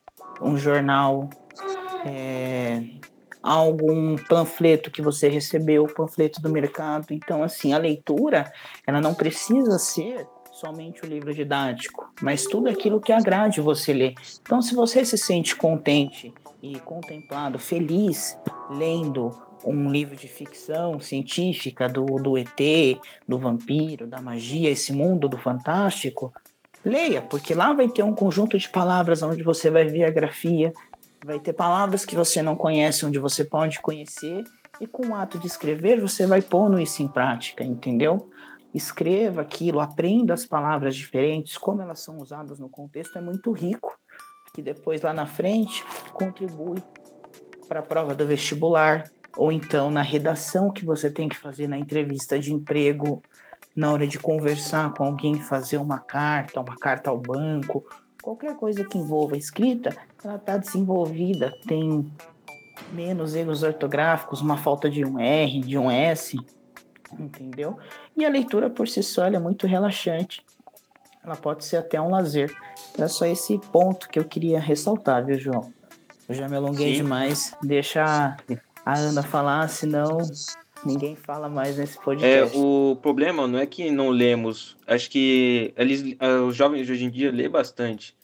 um 0.40 0.56
jornal, 0.56 1.28
é, 2.04 2.82
algum 3.42 4.16
panfleto 4.16 4.90
que 4.90 5.02
você 5.02 5.28
recebeu, 5.28 5.86
panfleto 5.86 6.40
do 6.40 6.50
mercado. 6.50 7.06
Então, 7.10 7.42
assim, 7.42 7.72
a 7.72 7.78
leitura, 7.78 8.52
ela 8.86 9.00
não 9.00 9.14
precisa 9.14 9.78
ser 9.78 10.26
somente 10.52 11.02
o 11.02 11.06
livro 11.06 11.32
didático, 11.32 12.12
mas 12.20 12.44
tudo 12.44 12.68
aquilo 12.68 13.00
que 13.00 13.12
agrade 13.12 13.60
você 13.60 13.92
ler. 13.92 14.14
Então, 14.42 14.60
se 14.60 14.74
você 14.74 15.04
se 15.04 15.16
sente 15.16 15.56
contente 15.56 16.34
e 16.62 16.78
contemplado, 16.80 17.58
feliz, 17.58 18.36
lendo 18.68 19.30
um 19.64 19.90
livro 19.90 20.16
de 20.16 20.28
ficção 20.28 21.00
científica 21.00 21.88
do, 21.88 22.04
do 22.04 22.38
ET, 22.38 22.98
do 23.26 23.38
vampiro, 23.38 24.06
da 24.06 24.20
magia, 24.20 24.70
esse 24.70 24.92
mundo 24.92 25.28
do 25.28 25.36
fantástico, 25.36 26.32
leia, 26.84 27.20
porque 27.20 27.54
lá 27.54 27.72
vai 27.72 27.88
ter 27.88 28.02
um 28.02 28.14
conjunto 28.14 28.58
de 28.58 28.68
palavras 28.68 29.22
onde 29.22 29.42
você 29.42 29.70
vai 29.70 29.84
ver 29.84 30.04
a 30.04 30.10
grafia, 30.10 30.72
vai 31.24 31.38
ter 31.38 31.52
palavras 31.52 32.04
que 32.04 32.16
você 32.16 32.42
não 32.42 32.56
conhece, 32.56 33.04
onde 33.04 33.18
você 33.18 33.44
pode 33.44 33.80
conhecer, 33.80 34.44
e 34.80 34.86
com 34.86 35.08
o 35.08 35.14
ato 35.14 35.38
de 35.38 35.46
escrever, 35.46 36.00
você 36.00 36.26
vai 36.26 36.40
pondo 36.40 36.80
isso 36.80 37.02
em 37.02 37.08
prática, 37.08 37.62
entendeu? 37.62 38.30
Escreva 38.72 39.42
aquilo, 39.42 39.80
aprenda 39.80 40.32
as 40.32 40.46
palavras 40.46 40.96
diferentes, 40.96 41.58
como 41.58 41.82
elas 41.82 42.00
são 42.00 42.18
usadas 42.18 42.58
no 42.58 42.68
contexto, 42.68 43.18
é 43.18 43.20
muito 43.20 43.52
rico, 43.52 43.98
que 44.54 44.62
depois 44.62 45.02
lá 45.02 45.12
na 45.12 45.26
frente 45.26 45.84
contribui 46.14 46.82
para 47.68 47.80
a 47.80 47.82
prova 47.82 48.14
do 48.14 48.26
vestibular, 48.26 49.04
ou 49.36 49.52
então 49.52 49.90
na 49.90 50.02
redação 50.02 50.70
que 50.70 50.84
você 50.84 51.10
tem 51.10 51.28
que 51.28 51.36
fazer 51.36 51.68
na 51.68 51.78
entrevista 51.78 52.38
de 52.38 52.52
emprego, 52.52 53.22
na 53.74 53.92
hora 53.92 54.06
de 54.06 54.18
conversar 54.18 54.92
com 54.94 55.04
alguém, 55.04 55.40
fazer 55.40 55.78
uma 55.78 55.98
carta, 55.98 56.60
uma 56.60 56.76
carta 56.76 57.10
ao 57.10 57.18
banco, 57.18 57.84
qualquer 58.22 58.56
coisa 58.56 58.84
que 58.84 58.98
envolva 58.98 59.36
escrita, 59.36 59.96
ela 60.22 60.36
está 60.36 60.56
desenvolvida, 60.56 61.54
tem 61.66 62.10
menos 62.92 63.34
erros 63.34 63.62
ortográficos, 63.62 64.40
uma 64.40 64.56
falta 64.56 64.90
de 64.90 65.04
um 65.04 65.18
R, 65.18 65.60
de 65.60 65.78
um 65.78 65.90
S, 65.90 66.36
entendeu? 67.18 67.78
E 68.16 68.24
a 68.24 68.28
leitura 68.28 68.68
por 68.68 68.88
si 68.88 69.02
só 69.02 69.24
é 69.26 69.38
muito 69.38 69.66
relaxante. 69.66 70.44
Ela 71.22 71.36
pode 71.36 71.64
ser 71.64 71.76
até 71.76 72.00
um 72.00 72.10
lazer. 72.10 72.54
É 72.98 73.06
só 73.06 73.26
esse 73.26 73.58
ponto 73.70 74.08
que 74.08 74.18
eu 74.18 74.24
queria 74.24 74.58
ressaltar, 74.58 75.24
viu, 75.24 75.38
João? 75.38 75.72
Eu 76.28 76.34
já 76.34 76.48
me 76.48 76.56
alonguei 76.56 76.92
Sim. 76.92 77.02
demais. 77.02 77.54
Deixa 77.62 78.36
a 78.84 78.98
Ana 78.98 79.22
falar, 79.22 79.68
senão 79.68 80.18
ninguém 80.84 81.14
fala 81.14 81.48
mais 81.48 81.76
nesse 81.76 81.98
podcast. 82.00 82.56
É, 82.56 82.58
o 82.58 82.96
problema 83.00 83.46
não 83.46 83.58
é 83.58 83.66
que 83.66 83.90
não 83.90 84.10
lemos. 84.10 84.76
Acho 84.86 85.10
que 85.10 85.72
eles, 85.76 86.16
eh, 86.18 86.38
os 86.38 86.56
jovens 86.56 86.86
de 86.86 86.92
hoje 86.92 87.04
em 87.04 87.10
dia 87.10 87.30
lê 87.30 87.48
bastante. 87.48 88.14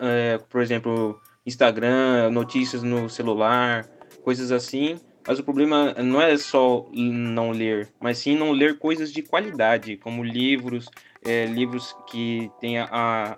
É, 0.00 0.38
por 0.48 0.60
exemplo, 0.60 1.20
Instagram, 1.46 2.30
notícias 2.30 2.82
no 2.82 3.08
celular, 3.08 3.86
coisas 4.22 4.52
assim. 4.52 5.00
Mas 5.26 5.38
o 5.38 5.44
problema 5.44 5.94
não 5.94 6.20
é 6.20 6.36
só 6.36 6.84
não 6.92 7.52
ler, 7.52 7.88
mas 8.00 8.18
sim 8.18 8.36
não 8.36 8.50
ler 8.50 8.78
coisas 8.78 9.12
de 9.12 9.22
qualidade, 9.22 9.96
como 9.96 10.24
livros, 10.24 10.88
é, 11.24 11.46
livros 11.46 11.94
que 12.10 12.50
tenham 12.60 12.88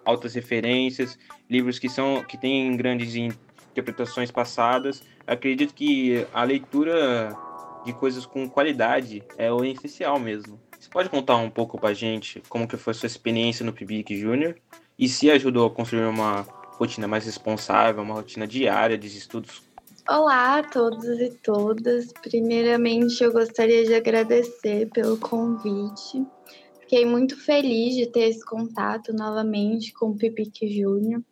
altas 0.03 0.35
referências, 0.35 1.19
livros 1.49 1.79
que 1.79 1.91
são 1.91 2.25
que 2.25 2.39
têm 2.39 2.75
grandes 2.75 3.15
interpretações 3.15 4.31
passadas. 4.31 5.03
Acredito 5.27 5.75
que 5.75 6.27
a 6.33 6.45
leitura 6.45 7.35
de 7.85 7.93
coisas 7.93 8.27
com 8.27 8.49
qualidade 8.49 9.23
é 9.37 9.53
o 9.53 9.65
essencial 9.65 10.19
mesmo. 10.19 10.61
Você 10.79 10.89
pode 10.91 11.09
contar 11.09 11.37
um 11.37 11.51
pouco 11.51 11.79
pra 11.79 11.95
gente 11.95 12.43
como 12.49 12.69
que 12.69 12.77
foi 12.77 12.95
sua 12.95 13.07
experiência 13.07 13.65
no 13.65 13.73
PIBIC 13.73 14.17
Júnior 14.17 14.57
e 14.99 15.09
se 15.09 15.31
ajudou 15.31 15.67
a 15.67 15.71
construir 15.71 16.05
uma 16.07 16.43
rotina 16.77 17.09
mais 17.09 17.25
responsável, 17.25 18.03
uma 18.03 18.15
rotina 18.15 18.47
diária 18.47 18.99
de 18.99 19.07
estudos? 19.07 19.63
Olá 20.09 20.59
a 20.59 20.63
todos 20.63 21.19
e 21.19 21.31
todas. 21.43 22.13
Primeiramente, 22.13 23.25
eu 23.25 23.33
gostaria 23.33 23.85
de 23.85 23.95
agradecer 23.95 24.91
pelo 24.91 25.17
convite. 25.17 26.23
Fiquei 26.81 27.07
muito 27.07 27.43
feliz 27.43 27.95
de 27.95 28.07
ter 28.07 28.29
esse 28.29 28.45
contato 28.45 29.15
novamente 29.15 29.95
com 29.95 30.11
o 30.11 30.17
Pipique 30.17 30.69
Júnior. 30.69 31.23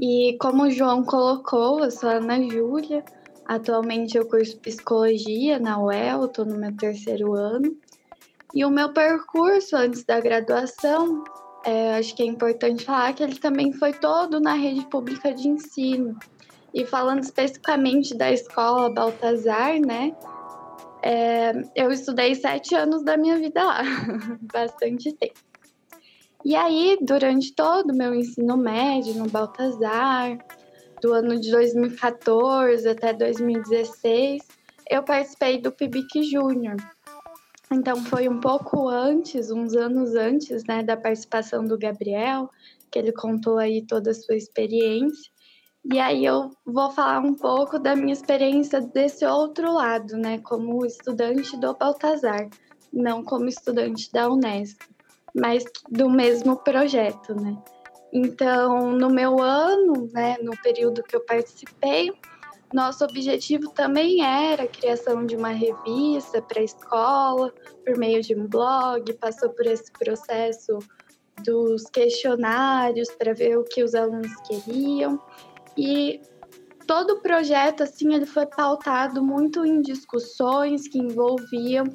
E 0.00 0.38
como 0.40 0.62
o 0.62 0.70
João 0.70 1.04
colocou, 1.04 1.84
eu 1.84 1.90
sou 1.90 2.08
a 2.08 2.14
Ana 2.14 2.40
Júlia. 2.42 3.04
Atualmente 3.44 4.16
eu 4.16 4.26
curso 4.26 4.58
psicologia 4.58 5.58
na 5.58 5.78
UEL, 5.78 6.24
estou 6.24 6.46
no 6.46 6.56
meu 6.56 6.74
terceiro 6.74 7.34
ano. 7.34 7.76
E 8.54 8.64
o 8.64 8.70
meu 8.70 8.94
percurso 8.94 9.76
antes 9.76 10.02
da 10.04 10.18
graduação, 10.18 11.22
é, 11.66 11.98
acho 11.98 12.16
que 12.16 12.22
é 12.22 12.26
importante 12.26 12.86
falar 12.86 13.12
que 13.12 13.22
ele 13.22 13.38
também 13.38 13.74
foi 13.74 13.92
todo 13.92 14.40
na 14.40 14.54
rede 14.54 14.86
pública 14.86 15.34
de 15.34 15.48
ensino. 15.48 16.18
E 16.72 16.86
falando 16.86 17.22
especificamente 17.22 18.16
da 18.16 18.32
escola 18.32 18.88
Baltazar, 18.88 19.78
né? 19.80 20.16
É, 21.02 21.52
eu 21.76 21.90
estudei 21.90 22.34
sete 22.34 22.74
anos 22.74 23.02
da 23.02 23.18
minha 23.18 23.36
vida 23.36 23.62
lá, 23.62 23.82
bastante 24.50 25.12
tempo. 25.12 25.49
E 26.44 26.56
aí, 26.56 26.96
durante 27.02 27.54
todo 27.54 27.90
o 27.90 27.96
meu 27.96 28.14
ensino 28.14 28.56
médio 28.56 29.14
no 29.14 29.28
Baltazar, 29.28 30.38
do 31.02 31.12
ano 31.12 31.38
de 31.38 31.50
2014 31.50 32.88
até 32.88 33.12
2016, 33.12 34.42
eu 34.90 35.02
participei 35.02 35.60
do 35.60 35.70
PIBIC 35.70 36.22
Júnior. 36.22 36.76
Então, 37.70 37.96
foi 38.04 38.26
um 38.26 38.40
pouco 38.40 38.88
antes, 38.88 39.50
uns 39.50 39.74
anos 39.74 40.14
antes, 40.14 40.64
né, 40.64 40.82
da 40.82 40.96
participação 40.96 41.64
do 41.64 41.78
Gabriel, 41.78 42.48
que 42.90 42.98
ele 42.98 43.12
contou 43.12 43.58
aí 43.58 43.86
toda 43.86 44.10
a 44.10 44.14
sua 44.14 44.34
experiência. 44.34 45.30
E 45.92 45.98
aí 45.98 46.24
eu 46.24 46.50
vou 46.66 46.90
falar 46.90 47.20
um 47.20 47.34
pouco 47.34 47.78
da 47.78 47.94
minha 47.94 48.12
experiência 48.12 48.80
desse 48.80 49.24
outro 49.24 49.72
lado, 49.72 50.16
né, 50.16 50.38
como 50.38 50.84
estudante 50.84 51.56
do 51.58 51.74
Baltazar, 51.74 52.48
não 52.92 53.22
como 53.22 53.46
estudante 53.46 54.10
da 54.10 54.28
Unesco, 54.28 54.84
mas 55.34 55.64
do 55.90 56.08
mesmo 56.08 56.56
projeto, 56.56 57.34
né. 57.34 57.56
Então, 58.12 58.90
no 58.90 59.08
meu 59.08 59.40
ano, 59.40 60.08
né, 60.12 60.36
no 60.42 60.56
período 60.62 61.02
que 61.02 61.14
eu 61.14 61.24
participei, 61.24 62.10
nosso 62.72 63.04
objetivo 63.04 63.70
também 63.70 64.24
era 64.24 64.62
a 64.62 64.68
criação 64.68 65.26
de 65.26 65.36
uma 65.36 65.48
revista 65.48 66.40
para 66.40 66.60
a 66.60 66.64
escola, 66.64 67.52
por 67.84 67.96
meio 67.96 68.22
de 68.22 68.34
um 68.34 68.46
blog, 68.46 69.12
passou 69.14 69.50
por 69.50 69.66
esse 69.66 69.90
processo 69.92 70.78
dos 71.42 71.84
questionários 71.86 73.10
para 73.10 73.34
ver 73.34 73.58
o 73.58 73.64
que 73.64 73.82
os 73.82 73.94
alunos 73.94 74.34
queriam. 74.46 75.20
E 75.76 76.20
todo 76.86 77.14
o 77.14 77.20
projeto 77.20 77.82
assim 77.82 78.14
ele 78.14 78.26
foi 78.26 78.46
pautado 78.46 79.22
muito 79.22 79.64
em 79.64 79.80
discussões 79.80 80.86
que 80.86 80.98
envolviam 80.98 81.86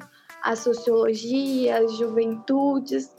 a 0.42 0.54
sociologia, 0.54 1.78
as 1.78 1.96
juventudes 1.96 3.15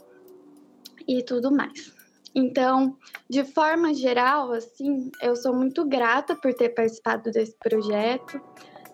e 1.08 1.22
tudo 1.22 1.50
mais. 1.50 1.96
Então, 2.34 2.96
de 3.28 3.42
forma 3.42 3.94
geral, 3.94 4.52
assim, 4.52 5.10
eu 5.22 5.34
sou 5.34 5.54
muito 5.54 5.84
grata 5.86 6.36
por 6.36 6.52
ter 6.54 6.68
participado 6.68 7.30
desse 7.30 7.56
projeto. 7.58 8.40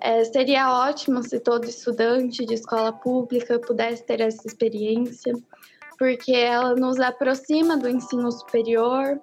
É, 0.00 0.24
seria 0.24 0.72
ótimo 0.87 1.22
se 1.22 1.40
todo 1.40 1.64
estudante 1.64 2.44
de 2.46 2.55
escola 2.55 2.92
pública 2.92 3.59
pudesse 3.59 4.05
ter 4.05 4.20
essa 4.20 4.46
experiência, 4.46 5.35
porque 5.98 6.33
ela 6.33 6.74
nos 6.74 7.00
aproxima 7.00 7.77
do 7.77 7.88
ensino 7.88 8.31
superior, 8.31 9.20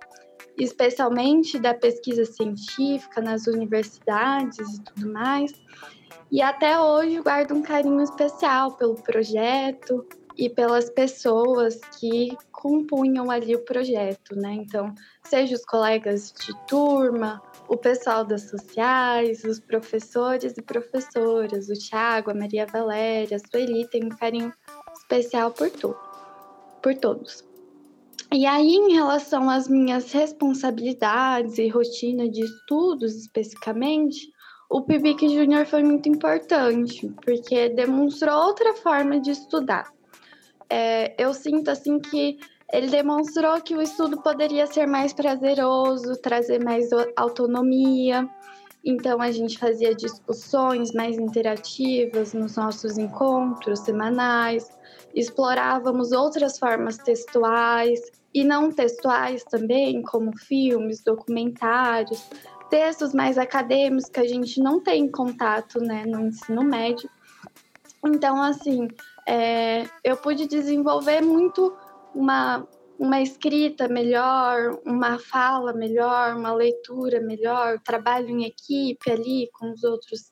especialmente 0.58 1.58
da 1.58 1.74
pesquisa 1.74 2.26
científica 2.26 3.22
nas 3.22 3.48
universidades 3.48 4.78
e 4.78 4.84
tudo 4.84 5.14
mais. 5.14 5.52
E 6.32 6.42
até 6.42 6.80
hoje 6.80 7.22
guardo 7.22 7.54
um 7.54 7.62
carinho 7.62 8.02
especial 8.02 8.76
pelo 8.78 8.96
projeto 8.96 10.06
e 10.42 10.50
pelas 10.50 10.90
pessoas 10.90 11.80
que 12.00 12.36
compunham 12.52 13.30
ali 13.30 13.56
o 13.56 13.64
projeto, 13.64 14.36
né? 14.36 14.54
Então, 14.54 14.92
seja 15.24 15.54
os 15.54 15.64
colegas 15.64 16.34
de 16.34 16.52
turma, 16.66 17.40
o 17.68 17.78
pessoal 17.78 18.26
das 18.26 18.50
sociais, 18.50 19.44
os 19.44 19.60
professores 19.60 20.58
e 20.58 20.62
professoras, 20.64 21.70
o 21.70 21.74
Thiago, 21.74 22.32
a 22.32 22.34
Maria 22.34 22.66
Valéria, 22.66 23.38
a 23.38 23.40
Sueli, 23.40 23.88
tem 23.88 24.06
um 24.06 24.10
carinho 24.10 24.52
especial 24.98 25.52
por 25.52 25.70
tudo, 25.70 25.96
por 26.82 26.96
todos. 26.96 27.48
E 28.34 28.44
aí, 28.48 28.74
em 28.74 28.94
relação 28.94 29.48
às 29.48 29.68
minhas 29.68 30.12
responsabilidades 30.12 31.60
e 31.60 31.68
rotina 31.68 32.28
de 32.28 32.42
estudos 32.42 33.16
especificamente, 33.16 34.28
o 34.72 34.82
PIBIC 34.82 35.30
Júnior 35.30 35.68
foi 35.68 35.84
muito 35.84 36.10
importante, 36.10 37.14
porque 37.24 37.70
demonstrou 37.70 38.36
outra 38.48 38.74
forma 38.74 39.20
de 39.20 39.30
estudar. 39.30 40.01
É, 40.74 41.14
eu 41.22 41.34
sinto 41.34 41.70
assim 41.70 42.00
que 42.00 42.40
ele 42.72 42.88
demonstrou 42.88 43.60
que 43.60 43.76
o 43.76 43.82
estudo 43.82 44.22
poderia 44.22 44.66
ser 44.66 44.88
mais 44.88 45.12
prazeroso, 45.12 46.16
trazer 46.16 46.64
mais 46.64 46.88
autonomia. 47.18 48.26
Então 48.82 49.22
a 49.22 49.32
gente 49.32 49.60
fazia 49.60 49.94
discussões 49.94 50.94
mais 50.94 51.18
interativas 51.20 52.34
nos 52.34 52.56
nossos 52.56 52.98
encontros 52.98 53.80
semanais, 53.82 54.72
explorávamos 55.14 56.14
outras 56.14 56.58
formas 56.58 56.96
textuais 56.98 58.00
e 58.34 58.46
não 58.46 58.72
textuais 58.72 59.44
também, 59.44 60.02
como 60.02 60.32
filmes, 60.38 61.04
documentários, 61.04 62.30
textos 62.70 63.14
mais 63.14 63.38
acadêmicos 63.38 64.10
que 64.10 64.22
a 64.22 64.28
gente 64.28 64.62
não 64.62 64.80
tem 64.80 65.12
contato 65.12 65.82
né, 65.82 66.06
no 66.06 66.28
ensino 66.28 66.64
médio. 66.64 67.10
Então, 68.06 68.42
assim, 68.42 68.88
é, 69.28 69.84
eu 70.04 70.18
pude 70.18 70.48
desenvolver 70.48 71.22
muito 71.22 71.76
uma, 72.14 72.68
uma 73.00 73.22
escrita 73.22 73.88
melhor, 73.88 74.80
uma 74.86 75.18
fala 75.18 75.74
melhor, 75.74 76.36
uma 76.36 76.54
leitura 76.54 77.20
melhor, 77.20 77.80
trabalho 77.80 78.30
em 78.30 78.46
equipe 78.46 79.12
ali 79.12 79.50
com 79.54 79.72
os 79.72 79.84
outros 79.84 80.32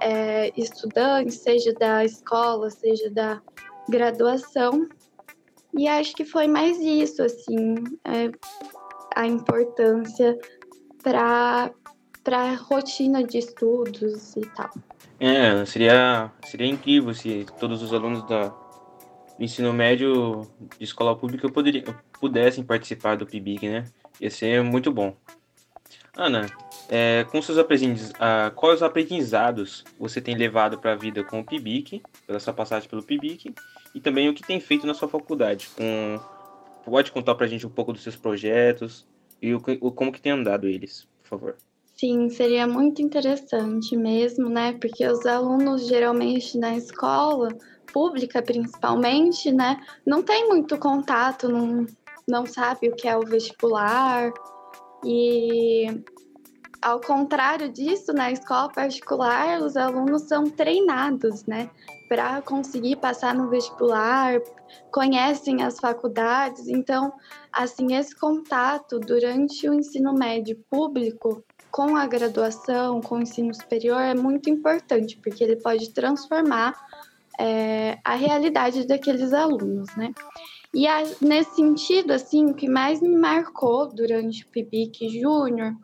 é, 0.00 0.52
estudantes, 0.60 1.38
seja 1.38 1.72
da 1.74 2.04
escola, 2.04 2.70
seja 2.70 3.10
da 3.10 3.40
graduação. 3.88 4.88
E 5.76 5.88
acho 5.88 6.14
que 6.14 6.24
foi 6.24 6.46
mais 6.46 6.78
isso, 6.78 7.22
assim, 7.22 7.74
é, 8.04 8.30
a 9.16 9.26
importância 9.26 10.38
para 11.02 11.72
a 12.26 12.54
rotina 12.54 13.24
de 13.24 13.38
estudos 13.38 14.36
e 14.36 14.42
tal. 14.54 14.70
É, 15.20 15.64
seria, 15.64 16.30
seria 16.44 16.66
incrível 16.66 17.14
se 17.14 17.46
todos 17.58 17.82
os 17.82 17.92
alunos 17.92 18.26
da, 18.26 18.48
do 18.48 19.44
ensino 19.44 19.72
médio 19.72 20.42
de 20.78 20.84
escola 20.84 21.16
pública 21.16 21.48
pudessem 22.20 22.64
participar 22.64 23.16
do 23.16 23.26
PIBIC, 23.26 23.68
né? 23.68 23.84
Ia 24.20 24.30
ser 24.30 24.62
muito 24.62 24.92
bom. 24.92 25.16
Ana, 26.16 26.46
é, 26.88 27.24
com 27.24 27.42
seus 27.42 27.58
aprendizados, 27.58 28.12
ah, 28.20 28.52
quais 28.54 28.82
aprendizados 28.82 29.84
você 29.98 30.20
tem 30.20 30.36
levado 30.36 30.78
para 30.78 30.92
a 30.92 30.96
vida 30.96 31.24
com 31.24 31.40
o 31.40 31.44
PIBIC, 31.44 32.02
pela 32.26 32.38
sua 32.38 32.52
passagem 32.52 32.88
pelo 32.88 33.02
PIBIC, 33.02 33.52
e 33.94 34.00
também 34.00 34.28
o 34.28 34.34
que 34.34 34.42
tem 34.42 34.60
feito 34.60 34.86
na 34.86 34.94
sua 34.94 35.08
faculdade? 35.08 35.68
Com, 35.76 36.20
pode 36.84 37.10
contar 37.10 37.34
para 37.34 37.46
a 37.46 37.48
gente 37.48 37.66
um 37.66 37.70
pouco 37.70 37.92
dos 37.92 38.02
seus 38.02 38.14
projetos 38.14 39.06
e 39.42 39.54
o, 39.54 39.62
o, 39.80 39.90
como 39.90 40.12
que 40.12 40.20
tem 40.20 40.32
andado 40.32 40.68
eles, 40.68 41.08
por 41.22 41.28
favor. 41.28 41.56
Sim, 41.96 42.28
seria 42.28 42.66
muito 42.66 43.00
interessante 43.00 43.96
mesmo, 43.96 44.48
né? 44.48 44.72
Porque 44.72 45.06
os 45.06 45.24
alunos 45.24 45.86
geralmente 45.86 46.58
na 46.58 46.76
escola 46.76 47.48
pública, 47.92 48.42
principalmente, 48.42 49.52
né, 49.52 49.80
não 50.04 50.20
tem 50.20 50.48
muito 50.48 50.76
contato, 50.76 51.48
não, 51.48 51.86
não 52.26 52.44
sabe 52.44 52.88
o 52.88 52.96
que 52.96 53.06
é 53.06 53.16
o 53.16 53.24
vestibular. 53.24 54.32
E 55.04 55.86
ao 56.82 57.00
contrário 57.00 57.68
disso, 57.72 58.12
na 58.12 58.32
escola 58.32 58.68
particular, 58.68 59.60
os 59.62 59.76
alunos 59.76 60.22
são 60.22 60.50
treinados, 60.50 61.44
né, 61.46 61.70
para 62.08 62.42
conseguir 62.42 62.96
passar 62.96 63.34
no 63.34 63.48
vestibular, 63.48 64.40
conhecem 64.92 65.62
as 65.62 65.78
faculdades. 65.78 66.66
Então, 66.66 67.12
assim, 67.52 67.94
esse 67.94 68.18
contato 68.18 68.98
durante 68.98 69.68
o 69.68 69.74
ensino 69.74 70.12
médio 70.12 70.58
público 70.68 71.44
com 71.74 71.96
a 71.96 72.06
graduação, 72.06 73.00
com 73.00 73.16
o 73.16 73.22
ensino 73.22 73.52
superior 73.52 74.00
é 74.00 74.14
muito 74.14 74.48
importante, 74.48 75.16
porque 75.16 75.42
ele 75.42 75.56
pode 75.56 75.90
transformar 75.90 76.72
é, 77.36 77.98
a 78.04 78.14
realidade 78.14 78.86
daqueles 78.86 79.32
alunos, 79.32 79.88
né? 79.96 80.14
E 80.72 80.86
a, 80.86 81.02
nesse 81.20 81.56
sentido, 81.56 82.12
assim, 82.12 82.46
o 82.46 82.54
que 82.54 82.68
mais 82.68 83.00
me 83.00 83.16
marcou 83.16 83.92
durante 83.92 84.44
o 84.44 84.48
PIBIC 84.50 85.20
Júnior 85.20 85.74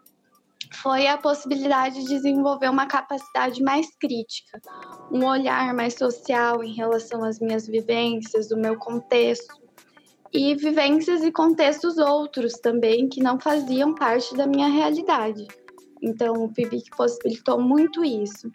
foi 0.74 1.08
a 1.08 1.18
possibilidade 1.18 2.02
de 2.02 2.06
desenvolver 2.06 2.70
uma 2.70 2.86
capacidade 2.86 3.60
mais 3.60 3.88
crítica, 3.98 4.60
um 5.10 5.26
olhar 5.26 5.74
mais 5.74 5.94
social 5.94 6.62
em 6.62 6.72
relação 6.72 7.24
às 7.24 7.40
minhas 7.40 7.66
vivências, 7.66 8.52
o 8.52 8.56
meu 8.56 8.78
contexto, 8.78 9.58
e 10.32 10.54
vivências 10.54 11.24
e 11.24 11.32
contextos 11.32 11.98
outros 11.98 12.52
também 12.52 13.08
que 13.08 13.20
não 13.20 13.40
faziam 13.40 13.92
parte 13.92 14.36
da 14.36 14.46
minha 14.46 14.68
realidade. 14.68 15.48
Então, 16.02 16.34
o 16.44 16.52
PIBIC 16.52 16.90
possibilitou 16.96 17.60
muito 17.60 18.04
isso. 18.04 18.50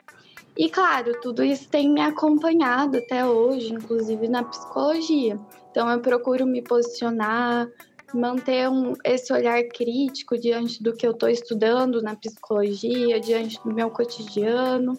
E 0.57 0.69
claro, 0.69 1.19
tudo 1.21 1.43
isso 1.43 1.67
tem 1.69 1.91
me 1.91 1.99
acompanhado 1.99 2.97
até 2.97 3.25
hoje, 3.25 3.73
inclusive 3.73 4.27
na 4.29 4.43
psicologia. 4.43 5.37
Então 5.69 5.89
eu 5.89 5.99
procuro 5.99 6.45
me 6.45 6.61
posicionar, 6.61 7.67
manter 8.13 8.69
um, 8.69 8.93
esse 9.03 9.33
olhar 9.33 9.61
crítico 9.63 10.37
diante 10.37 10.81
do 10.81 10.93
que 10.93 11.05
eu 11.05 11.11
estou 11.11 11.27
estudando 11.27 12.01
na 12.01 12.15
psicologia, 12.15 13.19
diante 13.19 13.61
do 13.63 13.73
meu 13.73 13.89
cotidiano. 13.89 14.97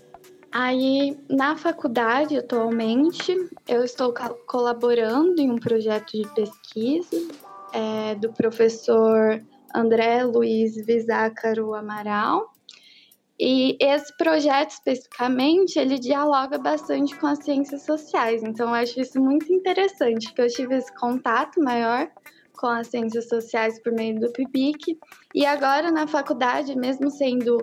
Aí, 0.53 1.19
na 1.29 1.57
faculdade, 1.57 2.37
atualmente, 2.37 3.35
eu 3.67 3.83
estou 3.83 4.13
colaborando 4.47 5.41
em 5.41 5.51
um 5.51 5.57
projeto 5.57 6.13
de 6.13 6.29
pesquisa 6.35 7.29
é, 7.73 8.15
do 8.15 8.33
professor 8.33 9.43
André 9.77 10.25
Luiz 10.25 10.75
Vizácaro 10.75 11.75
Amaral, 11.75 12.51
E 13.39 13.77
esse 13.79 14.17
projeto 14.17 14.71
especificamente, 14.71 15.79
ele 15.79 15.99
dialoga 15.99 16.57
bastante 16.57 17.15
com 17.17 17.27
as 17.27 17.45
ciências 17.45 17.85
sociais. 17.85 18.43
Então, 18.43 18.69
eu 18.69 18.75
acho 18.75 18.99
isso 18.99 19.21
muito 19.21 19.53
interessante, 19.53 20.33
que 20.33 20.41
eu 20.41 20.49
tive 20.49 20.77
esse 20.77 20.91
contato 20.97 21.63
maior 21.63 22.09
com 22.59 22.69
as 22.69 22.87
ciências 22.87 23.29
sociais 23.29 23.79
por 23.83 23.93
meio 23.93 24.19
do 24.19 24.33
PIBIC. 24.33 24.99
E 25.35 25.45
agora, 25.45 25.91
na 25.91 26.07
faculdade, 26.07 26.75
mesmo 26.75 27.11
sendo 27.11 27.59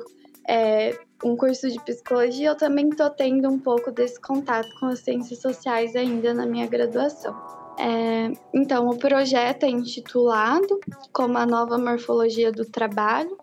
é, 0.47 0.95
um 1.23 1.35
curso 1.35 1.67
de 1.67 1.83
psicologia, 1.83 2.49
eu 2.49 2.55
também 2.55 2.89
estou 2.89 3.09
tendo 3.09 3.49
um 3.49 3.57
pouco 3.57 3.91
desse 3.91 4.21
contato 4.21 4.69
com 4.79 4.85
as 4.85 4.99
ciências 4.99 5.41
sociais 5.41 5.95
ainda 5.95 6.35
na 6.35 6.45
minha 6.45 6.67
graduação. 6.67 7.62
É, 7.77 8.31
então, 8.53 8.87
o 8.87 8.97
projeto 8.97 9.63
é 9.63 9.69
intitulado 9.69 10.79
Como 11.11 11.37
a 11.37 11.45
Nova 11.45 11.77
Morfologia 11.77 12.51
do 12.51 12.65
Trabalho, 12.65 13.37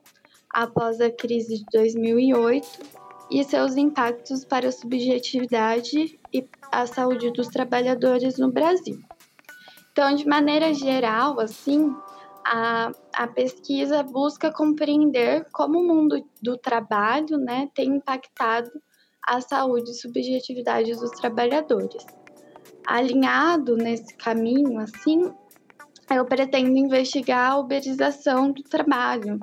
após 0.52 1.00
a 1.00 1.10
crise 1.10 1.58
de 1.58 1.64
2008 1.72 2.66
e 3.30 3.44
seus 3.44 3.76
impactos 3.76 4.44
para 4.44 4.68
a 4.68 4.72
subjetividade 4.72 6.18
e 6.32 6.48
a 6.72 6.86
saúde 6.86 7.30
dos 7.32 7.48
trabalhadores 7.48 8.38
no 8.38 8.50
Brasil. 8.50 8.98
Então, 9.92 10.14
de 10.14 10.26
maneira 10.26 10.72
geral, 10.74 11.38
assim, 11.38 11.94
a, 12.44 12.90
a 13.14 13.26
pesquisa 13.28 14.02
busca 14.02 14.52
compreender 14.52 15.46
como 15.52 15.78
o 15.78 15.86
mundo 15.86 16.24
do 16.42 16.56
trabalho 16.56 17.38
né, 17.38 17.68
tem 17.74 17.96
impactado 17.96 18.70
a 19.26 19.40
saúde 19.40 19.90
e 19.90 19.94
subjetividade 19.94 20.92
dos 20.92 21.10
trabalhadores. 21.12 22.04
Alinhado 22.86 23.76
nesse 23.76 24.14
caminho, 24.14 24.78
assim, 24.78 25.32
eu 26.10 26.24
pretendo 26.24 26.76
investigar 26.76 27.52
a 27.52 27.58
uberização 27.58 28.50
do 28.50 28.62
trabalho, 28.62 29.38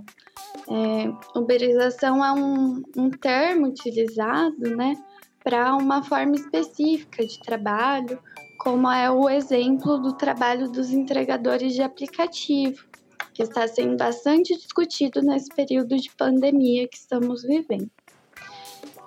é, 0.69 1.37
uberização 1.37 2.23
é 2.23 2.33
um, 2.33 2.83
um 2.95 3.09
termo 3.09 3.67
utilizado 3.67 4.75
né, 4.75 4.95
para 5.43 5.75
uma 5.75 6.03
forma 6.03 6.35
específica 6.35 7.25
de 7.25 7.39
trabalho, 7.39 8.19
como 8.59 8.91
é 8.91 9.09
o 9.09 9.29
exemplo 9.29 9.97
do 9.97 10.13
trabalho 10.13 10.69
dos 10.69 10.91
entregadores 10.91 11.73
de 11.73 11.81
aplicativo, 11.81 12.85
que 13.33 13.43
está 13.43 13.67
sendo 13.67 13.95
bastante 13.95 14.55
discutido 14.57 15.21
nesse 15.21 15.49
período 15.49 15.95
de 15.95 16.13
pandemia 16.15 16.87
que 16.87 16.97
estamos 16.97 17.43
vivendo. 17.43 17.89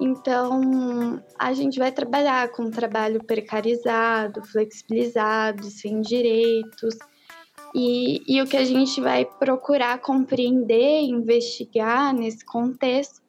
Então, 0.01 1.23
a 1.39 1.53
gente 1.53 1.79
vai 1.79 1.93
trabalhar 1.93 2.49
com 2.51 2.71
trabalho 2.71 3.23
precarizado, 3.23 4.43
flexibilizado, 4.47 5.65
sem 5.65 6.01
direitos, 6.01 6.97
e, 7.75 8.23
e 8.27 8.41
o 8.43 8.47
que 8.47 8.57
a 8.57 8.65
gente 8.65 9.01
vai 9.01 9.25
procurar 9.25 10.01
compreender, 10.01 11.03
investigar 11.03 12.15
nesse 12.15 12.45
contexto 12.45 13.21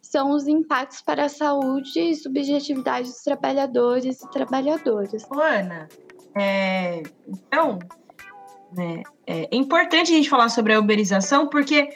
são 0.00 0.32
os 0.32 0.48
impactos 0.48 1.02
para 1.02 1.26
a 1.26 1.28
saúde 1.28 2.00
e 2.00 2.14
subjetividade 2.14 3.08
dos 3.08 3.22
trabalhadores 3.22 4.22
e 4.22 4.30
trabalhadoras. 4.30 5.24
Ana, 5.30 5.88
é, 6.34 7.02
então, 7.28 7.78
né, 8.72 9.02
é, 9.26 9.48
importante 9.52 10.12
a 10.12 10.16
gente 10.16 10.30
falar 10.30 10.48
sobre 10.48 10.72
a 10.74 10.80
uberização, 10.80 11.48
porque 11.48 11.90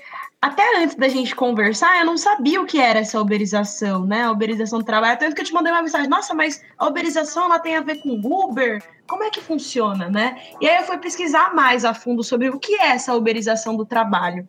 até 0.45 0.83
antes 0.83 0.95
da 0.95 1.09
gente 1.09 1.35
conversar, 1.35 1.99
eu 1.99 2.05
não 2.05 2.19
sabia 2.19 2.61
o 2.61 2.67
que 2.67 2.79
era 2.79 2.99
essa 2.99 3.19
uberização, 3.19 4.05
né? 4.05 4.25
A 4.25 4.31
uberização 4.31 4.79
do 4.79 4.85
trabalho. 4.85 5.19
Tanto 5.19 5.35
que 5.35 5.41
eu 5.41 5.47
te 5.47 5.55
mandei 5.55 5.73
uma 5.73 5.81
mensagem, 5.81 6.07
nossa, 6.07 6.35
mas 6.35 6.63
a 6.77 6.87
uberização 6.87 7.47
ela 7.47 7.59
tem 7.59 7.77
a 7.77 7.81
ver 7.81 8.03
com 8.03 8.11
Uber? 8.11 8.83
Como 9.07 9.25
é 9.25 9.31
que 9.31 9.41
funciona, 9.41 10.11
né? 10.11 10.37
E 10.61 10.69
aí 10.69 10.77
eu 10.77 10.83
fui 10.83 10.99
pesquisar 10.99 11.55
mais 11.55 11.83
a 11.83 11.95
fundo 11.95 12.23
sobre 12.23 12.51
o 12.51 12.59
que 12.59 12.75
é 12.75 12.91
essa 12.91 13.15
uberização 13.15 13.75
do 13.75 13.87
trabalho. 13.87 14.47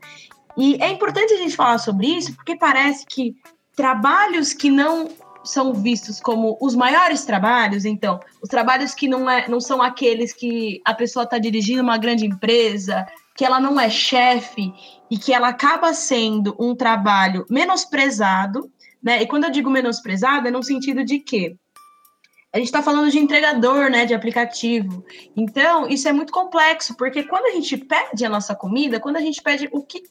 E 0.58 0.76
é 0.84 0.90
importante 0.90 1.34
a 1.34 1.38
gente 1.38 1.56
falar 1.56 1.78
sobre 1.78 2.08
isso, 2.08 2.36
porque 2.36 2.58
parece 2.58 3.06
que 3.06 3.34
trabalhos 3.74 4.52
que 4.52 4.70
não 4.70 5.08
são 5.46 5.74
vistos 5.74 6.20
como 6.20 6.58
os 6.60 6.76
maiores 6.76 7.24
trabalhos, 7.24 7.86
então, 7.86 8.20
os 8.44 8.50
trabalhos 8.50 8.94
que 8.94 9.08
não, 9.08 9.30
é, 9.30 9.48
não 9.48 9.62
são 9.62 9.82
aqueles 9.82 10.34
que 10.34 10.82
a 10.84 10.94
pessoa 10.94 11.24
está 11.24 11.38
dirigindo 11.38 11.82
uma 11.82 11.98
grande 11.98 12.26
empresa, 12.26 13.08
que 13.36 13.46
ela 13.46 13.60
não 13.60 13.80
é 13.80 13.90
chefe 13.90 14.74
e 15.10 15.18
que 15.18 15.34
ela 15.34 15.50
acaba 15.50 15.94
sendo 15.94 16.56
um 16.60 16.76
trabalho 16.76 17.46
menosprezado, 17.50 18.72
né? 19.02 19.22
E 19.22 19.28
quando 19.28 19.46
eu 19.46 19.52
digo 19.52 19.70
menosprezado, 19.70 20.48
é 20.48 20.52
no 20.52 20.64
sentido 20.64 21.04
de 21.04 21.20
que 21.20 21.56
a 22.52 22.58
gente 22.58 22.68
está 22.68 22.82
falando 22.82 23.12
de 23.12 23.20
entregador, 23.20 23.90
né, 23.90 24.06
de 24.06 24.14
aplicativo. 24.14 25.06
Então, 25.36 25.90
isso 25.90 26.08
é 26.08 26.14
muito 26.14 26.32
complexo, 26.32 26.96
porque 26.96 27.24
quando 27.24 27.48
a 27.48 27.52
gente 27.52 27.76
pede 27.76 28.24
a 28.24 28.30
nossa 28.30 28.56
comida, 28.56 28.98
quando 28.98 29.18
a 29.18 29.22
gente 29.22 29.42
pede 29.42 29.68
o 29.74 29.84
que 29.84 30.04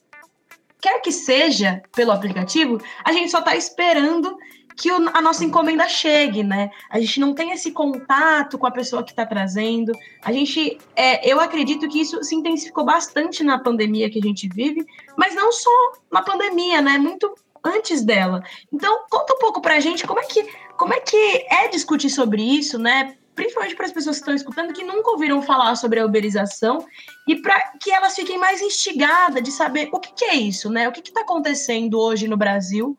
quer 0.78 1.00
que 1.00 1.10
seja 1.10 1.82
pelo 1.96 2.12
aplicativo, 2.12 2.78
a 3.02 3.12
gente 3.12 3.30
só 3.30 3.38
está 3.38 3.56
esperando 3.56 4.36
que 4.76 4.90
a 4.90 5.22
nossa 5.22 5.44
encomenda 5.44 5.88
chegue, 5.88 6.42
né? 6.42 6.70
A 6.90 6.98
gente 6.98 7.20
não 7.20 7.32
tem 7.32 7.52
esse 7.52 7.70
contato 7.70 8.58
com 8.58 8.66
a 8.66 8.70
pessoa 8.70 9.04
que 9.04 9.12
está 9.12 9.24
trazendo. 9.24 9.92
A 10.22 10.32
gente, 10.32 10.78
é, 10.96 11.30
eu 11.30 11.40
acredito 11.40 11.88
que 11.88 12.00
isso 12.00 12.22
se 12.24 12.34
intensificou 12.34 12.84
bastante 12.84 13.44
na 13.44 13.58
pandemia 13.58 14.10
que 14.10 14.18
a 14.18 14.22
gente 14.22 14.48
vive, 14.48 14.84
mas 15.16 15.34
não 15.34 15.52
só 15.52 15.70
na 16.10 16.22
pandemia, 16.22 16.80
né? 16.80 16.98
Muito 16.98 17.32
antes 17.64 18.02
dela. 18.02 18.42
Então, 18.72 19.04
conta 19.08 19.34
um 19.34 19.38
pouco 19.38 19.60
para 19.60 19.76
a 19.76 19.80
gente 19.80 20.06
como 20.06 20.20
é 20.20 20.24
que 20.24 20.46
como 20.76 20.92
é 20.92 21.00
que 21.00 21.46
é 21.48 21.68
discutir 21.68 22.10
sobre 22.10 22.42
isso, 22.42 22.78
né? 22.78 23.16
Principalmente 23.34 23.76
para 23.76 23.86
as 23.86 23.92
pessoas 23.92 24.16
que 24.16 24.22
estão 24.22 24.34
escutando 24.34 24.72
que 24.72 24.84
nunca 24.84 25.10
ouviram 25.10 25.40
falar 25.40 25.76
sobre 25.76 26.00
a 26.00 26.06
uberização 26.06 26.84
e 27.28 27.36
para 27.36 27.72
que 27.80 27.90
elas 27.90 28.14
fiquem 28.14 28.38
mais 28.38 28.60
instigadas 28.60 29.42
de 29.42 29.50
saber 29.50 29.88
o 29.92 30.00
que, 30.00 30.12
que 30.12 30.24
é 30.24 30.34
isso, 30.34 30.68
né? 30.68 30.88
O 30.88 30.92
que 30.92 31.00
está 31.00 31.20
acontecendo 31.20 31.98
hoje 31.98 32.26
no 32.26 32.36
Brasil 32.36 32.96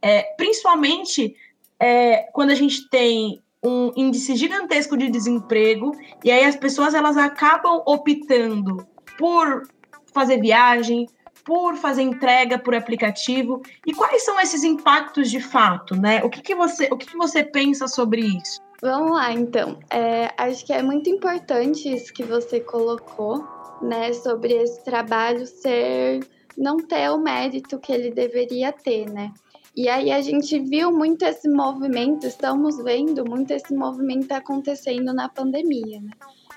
é, 0.00 0.22
principalmente 0.36 1.34
é, 1.78 2.28
quando 2.32 2.50
a 2.50 2.54
gente 2.54 2.88
tem 2.88 3.40
um 3.62 3.92
índice 3.96 4.36
gigantesco 4.36 4.96
de 4.96 5.10
desemprego 5.10 5.92
e 6.24 6.30
aí 6.30 6.44
as 6.44 6.56
pessoas 6.56 6.94
elas 6.94 7.16
acabam 7.16 7.82
optando 7.86 8.86
por 9.16 9.68
fazer 10.12 10.40
viagem, 10.40 11.08
por 11.44 11.76
fazer 11.76 12.02
entrega 12.02 12.58
por 12.58 12.74
aplicativo. 12.74 13.62
E 13.86 13.92
quais 13.92 14.24
são 14.24 14.40
esses 14.40 14.62
impactos 14.64 15.30
de 15.30 15.40
fato, 15.40 15.96
né? 15.96 16.22
O 16.22 16.30
que, 16.30 16.42
que 16.42 16.54
você 16.54 16.88
o 16.90 16.96
que, 16.96 17.06
que 17.06 17.16
você 17.16 17.42
pensa 17.42 17.88
sobre 17.88 18.20
isso? 18.20 18.60
Vamos 18.80 19.12
lá, 19.12 19.32
então. 19.32 19.78
É, 19.90 20.32
acho 20.36 20.64
que 20.64 20.72
é 20.72 20.82
muito 20.82 21.10
importante 21.10 21.92
isso 21.92 22.12
que 22.12 22.22
você 22.22 22.60
colocou, 22.60 23.44
né, 23.82 24.12
sobre 24.12 24.54
esse 24.54 24.84
trabalho 24.84 25.46
ser 25.46 26.20
não 26.56 26.76
ter 26.76 27.08
o 27.10 27.18
mérito 27.18 27.78
que 27.78 27.92
ele 27.92 28.10
deveria 28.10 28.72
ter, 28.72 29.08
né? 29.08 29.32
E 29.78 29.88
aí 29.88 30.10
a 30.10 30.20
gente 30.20 30.58
viu 30.58 30.90
muito 30.90 31.22
esse 31.24 31.48
movimento, 31.48 32.26
estamos 32.26 32.82
vendo 32.82 33.24
muito 33.24 33.52
esse 33.52 33.72
movimento 33.72 34.32
acontecendo 34.32 35.14
na 35.14 35.28
pandemia, 35.28 36.00
né? 36.00 36.10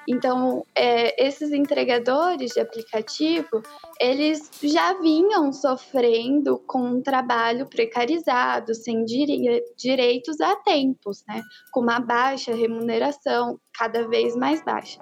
Então, 0.10 0.66
é, 0.74 1.24
esses 1.24 1.52
entregadores 1.52 2.54
de 2.54 2.60
aplicativo, 2.60 3.62
eles 4.00 4.50
já 4.64 5.00
vinham 5.00 5.54
sofrendo 5.54 6.58
com 6.66 6.82
um 6.82 7.02
trabalho 7.04 7.68
precarizado, 7.68 8.74
sem 8.74 9.06
direitos 9.06 10.42
há 10.42 10.56
tempos, 10.56 11.24
né? 11.28 11.44
Com 11.72 11.82
uma 11.82 12.00
baixa 12.00 12.56
remuneração, 12.56 13.60
cada 13.72 14.08
vez 14.08 14.36
mais 14.36 14.66
baixa. 14.66 15.00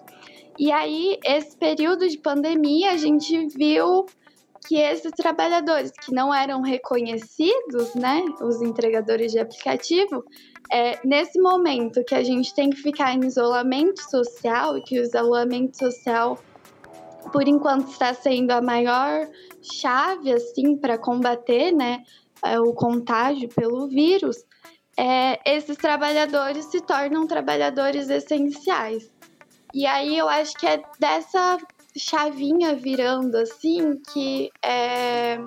E 0.59 0.73
aí, 0.73 1.17
esse 1.23 1.55
período 1.55 2.05
de 2.09 2.17
pandemia, 2.17 2.91
a 2.91 2.97
gente 2.97 3.47
viu 3.47 4.05
que 4.67 4.77
esses 4.77 5.11
trabalhadores 5.11 5.91
que 5.91 6.13
não 6.13 6.33
eram 6.33 6.61
reconhecidos, 6.61 7.95
né, 7.95 8.23
os 8.41 8.61
entregadores 8.61 9.31
de 9.31 9.39
aplicativo, 9.39 10.23
é, 10.71 10.99
nesse 11.05 11.39
momento 11.41 12.03
que 12.03 12.13
a 12.13 12.23
gente 12.23 12.53
tem 12.53 12.69
que 12.69 12.77
ficar 12.77 13.13
em 13.13 13.25
isolamento 13.25 14.01
social 14.09 14.77
e 14.77 14.81
que 14.81 14.99
o 14.99 15.03
isolamento 15.03 15.77
social, 15.77 16.37
por 17.31 17.47
enquanto, 17.47 17.89
está 17.89 18.13
sendo 18.13 18.51
a 18.51 18.61
maior 18.61 19.27
chave 19.61 20.31
assim 20.31 20.77
para 20.77 20.97
combater, 20.97 21.71
né, 21.71 22.03
é, 22.43 22.59
o 22.59 22.73
contágio 22.73 23.49
pelo 23.49 23.87
vírus, 23.87 24.37
é, 24.97 25.39
esses 25.45 25.77
trabalhadores 25.77 26.65
se 26.65 26.81
tornam 26.81 27.25
trabalhadores 27.25 28.09
essenciais. 28.09 29.09
E 29.73 29.85
aí 29.85 30.17
eu 30.17 30.27
acho 30.27 30.53
que 30.55 30.67
é 30.67 30.81
dessa 30.99 31.57
chavinha 31.97 32.75
virando 32.75 33.35
assim 33.35 33.97
que 34.13 34.49
é, 34.63 35.39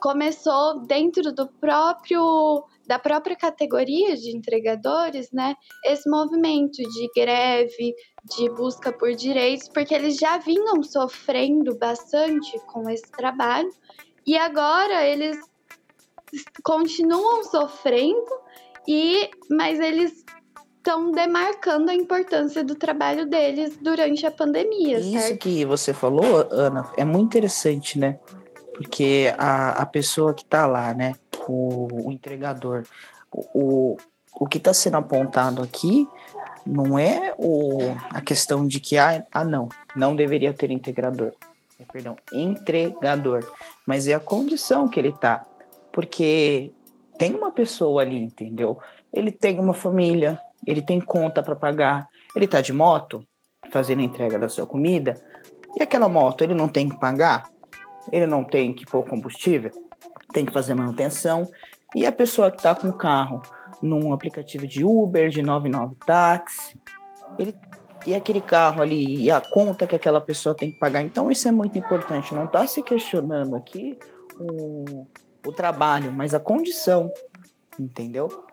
começou 0.00 0.80
dentro 0.86 1.32
do 1.32 1.46
próprio 1.46 2.64
da 2.86 2.98
própria 2.98 3.36
categoria 3.36 4.16
de 4.16 4.34
entregadores, 4.34 5.30
né? 5.30 5.54
Esse 5.84 6.08
movimento 6.08 6.76
de 6.76 7.10
greve, 7.14 7.94
de 8.24 8.48
busca 8.48 8.90
por 8.90 9.12
direitos, 9.14 9.68
porque 9.68 9.94
eles 9.94 10.16
já 10.16 10.38
vinham 10.38 10.82
sofrendo 10.82 11.76
bastante 11.76 12.58
com 12.60 12.88
esse 12.88 13.10
trabalho 13.12 13.70
e 14.26 14.38
agora 14.38 15.06
eles 15.06 15.38
continuam 16.64 17.44
sofrendo 17.44 18.40
e 18.86 19.28
mas 19.50 19.78
eles 19.78 20.24
estão 20.88 21.12
demarcando 21.12 21.90
a 21.90 21.94
importância 21.94 22.64
do 22.64 22.74
trabalho 22.74 23.26
deles 23.26 23.76
durante 23.80 24.26
a 24.26 24.30
pandemia. 24.30 24.98
Isso 24.98 25.12
certo? 25.12 25.38
que 25.38 25.64
você 25.64 25.92
falou, 25.92 26.48
Ana, 26.50 26.90
é 26.96 27.04
muito 27.04 27.26
interessante, 27.26 27.98
né? 27.98 28.18
Porque 28.74 29.34
a, 29.36 29.82
a 29.82 29.86
pessoa 29.86 30.32
que 30.32 30.42
está 30.42 30.66
lá, 30.66 30.94
né? 30.94 31.14
o, 31.48 32.06
o 32.06 32.12
entregador. 32.12 32.84
O, 33.32 33.96
o 34.38 34.46
que 34.46 34.58
está 34.58 34.72
sendo 34.72 34.96
apontado 34.96 35.62
aqui 35.62 36.06
não 36.64 36.98
é 36.98 37.34
o, 37.38 37.78
a 38.10 38.20
questão 38.20 38.66
de 38.66 38.78
que, 38.78 38.98
ah, 38.98 39.24
ah, 39.32 39.44
não, 39.44 39.68
não 39.96 40.14
deveria 40.14 40.52
ter 40.52 40.70
integrador. 40.70 41.32
Perdão, 41.92 42.16
entregador. 42.32 43.50
Mas 43.86 44.06
é 44.08 44.14
a 44.14 44.20
condição 44.20 44.88
que 44.88 44.98
ele 44.98 45.10
está. 45.10 45.46
Porque 45.92 46.72
tem 47.16 47.34
uma 47.34 47.50
pessoa 47.50 48.02
ali, 48.02 48.18
entendeu? 48.18 48.78
Ele 49.12 49.30
tem 49.30 49.58
uma 49.58 49.74
família, 49.74 50.40
ele 50.68 50.82
tem 50.82 51.00
conta 51.00 51.42
para 51.42 51.56
pagar, 51.56 52.06
ele 52.36 52.44
está 52.44 52.60
de 52.60 52.72
moto 52.72 53.24
fazendo 53.70 54.00
a 54.00 54.04
entrega 54.04 54.38
da 54.38 54.48
sua 54.48 54.66
comida, 54.66 55.14
e 55.78 55.82
aquela 55.82 56.08
moto 56.08 56.42
ele 56.42 56.54
não 56.54 56.68
tem 56.68 56.88
que 56.88 56.98
pagar, 57.00 57.48
ele 58.12 58.26
não 58.26 58.44
tem 58.44 58.74
que 58.74 58.84
pôr 58.84 59.02
combustível, 59.04 59.70
tem 60.32 60.44
que 60.44 60.52
fazer 60.52 60.74
manutenção, 60.74 61.48
e 61.94 62.04
a 62.04 62.12
pessoa 62.12 62.50
que 62.50 62.58
está 62.58 62.74
com 62.74 62.88
o 62.88 62.92
carro 62.92 63.40
num 63.82 64.12
aplicativo 64.12 64.66
de 64.66 64.84
Uber, 64.84 65.30
de 65.30 65.42
99 65.42 65.96
táxi, 66.04 66.78
ele 67.38 67.54
e 68.06 68.14
aquele 68.14 68.40
carro 68.40 68.80
ali, 68.80 69.22
e 69.22 69.30
a 69.30 69.40
conta 69.40 69.86
que 69.86 69.96
aquela 69.96 70.20
pessoa 70.20 70.54
tem 70.54 70.70
que 70.70 70.78
pagar. 70.78 71.02
Então, 71.02 71.30
isso 71.30 71.48
é 71.48 71.52
muito 71.52 71.76
importante. 71.76 72.34
Não 72.34 72.44
está 72.44 72.66
se 72.66 72.82
questionando 72.82 73.56
aqui 73.56 73.98
o, 74.38 75.06
o 75.44 75.52
trabalho, 75.52 76.12
mas 76.12 76.32
a 76.32 76.40
condição, 76.40 77.12
entendeu? 77.78 78.46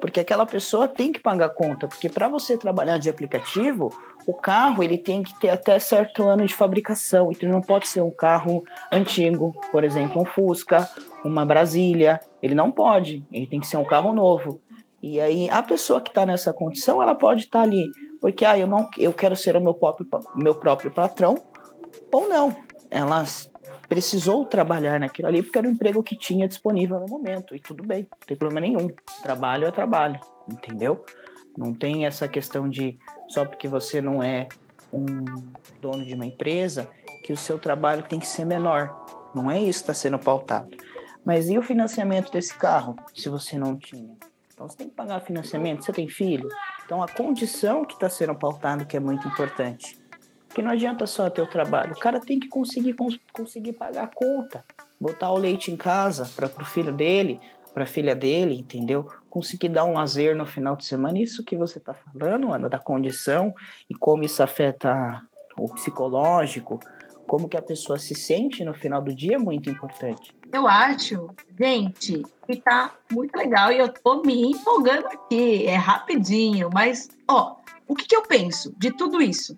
Porque 0.00 0.20
aquela 0.20 0.44
pessoa 0.44 0.88
tem 0.88 1.12
que 1.12 1.20
pagar 1.20 1.50
conta, 1.50 1.86
porque 1.86 2.08
para 2.08 2.28
você 2.28 2.56
trabalhar 2.56 2.98
de 2.98 3.08
aplicativo, 3.08 3.92
o 4.26 4.34
carro 4.34 4.82
ele 4.82 4.98
tem 4.98 5.22
que 5.22 5.38
ter 5.38 5.50
até 5.50 5.78
certo 5.78 6.24
ano 6.24 6.44
de 6.44 6.54
fabricação, 6.54 7.30
então 7.30 7.48
não 7.48 7.60
pode 7.60 7.88
ser 7.88 8.00
um 8.00 8.10
carro 8.10 8.64
antigo, 8.90 9.54
por 9.70 9.84
exemplo, 9.84 10.20
um 10.20 10.24
Fusca, 10.24 10.88
uma 11.24 11.44
Brasília, 11.44 12.20
ele 12.42 12.54
não 12.54 12.70
pode, 12.70 13.24
ele 13.32 13.46
tem 13.46 13.60
que 13.60 13.66
ser 13.66 13.76
um 13.76 13.84
carro 13.84 14.12
novo. 14.12 14.60
E 15.02 15.20
aí 15.20 15.48
a 15.50 15.62
pessoa 15.62 16.00
que 16.00 16.10
está 16.10 16.24
nessa 16.24 16.52
condição, 16.52 17.02
ela 17.02 17.14
pode 17.14 17.42
estar 17.42 17.60
tá 17.60 17.64
ali, 17.64 17.90
porque 18.20 18.44
ah, 18.44 18.58
eu 18.58 18.66
não, 18.66 18.88
eu 18.96 19.12
quero 19.12 19.34
ser 19.34 19.56
o 19.56 19.60
meu 19.60 19.74
próprio, 19.74 20.06
meu 20.34 20.54
próprio 20.54 20.90
patrão, 20.90 21.36
ou 22.12 22.28
não. 22.28 22.54
Ela 22.90 23.24
precisou 23.88 24.44
trabalhar 24.44 25.00
naquilo 25.00 25.28
ali 25.28 25.42
porque 25.42 25.58
era 25.58 25.68
o 25.68 25.70
emprego 25.70 26.02
que 26.02 26.16
tinha 26.16 26.48
disponível 26.48 26.98
no 27.00 27.06
momento. 27.06 27.54
E 27.54 27.60
tudo 27.60 27.84
bem, 27.84 28.06
não 28.10 28.26
tem 28.26 28.36
problema 28.36 28.60
nenhum. 28.60 28.88
Trabalho 29.22 29.66
é 29.66 29.70
trabalho, 29.70 30.20
entendeu? 30.50 31.04
Não 31.56 31.74
tem 31.74 32.06
essa 32.06 32.26
questão 32.26 32.68
de 32.68 32.98
só 33.28 33.44
porque 33.44 33.68
você 33.68 34.00
não 34.00 34.22
é 34.22 34.48
um 34.92 35.24
dono 35.80 36.04
de 36.04 36.14
uma 36.14 36.26
empresa 36.26 36.88
que 37.24 37.32
o 37.32 37.36
seu 37.36 37.58
trabalho 37.58 38.02
tem 38.02 38.18
que 38.18 38.26
ser 38.26 38.44
menor. 38.44 39.30
Não 39.34 39.50
é 39.50 39.58
isso 39.58 39.80
que 39.80 39.90
está 39.90 39.94
sendo 39.94 40.18
pautado. 40.18 40.76
Mas 41.24 41.48
e 41.48 41.56
o 41.56 41.62
financiamento 41.62 42.32
desse 42.32 42.54
carro, 42.54 42.96
se 43.14 43.28
você 43.28 43.58
não 43.58 43.76
tinha? 43.76 44.16
Então 44.52 44.68
você 44.68 44.76
tem 44.76 44.88
que 44.88 44.94
pagar 44.94 45.20
financiamento, 45.20 45.84
você 45.84 45.92
tem 45.92 46.08
filho. 46.08 46.48
Então 46.84 47.02
a 47.02 47.08
condição 47.08 47.84
que 47.84 47.94
está 47.94 48.08
sendo 48.08 48.34
pautada 48.34 48.84
que 48.84 48.96
é 48.96 49.00
muito 49.00 49.26
importante. 49.28 50.01
Porque 50.52 50.60
não 50.60 50.70
adianta 50.70 51.06
só 51.06 51.30
ter 51.30 51.40
o 51.40 51.46
trabalho. 51.46 51.94
O 51.94 51.98
cara 51.98 52.20
tem 52.20 52.38
que 52.38 52.46
conseguir, 52.46 52.92
cons 52.92 53.18
conseguir 53.32 53.72
pagar 53.72 54.04
a 54.04 54.06
conta, 54.06 54.62
botar 55.00 55.32
o 55.32 55.38
leite 55.38 55.70
em 55.70 55.78
casa 55.78 56.30
para 56.36 56.46
o 56.46 56.66
filho 56.66 56.92
dele, 56.92 57.40
para 57.72 57.84
a 57.84 57.86
filha 57.86 58.14
dele, 58.14 58.58
entendeu? 58.58 59.10
Conseguir 59.30 59.70
dar 59.70 59.84
um 59.84 59.94
lazer 59.94 60.36
no 60.36 60.44
final 60.44 60.76
de 60.76 60.84
semana. 60.84 61.18
Isso 61.18 61.42
que 61.42 61.56
você 61.56 61.78
está 61.78 61.94
falando, 61.94 62.52
Ana, 62.52 62.68
da 62.68 62.78
condição 62.78 63.54
e 63.88 63.94
como 63.94 64.24
isso 64.24 64.42
afeta 64.42 65.22
o 65.56 65.72
psicológico, 65.72 66.78
como 67.26 67.48
que 67.48 67.56
a 67.56 67.62
pessoa 67.62 67.98
se 67.98 68.14
sente 68.14 68.62
no 68.62 68.74
final 68.74 69.00
do 69.00 69.14
dia 69.14 69.36
é 69.36 69.38
muito 69.38 69.70
importante. 69.70 70.34
Eu 70.52 70.68
acho, 70.68 71.30
gente, 71.58 72.22
que 72.46 72.56
tá 72.56 72.92
muito 73.10 73.34
legal 73.34 73.72
e 73.72 73.78
eu 73.78 73.88
tô 73.88 74.20
me 74.20 74.50
empolgando 74.50 75.06
aqui, 75.06 75.66
é 75.66 75.76
rapidinho, 75.76 76.68
mas, 76.70 77.08
ó, 77.26 77.56
o 77.88 77.94
que, 77.94 78.06
que 78.06 78.16
eu 78.16 78.22
penso 78.22 78.74
de 78.76 78.90
tudo 78.92 79.22
isso? 79.22 79.56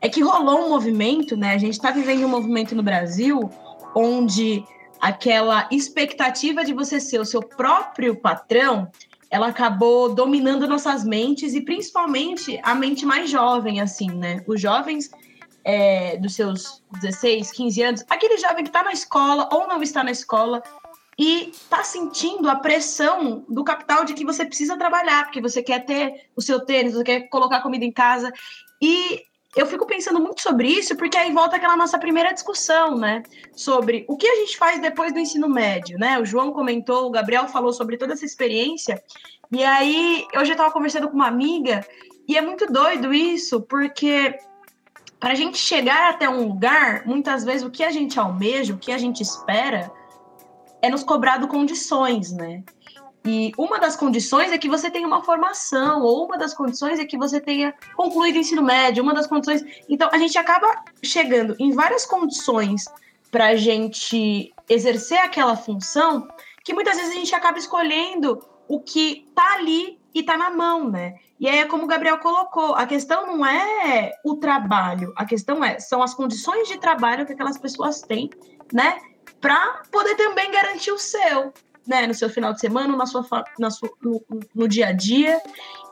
É 0.00 0.08
que 0.08 0.22
rolou 0.22 0.66
um 0.66 0.68
movimento, 0.68 1.36
né? 1.36 1.54
A 1.54 1.58
gente 1.58 1.74
está 1.74 1.90
vivendo 1.90 2.24
um 2.24 2.28
movimento 2.28 2.74
no 2.74 2.82
Brasil 2.82 3.50
onde 3.94 4.64
aquela 5.00 5.68
expectativa 5.70 6.64
de 6.64 6.72
você 6.72 7.00
ser 7.00 7.18
o 7.18 7.24
seu 7.24 7.42
próprio 7.42 8.16
patrão, 8.16 8.90
ela 9.30 9.48
acabou 9.48 10.14
dominando 10.14 10.68
nossas 10.68 11.04
mentes 11.04 11.54
e 11.54 11.60
principalmente 11.60 12.60
a 12.62 12.74
mente 12.74 13.04
mais 13.04 13.30
jovem, 13.30 13.80
assim, 13.80 14.10
né? 14.10 14.42
Os 14.46 14.60
jovens 14.60 15.10
é, 15.64 16.16
dos 16.18 16.34
seus 16.34 16.82
16, 17.00 17.50
15 17.50 17.82
anos, 17.82 18.04
aquele 18.08 18.38
jovem 18.38 18.62
que 18.62 18.70
está 18.70 18.82
na 18.82 18.92
escola 18.92 19.48
ou 19.52 19.66
não 19.66 19.82
está 19.82 20.04
na 20.04 20.12
escola 20.12 20.62
e 21.18 21.50
está 21.50 21.82
sentindo 21.82 22.48
a 22.48 22.56
pressão 22.56 23.44
do 23.48 23.64
capital 23.64 24.04
de 24.04 24.14
que 24.14 24.24
você 24.24 24.44
precisa 24.44 24.76
trabalhar, 24.76 25.24
porque 25.24 25.40
você 25.40 25.62
quer 25.62 25.84
ter 25.84 26.28
o 26.36 26.42
seu 26.42 26.60
tênis, 26.60 26.92
você 26.92 27.04
quer 27.04 27.20
colocar 27.28 27.62
comida 27.62 27.84
em 27.84 27.92
casa. 27.92 28.30
E 28.80 29.22
eu 29.56 29.66
fico 29.66 29.86
pensando 29.86 30.20
muito 30.20 30.42
sobre 30.42 30.68
isso, 30.68 30.94
porque 30.94 31.16
aí 31.16 31.32
volta 31.32 31.56
aquela 31.56 31.76
nossa 31.76 31.98
primeira 31.98 32.32
discussão, 32.32 32.96
né? 32.98 33.22
Sobre 33.54 34.04
o 34.06 34.14
que 34.14 34.28
a 34.28 34.36
gente 34.36 34.58
faz 34.58 34.78
depois 34.80 35.14
do 35.14 35.18
ensino 35.18 35.48
médio, 35.48 35.98
né? 35.98 36.18
O 36.20 36.26
João 36.26 36.52
comentou, 36.52 37.06
o 37.06 37.10
Gabriel 37.10 37.48
falou 37.48 37.72
sobre 37.72 37.96
toda 37.96 38.12
essa 38.12 38.26
experiência. 38.26 39.02
E 39.50 39.64
aí, 39.64 40.26
eu 40.34 40.44
já 40.44 40.52
estava 40.52 40.70
conversando 40.70 41.08
com 41.08 41.14
uma 41.14 41.26
amiga, 41.26 41.86
e 42.28 42.36
é 42.36 42.42
muito 42.42 42.70
doido 42.70 43.14
isso, 43.14 43.62
porque 43.62 44.38
para 45.18 45.32
a 45.32 45.34
gente 45.34 45.56
chegar 45.56 46.10
até 46.10 46.28
um 46.28 46.46
lugar, 46.48 47.06
muitas 47.06 47.42
vezes 47.42 47.62
o 47.62 47.70
que 47.70 47.82
a 47.82 47.90
gente 47.90 48.20
almeja, 48.20 48.74
o 48.74 48.78
que 48.78 48.92
a 48.92 48.98
gente 48.98 49.22
espera, 49.22 49.90
é 50.82 50.90
nos 50.90 51.02
cobrado 51.02 51.48
condições, 51.48 52.30
né? 52.30 52.62
E 53.26 53.52
uma 53.58 53.80
das 53.80 53.96
condições 53.96 54.52
é 54.52 54.58
que 54.58 54.68
você 54.68 54.88
tenha 54.88 55.06
uma 55.06 55.22
formação, 55.24 56.02
ou 56.02 56.26
uma 56.26 56.38
das 56.38 56.54
condições 56.54 57.00
é 57.00 57.04
que 57.04 57.18
você 57.18 57.40
tenha 57.40 57.74
concluído 57.96 58.36
o 58.36 58.38
ensino 58.38 58.62
médio, 58.62 59.02
uma 59.02 59.12
das 59.12 59.26
condições. 59.26 59.64
Então, 59.88 60.08
a 60.12 60.18
gente 60.18 60.38
acaba 60.38 60.84
chegando 61.02 61.56
em 61.58 61.72
várias 61.72 62.06
condições 62.06 62.84
para 63.30 63.46
a 63.48 63.56
gente 63.56 64.54
exercer 64.68 65.18
aquela 65.18 65.56
função, 65.56 66.28
que 66.64 66.72
muitas 66.72 66.96
vezes 66.96 67.12
a 67.12 67.18
gente 67.18 67.34
acaba 67.34 67.58
escolhendo 67.58 68.40
o 68.68 68.80
que 68.80 69.26
tá 69.34 69.54
ali 69.54 69.98
e 70.14 70.22
tá 70.22 70.36
na 70.36 70.50
mão, 70.50 70.88
né? 70.88 71.16
E 71.38 71.48
aí 71.48 71.58
é 71.58 71.66
como 71.66 71.84
o 71.84 71.86
Gabriel 71.86 72.18
colocou, 72.18 72.74
a 72.74 72.86
questão 72.86 73.26
não 73.26 73.44
é 73.44 74.12
o 74.24 74.36
trabalho, 74.36 75.12
a 75.16 75.24
questão 75.24 75.62
é 75.62 75.78
são 75.78 76.02
as 76.02 76.14
condições 76.14 76.66
de 76.68 76.78
trabalho 76.78 77.26
que 77.26 77.32
aquelas 77.32 77.58
pessoas 77.58 78.00
têm, 78.00 78.30
né? 78.72 78.98
Para 79.40 79.82
poder 79.90 80.14
também 80.14 80.50
garantir 80.50 80.92
o 80.92 80.98
seu 80.98 81.52
né, 81.86 82.06
no 82.06 82.14
seu 82.14 82.28
final 82.28 82.52
de 82.52 82.60
semana, 82.60 82.96
na 82.96 83.06
sua, 83.06 83.26
na 83.58 83.70
sua, 83.70 83.90
no, 84.02 84.22
no 84.54 84.68
dia 84.68 84.88
a 84.88 84.92
dia. 84.92 85.40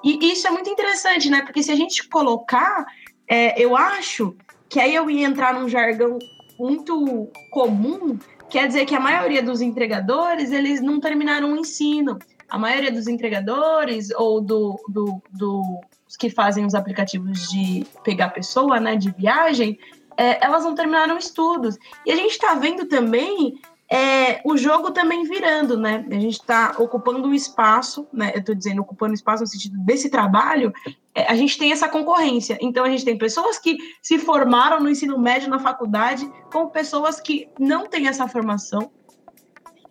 E 0.03 0.33
isso 0.33 0.47
é 0.47 0.51
muito 0.51 0.69
interessante, 0.69 1.31
né? 1.31 1.43
Porque 1.43 1.63
se 1.63 1.71
a 1.71 1.77
gente 1.77 2.09
colocar, 2.09 2.85
é, 3.29 3.61
eu 3.63 3.77
acho 3.77 4.37
que 4.69 4.81
aí 4.81 4.95
eu 4.95 5.09
ia 5.09 5.27
entrar 5.27 5.55
num 5.55 5.69
jargão 5.69 6.19
muito 6.59 7.29
comum, 7.51 8.19
quer 8.49 8.67
dizer 8.67 8.85
que 8.87 8.95
a 8.95 9.01
maioria 9.01 9.43
dos 9.43 9.61
entregadores, 9.61 10.53
eles 10.53 10.81
não 10.81 11.01
terminaram 11.01 11.53
o 11.53 11.57
ensino. 11.57 12.19
A 12.49 12.59
maioria 12.59 12.93
dos 12.93 13.09
entregadores 13.09 14.11
ou 14.11 14.41
do, 14.41 14.77
do, 14.89 15.23
do 15.33 15.81
que 16.19 16.31
fazem 16.31 16.65
os 16.65 16.75
aplicativos 16.75 17.49
de 17.51 17.87
pegar 18.05 18.29
pessoa, 18.31 18.79
né, 18.79 18.97
de 18.97 19.11
viagem, 19.11 19.79
é, 20.17 20.45
elas 20.45 20.65
não 20.65 20.75
terminaram 20.75 21.17
estudos. 21.19 21.77
E 22.07 22.13
a 22.13 22.17
gente 22.17 22.33
está 22.33 22.55
vendo 22.55 22.87
também 22.87 23.59
é, 23.95 24.41
o 24.45 24.57
jogo 24.57 24.91
também 24.91 25.23
virando, 25.23 25.77
né? 25.77 26.05
A 26.11 26.15
gente 26.15 26.41
está 26.41 26.75
ocupando 26.79 27.29
um 27.29 27.33
espaço, 27.33 28.09
né? 28.13 28.33
Eu 28.35 28.41
estou 28.41 28.53
dizendo 28.53 28.83
ocupando 28.83 29.15
espaço 29.15 29.45
no 29.45 29.47
sentido 29.47 29.79
desse 29.79 30.11
trabalho, 30.11 30.73
é, 31.15 31.31
a 31.31 31.37
gente 31.37 31.57
tem 31.57 31.71
essa 31.71 31.89
concorrência. 31.89 32.59
Então 32.61 32.85
a 32.85 32.91
gente 32.91 33.05
tem 33.05 33.17
pessoas 33.17 33.57
que 33.57 33.79
se 34.03 34.19
formaram 34.19 34.81
no 34.81 34.91
ensino 34.91 35.17
médio, 35.17 35.49
na 35.49 35.61
faculdade, 35.61 36.29
com 36.53 36.67
pessoas 36.71 37.21
que 37.21 37.49
não 37.57 37.87
têm 37.87 38.09
essa 38.09 38.27
formação 38.27 38.91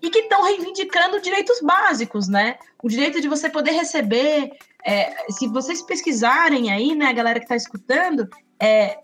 e 0.02 0.10
que 0.10 0.20
estão 0.20 0.44
reivindicando 0.44 1.22
direitos 1.22 1.62
básicos, 1.62 2.28
né? 2.28 2.58
O 2.84 2.90
direito 2.90 3.22
de 3.22 3.30
você 3.30 3.50
poder 3.50 3.72
receber. 3.72 4.52
É, 4.86 5.32
se 5.32 5.48
vocês 5.48 5.82
pesquisarem 5.82 6.70
aí, 6.74 6.94
né, 6.94 7.06
a 7.06 7.14
galera 7.14 7.40
que 7.40 7.46
está 7.46 7.56
escutando, 7.56 8.28
é, 8.60 9.00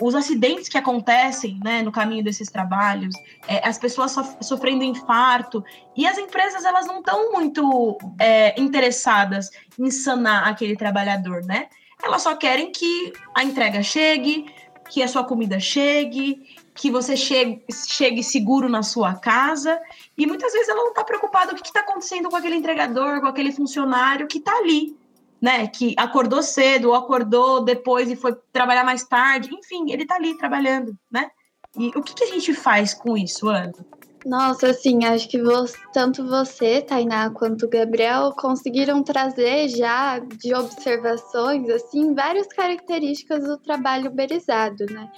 os 0.00 0.14
acidentes 0.14 0.68
que 0.68 0.78
acontecem 0.78 1.58
né, 1.62 1.82
no 1.82 1.92
caminho 1.92 2.24
desses 2.24 2.48
trabalhos, 2.48 3.14
é, 3.46 3.66
as 3.66 3.78
pessoas 3.78 4.12
sof 4.12 4.36
sofrendo 4.40 4.84
infarto, 4.84 5.64
e 5.96 6.06
as 6.06 6.18
empresas 6.18 6.64
elas 6.64 6.86
não 6.86 6.98
estão 6.98 7.32
muito 7.32 7.98
é, 8.18 8.58
interessadas 8.60 9.50
em 9.78 9.90
sanar 9.90 10.48
aquele 10.48 10.76
trabalhador, 10.76 11.44
né? 11.44 11.68
Elas 12.02 12.22
só 12.22 12.36
querem 12.36 12.70
que 12.70 13.12
a 13.34 13.42
entrega 13.42 13.82
chegue, 13.82 14.46
que 14.88 15.02
a 15.02 15.08
sua 15.08 15.24
comida 15.24 15.58
chegue, 15.58 16.46
que 16.74 16.90
você 16.90 17.16
chegue, 17.16 17.64
chegue 17.88 18.22
seguro 18.22 18.68
na 18.68 18.82
sua 18.82 19.14
casa, 19.14 19.80
e 20.16 20.26
muitas 20.26 20.52
vezes 20.52 20.68
ela 20.68 20.82
não 20.82 20.90
está 20.90 21.04
preocupada 21.04 21.52
o 21.52 21.56
que 21.56 21.66
está 21.66 21.80
acontecendo 21.80 22.28
com 22.28 22.36
aquele 22.36 22.56
entregador, 22.56 23.20
com 23.20 23.26
aquele 23.26 23.52
funcionário 23.52 24.28
que 24.28 24.38
está 24.38 24.56
ali, 24.56 24.96
né, 25.40 25.66
que 25.68 25.94
acordou 25.96 26.42
cedo 26.42 26.88
ou 26.88 26.94
acordou 26.94 27.62
depois 27.62 28.10
e 28.10 28.16
foi 28.16 28.36
trabalhar 28.52 28.84
mais 28.84 29.04
tarde, 29.04 29.50
enfim, 29.52 29.90
ele 29.90 30.02
está 30.02 30.16
ali 30.16 30.36
trabalhando, 30.36 30.96
né? 31.10 31.30
E 31.76 31.88
o 31.88 32.02
que, 32.02 32.14
que, 32.14 32.24
a 32.24 32.26
gente 32.28 32.54
faz 32.54 32.92
com 32.92 33.16
isso, 33.16 33.48
Ana? 33.48 33.72
Nossa, 34.26 34.70
assim, 34.70 35.04
acho 35.04 35.28
que 35.28 35.40
você, 35.40 35.78
tanto 35.92 36.26
você, 36.26 36.82
Tainá, 36.82 37.30
quanto 37.30 37.66
o 37.66 37.68
Gabriel 37.68 38.32
conseguiram 38.32 39.02
trazer 39.02 39.68
já 39.68 40.18
de 40.18 40.54
observações, 40.54 41.68
assim, 41.70 42.14
várias 42.14 42.48
características 42.48 43.44
do 43.44 43.56
trabalho 43.58 44.10
uberizado, 44.10 44.86
né? 44.90 45.10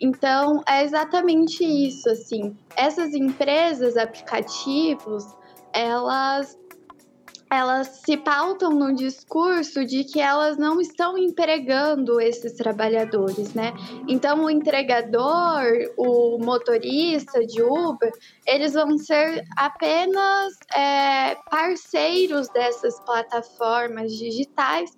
Então, 0.00 0.62
é 0.66 0.84
exatamente 0.84 1.64
isso, 1.64 2.08
assim. 2.10 2.56
Essas 2.76 3.14
empresas, 3.14 3.96
aplicativos, 3.96 5.24
elas 5.72 6.58
elas 7.50 8.02
se 8.04 8.16
pautam 8.16 8.70
no 8.70 8.94
discurso 8.94 9.84
de 9.84 10.04
que 10.04 10.20
elas 10.20 10.58
não 10.58 10.80
estão 10.80 11.16
empregando 11.16 12.20
esses 12.20 12.52
trabalhadores, 12.52 13.54
né? 13.54 13.72
Então, 14.06 14.44
o 14.44 14.50
entregador, 14.50 15.64
o 15.96 16.38
motorista 16.38 17.44
de 17.46 17.62
Uber, 17.62 18.12
eles 18.46 18.74
vão 18.74 18.98
ser 18.98 19.44
apenas 19.56 20.54
é, 20.74 21.36
parceiros 21.50 22.48
dessas 22.48 23.00
plataformas 23.00 24.12
digitais, 24.12 24.90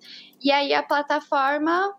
e 0.43 0.51
aí 0.51 0.73
a 0.73 0.83
plataforma 0.83 1.93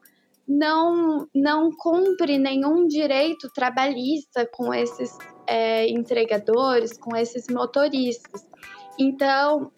não, 0.47 1.27
não 1.35 1.71
cumpre 1.71 2.37
nenhum 2.37 2.87
direito 2.87 3.49
trabalhista 3.55 4.47
com 4.53 4.75
esses 4.75 5.17
é, 5.47 5.89
entregadores, 5.89 6.99
com 6.99 7.17
esses 7.17 7.49
motoristas. 7.49 8.47
Então, 8.99 9.73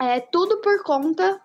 é 0.00 0.20
tudo 0.20 0.60
por 0.60 0.82
conta 0.82 1.40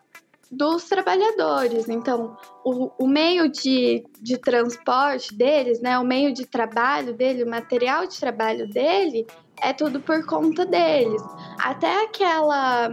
dos 0.52 0.84
trabalhadores. 0.86 1.88
Então, 1.88 2.36
o, 2.66 2.92
o 3.00 3.08
meio 3.08 3.50
de, 3.50 4.04
de 4.22 4.38
transporte 4.38 5.34
deles, 5.34 5.80
né, 5.80 5.98
o 5.98 6.04
meio 6.04 6.34
de 6.34 6.46
trabalho 6.46 7.14
dele, 7.14 7.44
o 7.44 7.50
material 7.50 8.06
de 8.06 8.20
trabalho 8.20 8.68
dele, 8.70 9.26
é 9.62 9.72
tudo 9.72 10.02
por 10.02 10.26
conta 10.26 10.66
deles. 10.66 11.22
Até 11.64 12.04
aquela 12.04 12.90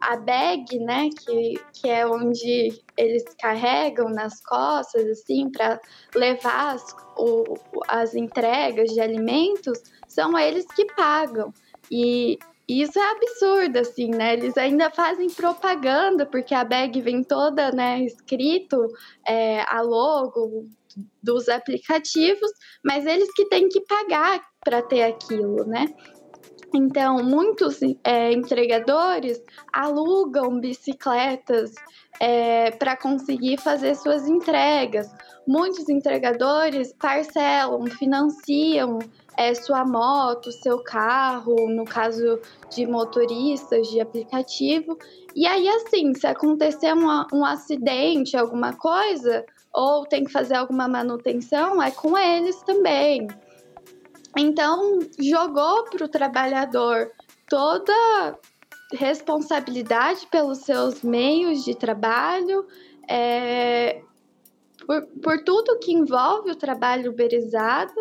a 0.00 0.16
bag, 0.16 0.78
né, 0.80 1.08
que, 1.10 1.54
que 1.72 1.88
é 1.88 2.06
onde 2.06 2.82
eles 2.96 3.24
carregam 3.40 4.08
nas 4.10 4.42
costas, 4.44 5.06
assim, 5.06 5.50
para 5.50 5.80
levar 6.14 6.74
as, 6.74 6.84
o, 7.16 7.54
as 7.88 8.14
entregas 8.14 8.90
de 8.90 9.00
alimentos, 9.00 9.82
são 10.06 10.38
eles 10.38 10.66
que 10.66 10.84
pagam. 10.94 11.52
E 11.90 12.38
isso 12.68 12.98
é 12.98 13.10
absurdo, 13.10 13.78
assim, 13.78 14.10
né? 14.10 14.34
Eles 14.34 14.56
ainda 14.56 14.90
fazem 14.90 15.28
propaganda, 15.28 16.26
porque 16.26 16.54
a 16.54 16.64
bag 16.64 17.00
vem 17.00 17.22
toda, 17.22 17.70
né, 17.70 18.02
escrito 18.02 18.76
é, 19.26 19.62
a 19.68 19.80
logo 19.80 20.66
dos 21.22 21.48
aplicativos, 21.48 22.50
mas 22.84 23.06
eles 23.06 23.32
que 23.34 23.48
têm 23.48 23.68
que 23.68 23.80
pagar 23.82 24.40
para 24.64 24.82
ter 24.82 25.02
aquilo, 25.02 25.64
né? 25.64 25.86
Então, 26.74 27.22
muitos 27.22 27.80
é, 28.04 28.32
entregadores 28.32 29.40
alugam 29.72 30.60
bicicletas 30.60 31.72
é, 32.20 32.70
para 32.72 32.96
conseguir 32.96 33.58
fazer 33.58 33.94
suas 33.94 34.28
entregas. 34.28 35.08
Muitos 35.46 35.88
entregadores 35.88 36.92
parcelam, 36.98 37.86
financiam 37.86 38.98
é, 39.36 39.54
sua 39.54 39.84
moto, 39.84 40.50
seu 40.50 40.78
carro, 40.78 41.68
no 41.68 41.84
caso 41.84 42.40
de 42.70 42.86
motoristas 42.86 43.88
de 43.88 44.00
aplicativo. 44.00 44.98
E 45.34 45.46
aí, 45.46 45.68
assim, 45.68 46.14
se 46.14 46.26
acontecer 46.26 46.94
um, 46.94 47.06
um 47.32 47.44
acidente, 47.44 48.36
alguma 48.36 48.72
coisa, 48.72 49.44
ou 49.72 50.06
tem 50.06 50.24
que 50.24 50.32
fazer 50.32 50.54
alguma 50.54 50.88
manutenção, 50.88 51.82
é 51.82 51.90
com 51.90 52.16
eles 52.16 52.62
também. 52.62 53.28
Então, 54.36 55.00
jogou 55.18 55.84
para 55.84 56.04
o 56.04 56.08
trabalhador 56.08 57.10
toda 57.48 58.38
responsabilidade 58.92 60.26
pelos 60.30 60.58
seus 60.58 61.02
meios 61.02 61.64
de 61.64 61.74
trabalho, 61.74 62.66
é, 63.08 64.00
por, 64.86 65.02
por 65.22 65.44
tudo 65.44 65.78
que 65.78 65.92
envolve 65.92 66.50
o 66.50 66.56
trabalho 66.56 67.10
uberizado 67.10 67.94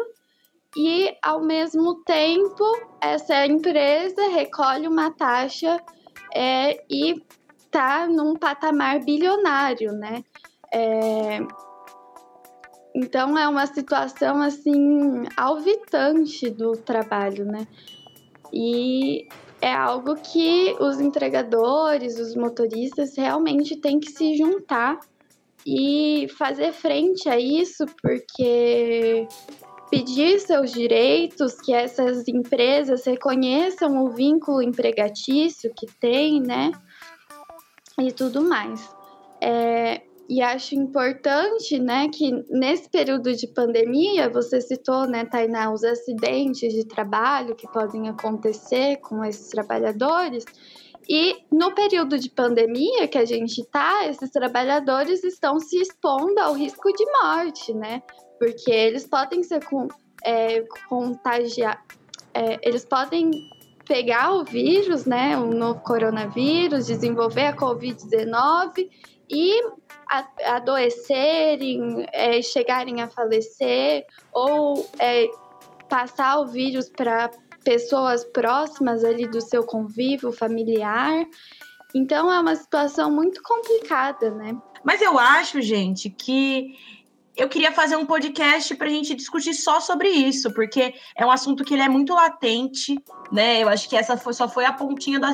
e, 0.76 1.15
ao 1.23 1.41
mesmo 1.41 2.03
tempo, 2.03 2.63
essa 3.01 3.45
empresa 3.45 4.30
recolhe 4.30 4.88
uma 4.88 5.11
taxa 5.11 5.80
é, 6.34 6.84
e 6.89 7.23
está 7.59 8.07
num 8.07 8.36
patamar 8.36 8.99
bilionário, 8.99 9.93
né? 9.93 10.23
É, 10.73 11.39
então 12.93 13.38
é 13.38 13.47
uma 13.47 13.65
situação 13.65 14.41
assim 14.41 15.26
alvitante 15.38 16.49
do 16.49 16.73
trabalho, 16.73 17.45
né? 17.45 17.67
E 18.53 19.28
é 19.61 19.73
algo 19.73 20.15
que 20.15 20.76
os 20.80 20.99
entregadores, 20.99 22.19
os 22.19 22.36
motoristas 22.36 23.15
realmente 23.17 23.76
têm 23.76 23.99
que 23.99 24.11
se 24.11 24.36
juntar 24.36 24.99
e 25.65 26.28
fazer 26.38 26.71
frente 26.71 27.28
a 27.28 27.39
isso, 27.39 27.86
porque 28.01 29.28
pedir 29.89 30.39
seus 30.39 30.71
direitos, 30.71 31.59
que 31.61 31.73
essas 31.73 32.27
empresas 32.27 33.05
reconheçam 33.05 34.03
o 34.03 34.09
vínculo 34.11 34.61
empregatício 34.61 35.73
que 35.75 35.86
tem, 35.99 36.41
né? 36.41 36.71
E 37.99 38.11
tudo 38.11 38.41
mais. 38.41 38.89
É, 39.41 40.01
e 40.27 40.41
acho 40.41 40.73
importante, 40.73 41.77
né, 41.79 42.09
que 42.09 42.31
nesse 42.49 42.89
período 42.89 43.33
de 43.36 43.47
pandemia, 43.47 44.27
você 44.27 44.59
citou, 44.59 45.07
né, 45.07 45.23
Tainá, 45.23 45.71
os 45.71 45.83
acidentes 45.83 46.73
de 46.73 46.86
trabalho 46.86 47.55
que 47.55 47.71
podem 47.71 48.09
acontecer 48.09 48.97
com 48.97 49.23
esses 49.23 49.49
trabalhadores. 49.49 50.43
E 51.07 51.36
no 51.51 51.75
período 51.75 52.17
de 52.17 52.31
pandemia 52.31 53.07
que 53.07 53.19
a 53.19 53.25
gente 53.25 53.61
está, 53.61 54.07
esses 54.07 54.31
trabalhadores 54.31 55.23
estão 55.23 55.59
se 55.59 55.77
expondo 55.77 56.39
ao 56.39 56.53
risco 56.53 56.91
de 56.91 57.05
morte, 57.21 57.73
né? 57.75 58.01
Porque 58.38 58.71
eles 58.71 59.05
podem 59.07 59.43
ser 59.43 59.63
com, 59.63 59.88
é, 60.23 60.61
contagiar, 60.88 61.83
é, 62.33 62.59
eles 62.61 62.86
podem 62.86 63.31
pegar 63.88 64.33
o 64.33 64.43
vírus, 64.43 65.05
né, 65.05 65.38
o 65.38 65.53
novo 65.53 65.79
coronavírus, 65.81 66.88
desenvolver 66.88 67.47
a 67.47 67.55
Covid-19 67.55 68.89
e 69.29 69.61
adoecerem, 70.45 72.05
é, 72.11 72.41
chegarem 72.41 73.01
a 73.01 73.07
falecer 73.07 74.05
ou 74.31 74.88
é, 74.99 75.27
passar 75.89 76.39
o 76.39 76.47
vírus 76.47 76.89
para 76.89 77.31
pessoas 77.63 78.23
próximas 78.25 79.03
ali 79.03 79.27
do 79.27 79.41
seu 79.41 79.63
convívio 79.63 80.31
familiar. 80.31 81.25
Então 81.93 82.31
é 82.31 82.39
uma 82.39 82.55
situação 82.55 83.11
muito 83.11 83.41
complicada, 83.41 84.29
né? 84.31 84.55
Mas 84.83 85.01
eu 85.01 85.17
acho, 85.17 85.61
gente, 85.61 86.09
que 86.09 86.75
eu 87.36 87.49
queria 87.49 87.71
fazer 87.71 87.95
um 87.95 88.05
podcast 88.05 88.73
para 88.75 88.88
a 88.88 88.89
gente 88.89 89.13
discutir 89.13 89.53
só 89.53 89.79
sobre 89.79 90.07
isso, 90.09 90.53
porque 90.53 90.93
é 91.15 91.25
um 91.25 91.31
assunto 91.31 91.63
que 91.63 91.73
ele 91.73 91.83
é 91.83 91.89
muito 91.89 92.13
latente, 92.13 92.95
né? 93.31 93.61
Eu 93.61 93.69
acho 93.69 93.89
que 93.89 93.95
essa 93.95 94.15
foi, 94.15 94.33
só 94.33 94.47
foi 94.47 94.65
a 94.65 94.71
pontinha 94.71 95.19
do 95.19 95.27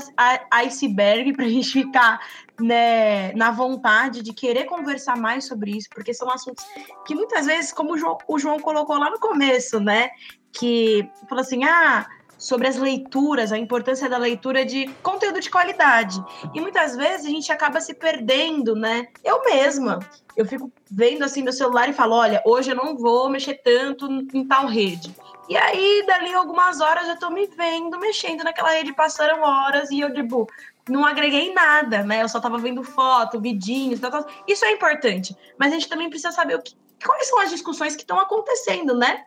iceberg 0.51 1.33
para 1.33 1.45
a 1.45 1.49
gente 1.49 1.71
ficar 1.71 2.19
né, 2.59 3.31
na 3.33 3.51
vontade 3.51 4.21
de 4.21 4.33
querer 4.33 4.65
conversar 4.65 5.15
mais 5.15 5.45
sobre 5.45 5.71
isso, 5.77 5.89
porque 5.93 6.13
são 6.13 6.29
assuntos 6.29 6.65
que 7.05 7.13
muitas 7.13 7.45
vezes, 7.45 7.71
como 7.71 7.93
o 7.93 7.97
João, 7.97 8.17
o 8.27 8.39
João 8.39 8.59
colocou 8.59 8.97
lá 8.97 9.09
no 9.09 9.19
começo, 9.19 9.79
né? 9.79 10.09
Que 10.51 11.07
falou 11.29 11.41
assim: 11.41 11.63
ah, 11.63 12.07
sobre 12.41 12.67
as 12.67 12.75
leituras, 12.75 13.51
a 13.51 13.57
importância 13.57 14.09
da 14.09 14.17
leitura 14.17 14.65
de 14.65 14.87
conteúdo 15.03 15.39
de 15.39 15.49
qualidade. 15.49 16.19
E 16.55 16.59
muitas 16.59 16.97
vezes 16.97 17.27
a 17.27 17.29
gente 17.29 17.51
acaba 17.51 17.79
se 17.79 17.93
perdendo, 17.93 18.75
né? 18.75 19.07
Eu 19.23 19.43
mesma, 19.43 19.99
eu 20.35 20.43
fico 20.43 20.71
vendo 20.89 21.23
assim 21.23 21.43
meu 21.43 21.53
celular 21.53 21.87
e 21.87 21.93
falo, 21.93 22.15
olha, 22.15 22.41
hoje 22.43 22.71
eu 22.71 22.75
não 22.75 22.97
vou 22.97 23.29
mexer 23.29 23.61
tanto 23.63 24.07
em 24.33 24.43
tal 24.47 24.65
rede. 24.65 25.15
E 25.47 25.55
aí, 25.55 26.03
dali 26.07 26.33
algumas 26.33 26.81
horas, 26.81 27.07
eu 27.07 27.19
tô 27.19 27.29
me 27.29 27.45
vendo 27.45 27.99
mexendo 27.99 28.43
naquela 28.43 28.71
rede, 28.71 28.91
passaram 28.91 29.43
horas 29.43 29.91
e 29.91 29.99
eu, 29.99 30.11
tipo, 30.11 30.47
não 30.89 31.05
agreguei 31.05 31.53
nada, 31.53 32.03
né? 32.03 32.23
Eu 32.23 32.29
só 32.29 32.39
tava 32.39 32.57
vendo 32.57 32.83
foto, 32.83 33.39
vidinhos, 33.39 33.99
tal, 33.99 34.09
tal. 34.09 34.25
Isso 34.47 34.65
é 34.65 34.71
importante. 34.71 35.35
Mas 35.59 35.71
a 35.71 35.75
gente 35.75 35.89
também 35.89 36.09
precisa 36.09 36.31
saber 36.31 36.55
o 36.55 36.61
que, 36.61 36.73
quais 37.05 37.27
são 37.27 37.39
as 37.39 37.51
discussões 37.51 37.95
que 37.95 38.01
estão 38.01 38.19
acontecendo, 38.19 38.95
né? 38.95 39.25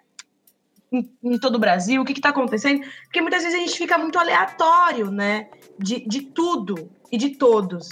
Em, 0.95 1.11
em 1.23 1.39
todo 1.39 1.57
o 1.57 1.59
Brasil, 1.59 2.01
o 2.01 2.05
que 2.05 2.13
está 2.13 2.29
acontecendo, 2.29 2.85
porque 3.05 3.21
muitas 3.21 3.43
vezes 3.43 3.59
a 3.59 3.61
gente 3.61 3.77
fica 3.77 3.99
muito 3.99 4.19
aleatório, 4.19 5.11
né? 5.11 5.49
De, 5.79 6.07
de 6.07 6.23
tudo 6.23 6.91
e 7.11 7.17
de 7.17 7.31
todos. 7.31 7.89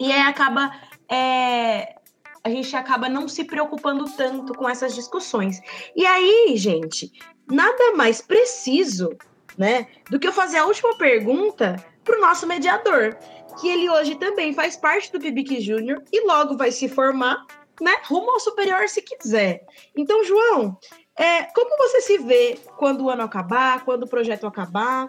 E 0.00 0.10
aí 0.10 0.22
acaba. 0.22 0.72
É, 1.08 1.94
a 2.42 2.50
gente 2.50 2.76
acaba 2.76 3.08
não 3.08 3.26
se 3.26 3.44
preocupando 3.44 4.04
tanto 4.16 4.52
com 4.52 4.68
essas 4.68 4.94
discussões. 4.94 5.60
E 5.96 6.04
aí, 6.04 6.54
gente, 6.56 7.10
nada 7.50 7.94
mais 7.94 8.20
preciso, 8.20 9.16
né, 9.56 9.86
do 10.10 10.18
que 10.18 10.28
eu 10.28 10.32
fazer 10.32 10.58
a 10.58 10.66
última 10.66 10.94
pergunta 10.96 11.76
para 12.04 12.18
o 12.18 12.20
nosso 12.20 12.46
mediador, 12.46 13.16
que 13.58 13.68
ele 13.68 13.88
hoje 13.88 14.16
também 14.16 14.52
faz 14.52 14.76
parte 14.76 15.10
do 15.10 15.18
PIBIC 15.18 15.60
Júnior 15.60 16.02
e 16.12 16.26
logo 16.26 16.56
vai 16.56 16.70
se 16.70 16.86
formar, 16.86 17.46
né, 17.80 17.96
rumo 18.04 18.30
ao 18.30 18.40
superior 18.40 18.88
se 18.88 19.00
quiser. 19.00 19.64
Então, 19.96 20.22
João, 20.24 20.78
É, 21.16 21.44
como 21.44 21.76
você 21.76 22.00
se 22.00 22.18
vê 22.18 22.58
quando 22.76 23.04
o 23.04 23.10
ano 23.10 23.22
acabar, 23.22 23.84
quando 23.84 24.02
o 24.02 24.08
projeto 24.08 24.46
acabar? 24.46 25.08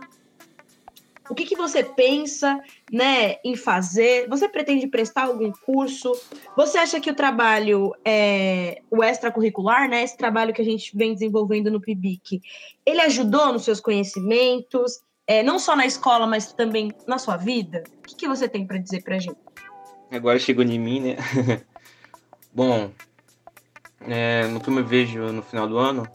O 1.27 1.33
que, 1.33 1.45
que 1.45 1.55
você 1.55 1.83
pensa 1.83 2.61
né, 2.91 3.37
em 3.43 3.55
fazer? 3.55 4.27
Você 4.29 4.47
pretende 4.47 4.85
prestar 4.85 5.23
algum 5.23 5.51
curso? 5.51 6.11
Você 6.55 6.77
acha 6.77 6.99
que 6.99 7.09
o 7.09 7.15
trabalho, 7.15 7.95
é, 8.05 8.81
o 8.91 9.03
extracurricular, 9.03 9.89
né, 9.89 10.03
esse 10.03 10.15
trabalho 10.15 10.53
que 10.53 10.61
a 10.61 10.65
gente 10.65 10.95
vem 10.95 11.13
desenvolvendo 11.13 11.71
no 11.71 11.81
PIBIC, 11.81 12.41
ele 12.85 13.01
ajudou 13.01 13.51
nos 13.51 13.63
seus 13.63 13.79
conhecimentos, 13.79 15.01
é, 15.25 15.41
não 15.41 15.57
só 15.57 15.75
na 15.75 15.87
escola, 15.87 16.27
mas 16.27 16.53
também 16.53 16.91
na 17.07 17.17
sua 17.17 17.37
vida? 17.37 17.83
O 17.97 18.01
que, 18.03 18.15
que 18.15 18.27
você 18.27 18.47
tem 18.47 18.67
para 18.67 18.77
dizer 18.77 19.01
para 19.01 19.15
a 19.15 19.19
gente? 19.19 19.37
Agora 20.11 20.37
chegou 20.37 20.63
em 20.63 20.77
mim, 20.77 20.99
né? 20.99 21.15
Bom, 22.53 22.91
é, 24.07 24.47
no 24.47 24.71
me 24.71 24.81
vejo 24.81 25.19
no 25.31 25.41
final 25.41 25.67
do 25.67 25.77
ano, 25.77 26.07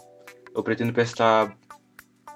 eu 0.55 0.63
pretendo 0.63 0.93
prestar 0.93 1.57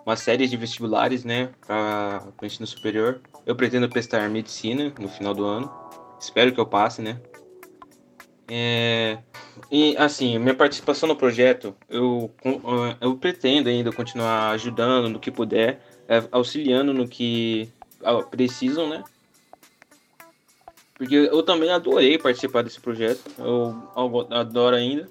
uma 0.05 0.17
série 0.17 0.47
de 0.47 0.57
vestibulares, 0.57 1.25
né, 1.25 1.51
para 1.67 2.23
o 2.41 2.47
ensino 2.47 2.67
superior. 2.67 3.21
Eu 3.47 3.57
pretendo 3.57 3.89
prestar 3.89 4.29
medicina 4.29 4.93
no 4.99 5.09
final 5.09 5.35
do 5.35 5.45
ano. 5.45 5.73
Espero 6.21 6.53
que 6.53 6.61
eu 6.61 6.67
passe, 6.67 7.01
né? 7.03 7.21
É, 8.49 9.19
e 9.71 9.97
assim, 9.97 10.39
minha 10.39 10.55
participação 10.55 11.09
no 11.09 11.17
projeto, 11.17 11.75
eu, 11.89 12.31
eu 13.01 13.17
pretendo 13.17 13.71
ainda 13.71 13.91
continuar 13.91 14.51
ajudando 14.51 15.09
no 15.09 15.19
que 15.19 15.31
puder, 15.31 15.81
é, 16.07 16.23
auxiliando 16.31 16.93
no 16.93 17.09
que 17.09 17.71
precisam, 18.31 18.89
né? 18.89 19.03
Porque 20.95 21.15
eu 21.15 21.43
também 21.43 21.71
adorei 21.71 22.19
participar 22.19 22.63
desse 22.63 22.81
projeto, 22.81 23.23
eu 23.39 23.75
adoro 24.31 24.77
ainda, 24.77 25.09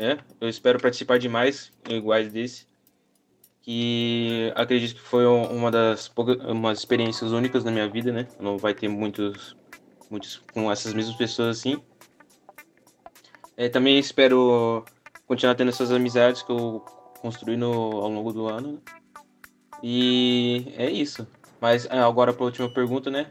né? 0.00 0.18
Eu 0.40 0.48
espero 0.48 0.80
participar 0.80 1.18
de 1.18 1.28
mais 1.28 1.70
iguais 1.88 2.32
desse 2.32 2.66
que 3.60 4.50
acredito 4.56 4.94
que 4.94 5.02
foi 5.02 5.26
uma 5.26 5.70
das 5.70 6.08
poucas, 6.08 6.38
umas 6.46 6.78
experiências 6.78 7.32
únicas 7.32 7.62
na 7.62 7.70
minha 7.70 7.86
vida, 7.86 8.10
né? 8.10 8.26
Não 8.40 8.56
vai 8.56 8.72
ter 8.72 8.88
muitos, 8.88 9.54
muitos 10.10 10.42
com 10.54 10.72
essas 10.72 10.94
mesmas 10.94 11.16
pessoas 11.16 11.58
assim. 11.58 11.82
É, 13.58 13.68
também 13.68 13.98
espero 13.98 14.86
continuar 15.26 15.54
tendo 15.54 15.68
essas 15.68 15.92
amizades 15.92 16.42
que 16.42 16.50
eu 16.50 16.82
construí 17.20 17.58
no, 17.58 17.70
ao 17.70 18.08
longo 18.08 18.32
do 18.32 18.48
ano. 18.48 18.72
Né? 18.72 18.78
E 19.82 20.72
é 20.78 20.90
isso. 20.90 21.26
Mas 21.60 21.84
é, 21.84 21.98
agora 21.98 22.32
para 22.32 22.42
a 22.42 22.46
última 22.46 22.72
pergunta, 22.72 23.10
né? 23.10 23.30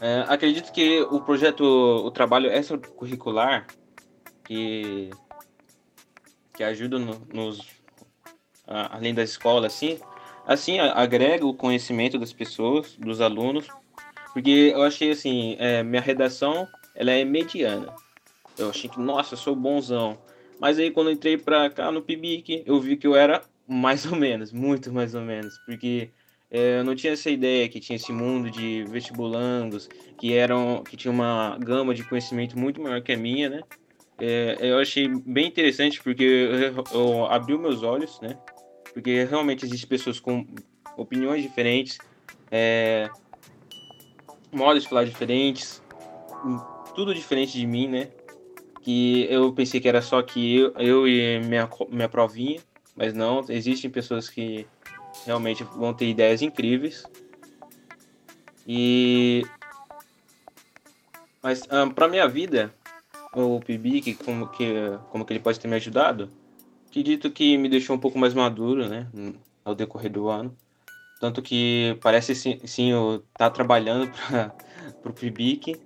É, 0.00 0.24
acredito 0.28 0.72
que 0.72 1.02
o 1.02 1.20
projeto, 1.20 1.62
o 1.62 2.10
trabalho 2.10 2.50
extracurricular 2.50 3.66
que 4.44 5.10
que 6.58 6.64
ajuda 6.64 6.98
no, 6.98 7.14
nos 7.32 7.60
além 8.66 9.14
da 9.14 9.22
escola, 9.22 9.68
assim, 9.68 9.96
assim 10.44 10.80
agrega 10.80 11.46
o 11.46 11.54
conhecimento 11.54 12.18
das 12.18 12.32
pessoas, 12.32 12.96
dos 12.98 13.20
alunos, 13.20 13.68
porque 14.32 14.72
eu 14.74 14.82
achei 14.82 15.12
assim, 15.12 15.56
é, 15.60 15.84
minha 15.84 16.02
redação 16.02 16.66
ela 16.96 17.12
é 17.12 17.24
mediana. 17.24 17.94
Eu 18.58 18.70
achei 18.70 18.90
que, 18.90 18.98
nossa, 18.98 19.34
eu 19.34 19.38
sou 19.38 19.54
bonzão. 19.54 20.18
Mas 20.60 20.80
aí 20.80 20.90
quando 20.90 21.12
entrei 21.12 21.38
pra 21.38 21.70
cá 21.70 21.92
no 21.92 22.02
PIBIC, 22.02 22.64
eu 22.66 22.80
vi 22.80 22.96
que 22.96 23.06
eu 23.06 23.14
era 23.14 23.40
mais 23.66 24.04
ou 24.04 24.16
menos, 24.16 24.52
muito 24.52 24.92
mais 24.92 25.14
ou 25.14 25.22
menos, 25.22 25.56
porque 25.58 26.10
é, 26.50 26.80
eu 26.80 26.84
não 26.84 26.96
tinha 26.96 27.12
essa 27.12 27.30
ideia 27.30 27.68
que 27.68 27.78
tinha 27.78 27.94
esse 27.94 28.12
mundo 28.12 28.50
de 28.50 28.84
vestibulandos, 28.88 29.88
que 30.18 30.34
eram, 30.34 30.82
que 30.82 30.96
tinha 30.96 31.12
uma 31.12 31.56
gama 31.58 31.94
de 31.94 32.02
conhecimento 32.02 32.58
muito 32.58 32.82
maior 32.82 33.00
que 33.00 33.12
a 33.12 33.16
minha, 33.16 33.48
né? 33.48 33.62
É, 34.20 34.56
eu 34.60 34.78
achei 34.78 35.08
bem 35.08 35.46
interessante 35.46 36.02
porque 36.02 36.24
eu, 36.24 36.84
eu 36.92 37.26
abri 37.26 37.56
meus 37.56 37.82
olhos, 37.82 38.20
né? 38.20 38.36
porque 38.98 39.24
realmente 39.24 39.64
existem 39.64 39.88
pessoas 39.88 40.18
com 40.18 40.44
opiniões 40.96 41.42
diferentes, 41.42 41.98
é, 42.50 43.08
modos 44.52 44.82
de 44.82 44.88
falar 44.88 45.04
diferentes, 45.04 45.80
tudo 46.96 47.14
diferente 47.14 47.52
de 47.52 47.64
mim, 47.64 47.86
né? 47.86 48.08
Que 48.82 49.26
eu 49.30 49.52
pensei 49.52 49.80
que 49.80 49.88
era 49.88 50.02
só 50.02 50.20
que 50.22 50.56
eu, 50.56 50.72
eu 50.78 51.08
e 51.08 51.40
minha, 51.40 51.68
minha 51.90 52.08
provinha, 52.08 52.60
mas 52.96 53.14
não, 53.14 53.44
existem 53.48 53.88
pessoas 53.88 54.28
que 54.28 54.66
realmente 55.24 55.62
vão 55.62 55.94
ter 55.94 56.08
ideias 56.08 56.42
incríveis. 56.42 57.04
E 58.66 59.44
mas 61.40 61.62
um, 61.62 61.66
ah, 61.70 61.90
para 61.94 62.08
minha 62.08 62.26
vida, 62.26 62.74
o 63.34 63.60
PIBIC, 63.60 64.14
como 64.14 64.48
que 64.48 64.98
como 65.10 65.24
que 65.24 65.32
ele 65.32 65.40
pode 65.40 65.60
ter 65.60 65.68
me 65.68 65.76
ajudado? 65.76 66.30
acredito 66.88 67.30
que 67.30 67.56
me 67.56 67.68
deixou 67.68 67.94
um 67.94 67.98
pouco 67.98 68.18
mais 68.18 68.34
maduro, 68.34 68.88
né, 68.88 69.06
ao 69.64 69.74
decorrer 69.74 70.10
do 70.10 70.28
ano. 70.28 70.56
Tanto 71.20 71.42
que 71.42 71.96
parece 72.00 72.34
sim, 72.34 72.60
sim 72.64 72.90
eu 72.90 73.24
tá 73.36 73.50
trabalhando 73.50 74.10
para 75.02 75.10
o 75.10 75.12
PIBIC, 75.12 75.76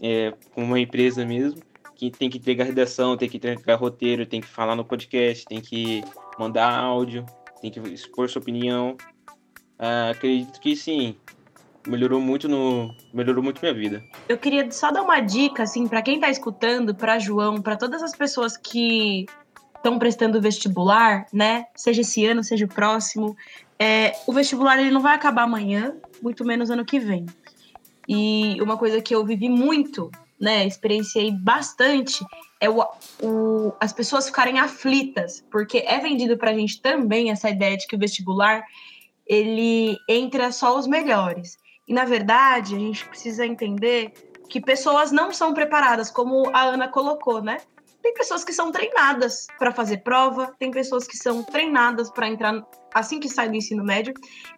é, 0.00 0.32
com 0.54 0.64
uma 0.64 0.80
empresa 0.80 1.24
mesmo, 1.24 1.62
que 1.94 2.10
tem 2.10 2.28
que 2.28 2.38
entregar 2.38 2.64
redação, 2.64 3.16
tem 3.16 3.28
que 3.28 3.36
entregar 3.36 3.76
roteiro, 3.76 4.26
tem 4.26 4.40
que 4.40 4.46
falar 4.46 4.74
no 4.74 4.84
podcast, 4.84 5.44
tem 5.44 5.60
que 5.60 6.02
mandar 6.38 6.72
áudio, 6.72 7.24
tem 7.60 7.70
que 7.70 7.80
expor 7.80 8.28
sua 8.28 8.40
opinião. 8.40 8.96
Ah, 9.78 10.10
acredito 10.10 10.58
que 10.58 10.74
sim, 10.74 11.16
melhorou 11.86 12.20
muito 12.20 12.48
no 12.48 12.94
melhorou 13.12 13.42
muito 13.42 13.60
minha 13.60 13.74
vida. 13.74 14.02
Eu 14.28 14.38
queria 14.38 14.70
só 14.70 14.90
dar 14.90 15.02
uma 15.02 15.20
dica 15.20 15.62
assim 15.62 15.86
para 15.86 16.02
quem 16.02 16.16
está 16.16 16.30
escutando, 16.30 16.94
para 16.94 17.18
João, 17.18 17.60
para 17.60 17.76
todas 17.76 18.02
as 18.02 18.14
pessoas 18.14 18.56
que 18.56 19.26
estão 19.74 19.98
prestando 19.98 20.40
vestibular, 20.40 21.26
né? 21.32 21.66
Seja 21.74 22.02
esse 22.02 22.24
ano, 22.24 22.44
seja 22.44 22.64
o 22.64 22.68
próximo. 22.68 23.36
É, 23.78 24.12
o 24.26 24.32
vestibular 24.32 24.78
ele 24.78 24.92
não 24.92 25.00
vai 25.00 25.14
acabar 25.14 25.42
amanhã, 25.42 25.96
muito 26.22 26.44
menos 26.44 26.70
ano 26.70 26.84
que 26.84 27.00
vem. 27.00 27.26
E 28.08 28.60
uma 28.60 28.76
coisa 28.76 29.00
que 29.00 29.14
eu 29.14 29.24
vivi 29.24 29.48
muito, 29.48 30.10
né, 30.40 30.66
experienciei 30.66 31.30
bastante, 31.32 32.24
é 32.60 32.70
o, 32.70 32.84
o, 33.20 33.72
as 33.80 33.92
pessoas 33.92 34.26
ficarem 34.26 34.58
aflitas, 34.58 35.44
porque 35.50 35.78
é 35.78 35.98
vendido 35.98 36.36
para 36.36 36.50
a 36.50 36.54
gente 36.54 36.80
também 36.80 37.30
essa 37.30 37.50
ideia 37.50 37.76
de 37.76 37.86
que 37.86 37.96
o 37.96 37.98
vestibular 37.98 38.64
ele 39.26 39.96
entra 40.08 40.52
só 40.52 40.78
os 40.78 40.86
melhores. 40.86 41.56
E 41.92 41.94
na 41.94 42.06
verdade, 42.06 42.74
a 42.74 42.78
gente 42.78 43.06
precisa 43.06 43.44
entender 43.44 44.14
que 44.48 44.58
pessoas 44.62 45.12
não 45.12 45.30
são 45.30 45.52
preparadas, 45.52 46.10
como 46.10 46.48
a 46.50 46.62
Ana 46.62 46.88
colocou, 46.88 47.42
né? 47.42 47.58
Tem 48.02 48.14
pessoas 48.14 48.42
que 48.42 48.52
são 48.54 48.72
treinadas 48.72 49.46
para 49.58 49.70
fazer 49.70 49.98
prova, 49.98 50.54
tem 50.58 50.70
pessoas 50.70 51.06
que 51.06 51.18
são 51.18 51.42
treinadas 51.42 52.10
para 52.10 52.26
entrar 52.26 52.66
assim 52.94 53.20
que 53.20 53.28
sai 53.28 53.50
do 53.50 53.56
ensino 53.56 53.84
médio. 53.84 54.14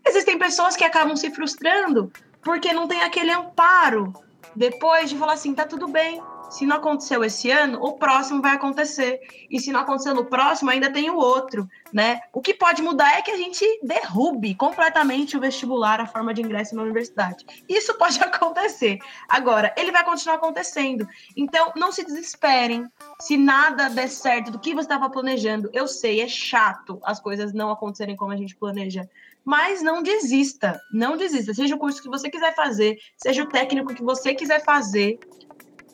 Existem 0.06 0.38
pessoas 0.38 0.76
que 0.76 0.84
acabam 0.84 1.16
se 1.16 1.28
frustrando 1.32 2.08
porque 2.40 2.72
não 2.72 2.86
tem 2.86 3.02
aquele 3.02 3.32
amparo 3.32 4.12
depois 4.54 5.10
de 5.10 5.18
falar 5.18 5.32
assim, 5.32 5.52
tá 5.56 5.66
tudo 5.66 5.88
bem, 5.88 6.22
se 6.54 6.64
não 6.64 6.76
aconteceu 6.76 7.24
esse 7.24 7.50
ano, 7.50 7.82
o 7.82 7.94
próximo 7.94 8.40
vai 8.40 8.52
acontecer. 8.52 9.20
E 9.50 9.58
se 9.58 9.72
não 9.72 9.80
acontecer 9.80 10.14
no 10.14 10.24
próximo, 10.24 10.70
ainda 10.70 10.88
tem 10.88 11.10
o 11.10 11.16
outro, 11.16 11.68
né? 11.92 12.20
O 12.32 12.40
que 12.40 12.54
pode 12.54 12.80
mudar 12.80 13.18
é 13.18 13.22
que 13.22 13.30
a 13.32 13.36
gente 13.36 13.64
derrube 13.82 14.54
completamente 14.54 15.36
o 15.36 15.40
vestibular, 15.40 16.00
a 16.00 16.06
forma 16.06 16.32
de 16.32 16.42
ingresso 16.42 16.76
na 16.76 16.82
universidade. 16.82 17.44
Isso 17.68 17.92
pode 17.98 18.22
acontecer. 18.22 19.00
Agora, 19.28 19.74
ele 19.76 19.90
vai 19.90 20.04
continuar 20.04 20.36
acontecendo. 20.36 21.08
Então, 21.36 21.72
não 21.74 21.90
se 21.90 22.04
desesperem. 22.04 22.86
Se 23.20 23.36
nada 23.36 23.90
der 23.90 24.08
certo 24.08 24.52
do 24.52 24.60
que 24.60 24.74
você 24.74 24.82
estava 24.82 25.10
planejando, 25.10 25.68
eu 25.72 25.88
sei, 25.88 26.20
é 26.20 26.28
chato 26.28 27.00
as 27.02 27.18
coisas 27.18 27.52
não 27.52 27.72
acontecerem 27.72 28.14
como 28.14 28.30
a 28.30 28.36
gente 28.36 28.54
planeja 28.54 29.08
mas 29.44 29.82
não 29.82 30.02
desista, 30.02 30.80
não 30.90 31.16
desista. 31.16 31.52
Seja 31.52 31.74
o 31.74 31.78
curso 31.78 32.02
que 32.02 32.08
você 32.08 32.30
quiser 32.30 32.54
fazer, 32.54 32.96
seja 33.16 33.42
o 33.42 33.48
técnico 33.48 33.94
que 33.94 34.02
você 34.02 34.34
quiser 34.34 34.64
fazer, 34.64 35.18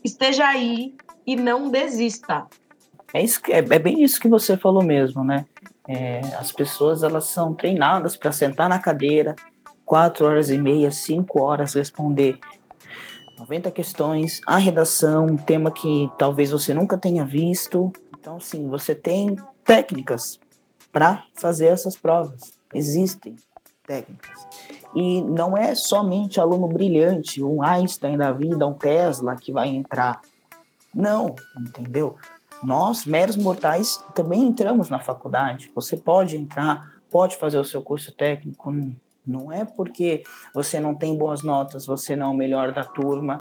esteja 0.04 0.46
aí 0.46 0.94
e 1.26 1.36
não 1.36 1.70
desista. 1.70 2.46
É, 3.12 3.22
isso, 3.22 3.40
é, 3.48 3.58
é 3.58 3.78
bem 3.78 4.02
isso 4.02 4.20
que 4.20 4.28
você 4.28 4.56
falou 4.56 4.82
mesmo, 4.82 5.24
né? 5.24 5.44
É, 5.88 6.20
as 6.38 6.52
pessoas 6.52 7.02
elas 7.02 7.24
são 7.24 7.54
treinadas 7.54 8.16
para 8.16 8.30
sentar 8.30 8.68
na 8.68 8.78
cadeira, 8.78 9.34
quatro 9.84 10.26
horas 10.26 10.50
e 10.50 10.58
meia, 10.58 10.90
cinco 10.90 11.42
horas 11.42 11.74
responder 11.74 12.38
90 13.40 13.70
questões, 13.70 14.40
a 14.46 14.56
redação, 14.56 15.26
um 15.26 15.36
tema 15.36 15.70
que 15.70 16.10
talvez 16.18 16.50
você 16.50 16.74
nunca 16.74 16.98
tenha 16.98 17.24
visto. 17.24 17.90
Então, 18.18 18.38
sim, 18.38 18.68
você 18.68 18.94
tem 18.94 19.34
técnicas 19.64 20.38
para 20.92 21.24
fazer 21.34 21.66
essas 21.66 21.96
provas. 21.96 22.52
Existem 22.74 23.34
técnicas. 23.86 24.46
E 24.94 25.20
não 25.22 25.56
é 25.56 25.74
somente 25.74 26.40
aluno 26.40 26.66
brilhante, 26.66 27.42
um 27.42 27.62
Einstein 27.62 28.16
da 28.16 28.32
vida, 28.32 28.66
um 28.66 28.74
Tesla 28.74 29.36
que 29.36 29.52
vai 29.52 29.68
entrar. 29.68 30.20
Não, 30.92 31.34
entendeu? 31.56 32.16
Nós, 32.62 33.06
meros 33.06 33.36
mortais, 33.36 34.04
também 34.14 34.42
entramos 34.42 34.90
na 34.90 34.98
faculdade. 34.98 35.70
Você 35.74 35.96
pode 35.96 36.36
entrar, 36.36 36.94
pode 37.10 37.36
fazer 37.36 37.58
o 37.58 37.64
seu 37.64 37.80
curso 37.82 38.12
técnico. 38.12 38.72
Não 39.26 39.52
é 39.52 39.64
porque 39.64 40.24
você 40.52 40.80
não 40.80 40.94
tem 40.94 41.16
boas 41.16 41.42
notas, 41.42 41.86
você 41.86 42.16
não 42.16 42.26
é 42.26 42.30
o 42.30 42.34
melhor 42.34 42.72
da 42.72 42.84
turma, 42.84 43.38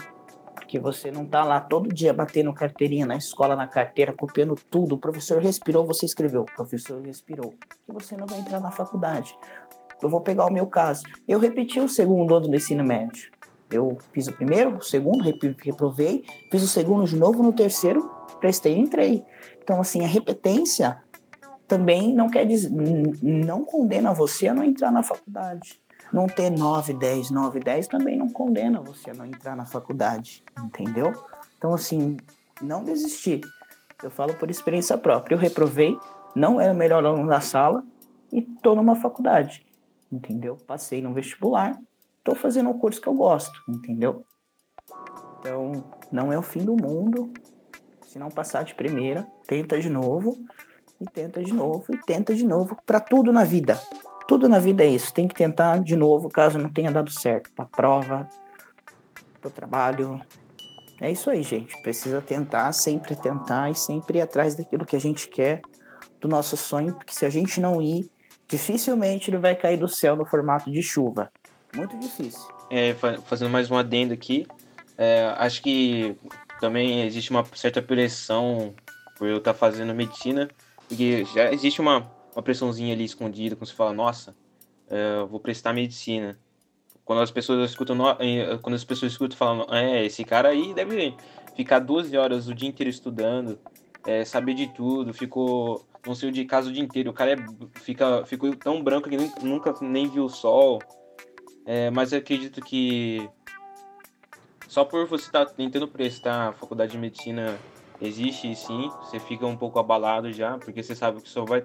Porque 0.54 0.78
você 0.78 1.10
não 1.10 1.26
tá 1.26 1.42
lá 1.42 1.60
todo 1.60 1.92
dia 1.92 2.12
batendo 2.12 2.52
carteirinha 2.52 3.04
na 3.04 3.16
escola, 3.16 3.56
na 3.56 3.66
carteira, 3.66 4.12
copiando 4.12 4.54
tudo. 4.70 4.94
O 4.94 4.98
professor 4.98 5.42
respirou, 5.42 5.84
você 5.84 6.06
escreveu. 6.06 6.42
O 6.42 6.54
professor 6.54 7.02
respirou. 7.02 7.52
E 7.88 7.92
você 7.92 8.16
não 8.16 8.24
vai 8.24 8.38
entrar 8.38 8.60
na 8.60 8.70
faculdade. 8.70 9.36
Eu 10.02 10.08
vou 10.08 10.20
pegar 10.20 10.46
o 10.46 10.52
meu 10.52 10.66
caso. 10.66 11.02
Eu 11.26 11.38
repeti 11.38 11.80
o 11.80 11.88
segundo 11.88 12.34
ano 12.34 12.48
do 12.48 12.56
ensino 12.56 12.84
médio. 12.84 13.30
Eu 13.70 13.98
fiz 14.12 14.26
o 14.26 14.32
primeiro, 14.32 14.76
o 14.76 14.82
segundo, 14.82 15.22
reprovei, 15.22 16.24
fiz 16.50 16.62
o 16.62 16.68
segundo 16.68 17.06
de 17.06 17.16
novo, 17.16 17.42
no 17.42 17.52
terceiro, 17.52 18.10
prestei 18.40 18.74
e 18.74 18.80
entrei. 18.80 19.24
Então, 19.62 19.80
assim, 19.80 20.02
a 20.02 20.08
repetência 20.08 21.00
também 21.68 22.12
não 22.12 22.28
quer 22.28 22.44
dizer, 22.44 22.68
não 23.22 23.64
condena 23.64 24.12
você 24.12 24.48
a 24.48 24.54
não 24.54 24.64
entrar 24.64 24.90
na 24.90 25.04
faculdade. 25.04 25.80
Não 26.12 26.26
ter 26.26 26.50
9, 26.50 26.94
10, 26.94 27.30
9, 27.30 27.60
10 27.60 27.86
também 27.86 28.16
não 28.18 28.28
condena 28.28 28.80
você 28.80 29.10
a 29.10 29.14
não 29.14 29.24
entrar 29.24 29.54
na 29.54 29.64
faculdade, 29.64 30.42
entendeu? 30.58 31.12
Então, 31.56 31.72
assim, 31.72 32.16
não 32.60 32.82
desistir. 32.82 33.40
Eu 34.02 34.10
falo 34.10 34.34
por 34.34 34.50
experiência 34.50 34.98
própria. 34.98 35.36
Eu 35.36 35.38
reprovei, 35.38 35.96
não 36.34 36.60
era 36.60 36.72
o 36.72 36.76
melhor 36.76 37.04
aluno 37.04 37.28
da 37.28 37.40
sala 37.40 37.84
e 38.32 38.42
tô 38.42 38.74
numa 38.74 38.96
faculdade, 38.96 39.64
entendeu? 40.10 40.56
Passei 40.66 41.00
no 41.00 41.12
vestibular, 41.12 41.78
tô 42.24 42.34
fazendo 42.34 42.70
o 42.70 42.78
curso 42.78 43.00
que 43.00 43.08
eu 43.08 43.14
gosto, 43.14 43.58
entendeu? 43.68 44.24
Então, 45.38 45.84
não 46.10 46.32
é 46.32 46.38
o 46.38 46.42
fim 46.42 46.64
do 46.64 46.76
mundo. 46.76 47.32
Se 48.06 48.18
não 48.18 48.28
passar 48.28 48.64
de 48.64 48.74
primeira, 48.74 49.26
tenta 49.46 49.78
de 49.80 49.88
novo, 49.88 50.36
e 51.00 51.04
tenta 51.06 51.42
de 51.42 51.52
novo, 51.52 51.86
e 51.92 51.98
tenta 51.98 52.34
de 52.34 52.44
novo, 52.44 52.76
para 52.84 53.00
tudo 53.00 53.32
na 53.32 53.44
vida. 53.44 53.80
Tudo 54.26 54.48
na 54.48 54.58
vida 54.58 54.84
é 54.84 54.88
isso, 54.88 55.14
tem 55.14 55.26
que 55.26 55.34
tentar 55.34 55.78
de 55.78 55.96
novo 55.96 56.28
caso 56.28 56.58
não 56.58 56.70
tenha 56.70 56.90
dado 56.90 57.10
certo. 57.10 57.50
Para 57.52 57.64
prova, 57.64 58.28
para 59.40 59.50
trabalho. 59.50 60.20
É 61.00 61.10
isso 61.10 61.30
aí, 61.30 61.42
gente. 61.42 61.80
Precisa 61.82 62.20
tentar, 62.20 62.72
sempre 62.72 63.16
tentar 63.16 63.70
e 63.70 63.74
sempre 63.74 64.18
ir 64.18 64.22
atrás 64.22 64.54
daquilo 64.54 64.84
que 64.84 64.94
a 64.94 65.00
gente 65.00 65.28
quer, 65.28 65.62
do 66.20 66.28
nosso 66.28 66.56
sonho, 66.56 66.94
porque 66.94 67.14
se 67.14 67.24
a 67.24 67.30
gente 67.30 67.60
não 67.60 67.80
ir, 67.80 68.10
dificilmente 68.50 69.30
ele 69.30 69.38
vai 69.38 69.54
cair 69.54 69.78
do 69.78 69.88
céu 69.88 70.16
no 70.16 70.26
formato 70.26 70.70
de 70.70 70.82
chuva. 70.82 71.30
Muito 71.74 71.96
difícil. 71.98 72.48
É, 72.68 72.94
fazendo 73.24 73.50
mais 73.50 73.70
um 73.70 73.76
adendo 73.76 74.12
aqui, 74.12 74.46
é, 74.98 75.32
acho 75.38 75.62
que 75.62 76.16
também 76.60 77.06
existe 77.06 77.30
uma 77.30 77.44
certa 77.54 77.80
pressão 77.80 78.74
por 79.16 79.28
eu 79.28 79.38
estar 79.38 79.54
fazendo 79.54 79.94
medicina, 79.94 80.48
porque 80.88 81.24
já 81.26 81.52
existe 81.52 81.80
uma 81.80 82.10
uma 82.34 82.42
pressãozinha 82.42 82.94
ali 82.94 83.04
escondida, 83.04 83.56
quando 83.56 83.68
você 83.68 83.74
fala, 83.74 83.92
nossa, 83.92 84.34
uh, 84.86 85.26
vou 85.26 85.40
prestar 85.40 85.72
medicina. 85.72 86.38
Quando 87.04 87.22
as 87.22 87.30
pessoas 87.30 87.70
escutam, 87.70 87.96
eh, 88.20 88.56
quando 88.62 88.76
as 88.76 88.84
pessoas 88.84 89.12
escutam 89.12 89.36
falam, 89.36 89.66
é, 89.74 90.04
esse 90.04 90.22
cara 90.24 90.50
aí 90.50 90.72
deve 90.72 91.12
ficar 91.56 91.80
12 91.80 92.16
horas 92.16 92.46
o 92.46 92.54
dia 92.54 92.68
inteiro 92.68 92.88
estudando, 92.88 93.58
é, 94.06 94.24
saber 94.24 94.54
de 94.54 94.68
tudo, 94.68 95.12
ficou, 95.12 95.84
sei 96.14 96.28
o 96.28 96.32
de 96.32 96.44
casa 96.44 96.70
o 96.70 96.72
dia 96.72 96.82
inteiro, 96.82 97.10
o 97.10 97.14
cara 97.14 97.32
é, 97.32 97.36
fica, 97.80 98.24
ficou 98.24 98.54
tão 98.56 98.82
branco 98.82 99.08
que 99.08 99.16
nunca 99.42 99.74
nem 99.80 100.08
viu 100.08 100.24
o 100.24 100.30
sol. 100.30 100.80
É, 101.66 101.90
mas 101.90 102.12
eu 102.12 102.18
acredito 102.18 102.60
que 102.60 103.28
só 104.66 104.84
por 104.84 105.06
você 105.06 105.26
estar 105.26 105.46
tá 105.46 105.52
tentando 105.52 105.86
prestar 105.86 106.48
a 106.48 106.52
faculdade 106.52 106.92
de 106.92 106.98
medicina 106.98 107.58
existe 108.00 108.54
sim, 108.56 108.90
você 109.00 109.18
fica 109.18 109.46
um 109.46 109.56
pouco 109.56 109.78
abalado 109.78 110.32
já, 110.32 110.56
porque 110.58 110.82
você 110.82 110.94
sabe 110.94 111.20
que 111.20 111.28
só 111.28 111.44
vai, 111.44 111.64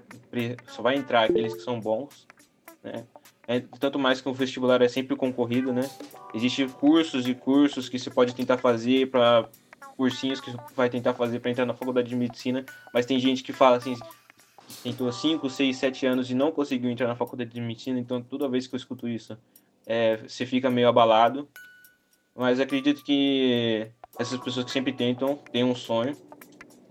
só 0.68 0.82
vai 0.82 0.96
entrar 0.96 1.24
aqueles 1.24 1.54
que 1.54 1.62
são 1.62 1.80
bons, 1.80 2.28
né? 2.84 3.06
É, 3.48 3.60
tanto 3.80 4.00
mais 4.00 4.22
que 4.22 4.28
o 4.28 4.34
vestibular 4.34 4.82
é 4.82 4.88
sempre 4.88 5.16
concorrido, 5.16 5.72
né? 5.72 5.88
Existem 6.34 6.68
cursos 6.68 7.28
e 7.28 7.36
cursos 7.36 7.88
que 7.88 8.00
você 8.00 8.10
pode 8.10 8.34
tentar 8.34 8.58
fazer 8.58 9.10
para 9.12 9.48
cursinhos 9.96 10.42
que 10.42 10.52
vai 10.76 10.90
tentar 10.90 11.14
fazer 11.14 11.40
para 11.40 11.52
entrar 11.52 11.66
na 11.66 11.74
faculdade 11.74 12.10
de 12.10 12.16
medicina, 12.16 12.66
mas 12.94 13.06
tem 13.06 13.20
gente 13.20 13.44
que 13.44 13.54
fala 13.54 13.78
assim, 13.78 13.96
tentou 14.84 15.12
5, 15.12 15.50
6, 15.50 15.78
7 15.78 16.06
anos 16.06 16.30
e 16.30 16.36
não 16.36 16.52
conseguiu 16.52 16.90
entrar 16.90 17.08
na 17.08 17.16
faculdade 17.16 17.52
de 17.52 17.62
medicina, 17.62 18.00
então 18.00 18.22
toda 18.22 18.50
vez 18.50 18.68
que 18.68 18.76
eu 18.76 18.78
escuto 18.78 19.08
isso, 19.08 19.38
é, 19.86 20.18
você 20.18 20.46
fica 20.46 20.70
meio 20.70 20.88
abalado. 20.88 21.48
Mas 22.36 22.60
acredito 22.60 23.04
que 23.04 23.88
essas 24.20 24.40
pessoas 24.40 24.66
que 24.66 24.72
sempre 24.72 24.92
tentam 24.92 25.36
têm 25.52 25.64
um 25.64 25.76
sonho 25.76 26.16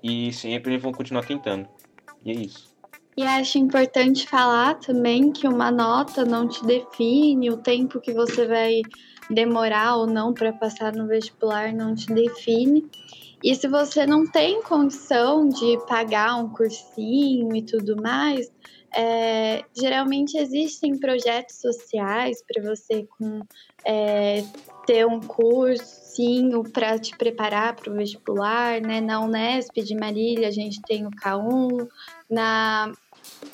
e 0.03 0.33
sempre 0.33 0.79
vão 0.79 0.93
continuar 0.93 1.25
tentando. 1.27 1.69
E 2.25 2.31
é 2.31 2.35
isso. 2.35 2.75
E 3.17 3.23
acho 3.23 3.59
importante 3.59 4.27
falar 4.27 4.75
também 4.75 5.31
que 5.31 5.47
uma 5.47 5.71
nota 5.71 6.25
não 6.25 6.49
te 6.49 6.65
define, 6.65 7.51
o 7.51 7.57
tempo 7.57 8.01
que 8.01 8.13
você 8.13 8.47
vai 8.47 8.83
demorar 9.31 9.97
ou 9.97 10.07
não 10.07 10.33
para 10.33 10.53
passar 10.53 10.93
no 10.93 11.07
vestibular 11.07 11.73
não 11.73 11.95
te 11.95 12.13
define. 12.13 12.89
E 13.43 13.55
se 13.55 13.69
você 13.69 14.07
não 14.07 14.27
tem 14.27 14.63
condição 14.63 15.49
de 15.49 15.79
pagar 15.87 16.37
um 16.37 16.49
cursinho 16.49 17.55
e 17.55 17.63
tudo 17.63 18.01
mais, 18.01 18.51
é, 18.97 19.65
geralmente 19.77 20.39
existem 20.39 20.97
projetos 20.99 21.57
sociais 21.57 22.43
para 22.47 22.63
você 22.63 23.07
com, 23.19 23.43
é, 23.85 24.45
ter 24.87 25.05
um 25.07 25.21
cursinho 25.21 26.63
para 26.63 26.99
te 26.99 27.17
preparar 27.17 27.75
para 27.75 27.93
o 27.93 27.97
vestibular, 27.97 28.81
né? 28.81 29.01
Na 29.01 29.21
Unesp 29.21 29.75
de 29.83 29.95
Marília 29.95 30.49
a 30.49 30.53
gente 30.53 30.81
tem 30.83 31.07
o 31.07 31.11
K1, 31.11 31.89
na 32.31 32.93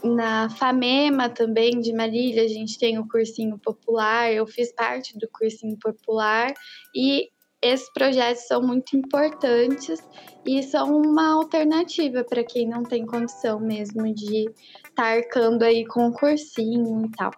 na 0.03 0.49
FAMEMA 0.51 1.29
também 1.29 1.81
de 1.81 1.93
Marília 1.93 2.45
a 2.45 2.49
gente 2.49 2.79
tem 2.79 2.99
o 2.99 3.09
cursinho 3.09 3.59
popular. 3.59 4.33
Eu 4.33 4.47
fiz 4.47 4.73
parte 4.73 5.19
do 5.19 5.29
cursinho 5.29 5.77
popular 5.79 6.53
e 6.95 7.29
esses 7.63 7.91
projetos 7.93 8.47
são 8.47 8.63
muito 8.63 8.97
importantes 8.97 10.01
e 10.47 10.63
são 10.63 10.97
uma 10.97 11.35
alternativa 11.35 12.25
para 12.25 12.43
quem 12.43 12.67
não 12.67 12.83
tem 12.83 13.05
condição 13.05 13.61
mesmo 13.61 14.15
de 14.15 14.47
estar 14.49 14.95
tá 14.95 15.05
arcando 15.05 15.63
aí 15.63 15.85
com 15.87 16.09
o 16.09 16.13
cursinho 16.13 17.05
e 17.05 17.11
tal. 17.11 17.31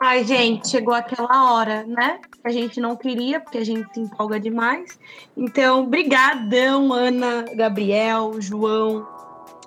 Ai, 0.00 0.22
gente, 0.24 0.68
chegou 0.68 0.94
aquela 0.94 1.52
hora, 1.52 1.84
né? 1.84 2.20
A 2.44 2.50
gente 2.50 2.78
não 2.78 2.94
queria, 2.94 3.40
porque 3.40 3.58
a 3.58 3.64
gente 3.64 3.92
se 3.92 4.00
empolga 4.00 4.38
demais. 4.38 4.96
Então, 5.36 5.86
brigadão, 5.86 6.92
Ana, 6.92 7.44
Gabriel, 7.56 8.40
João 8.40 9.17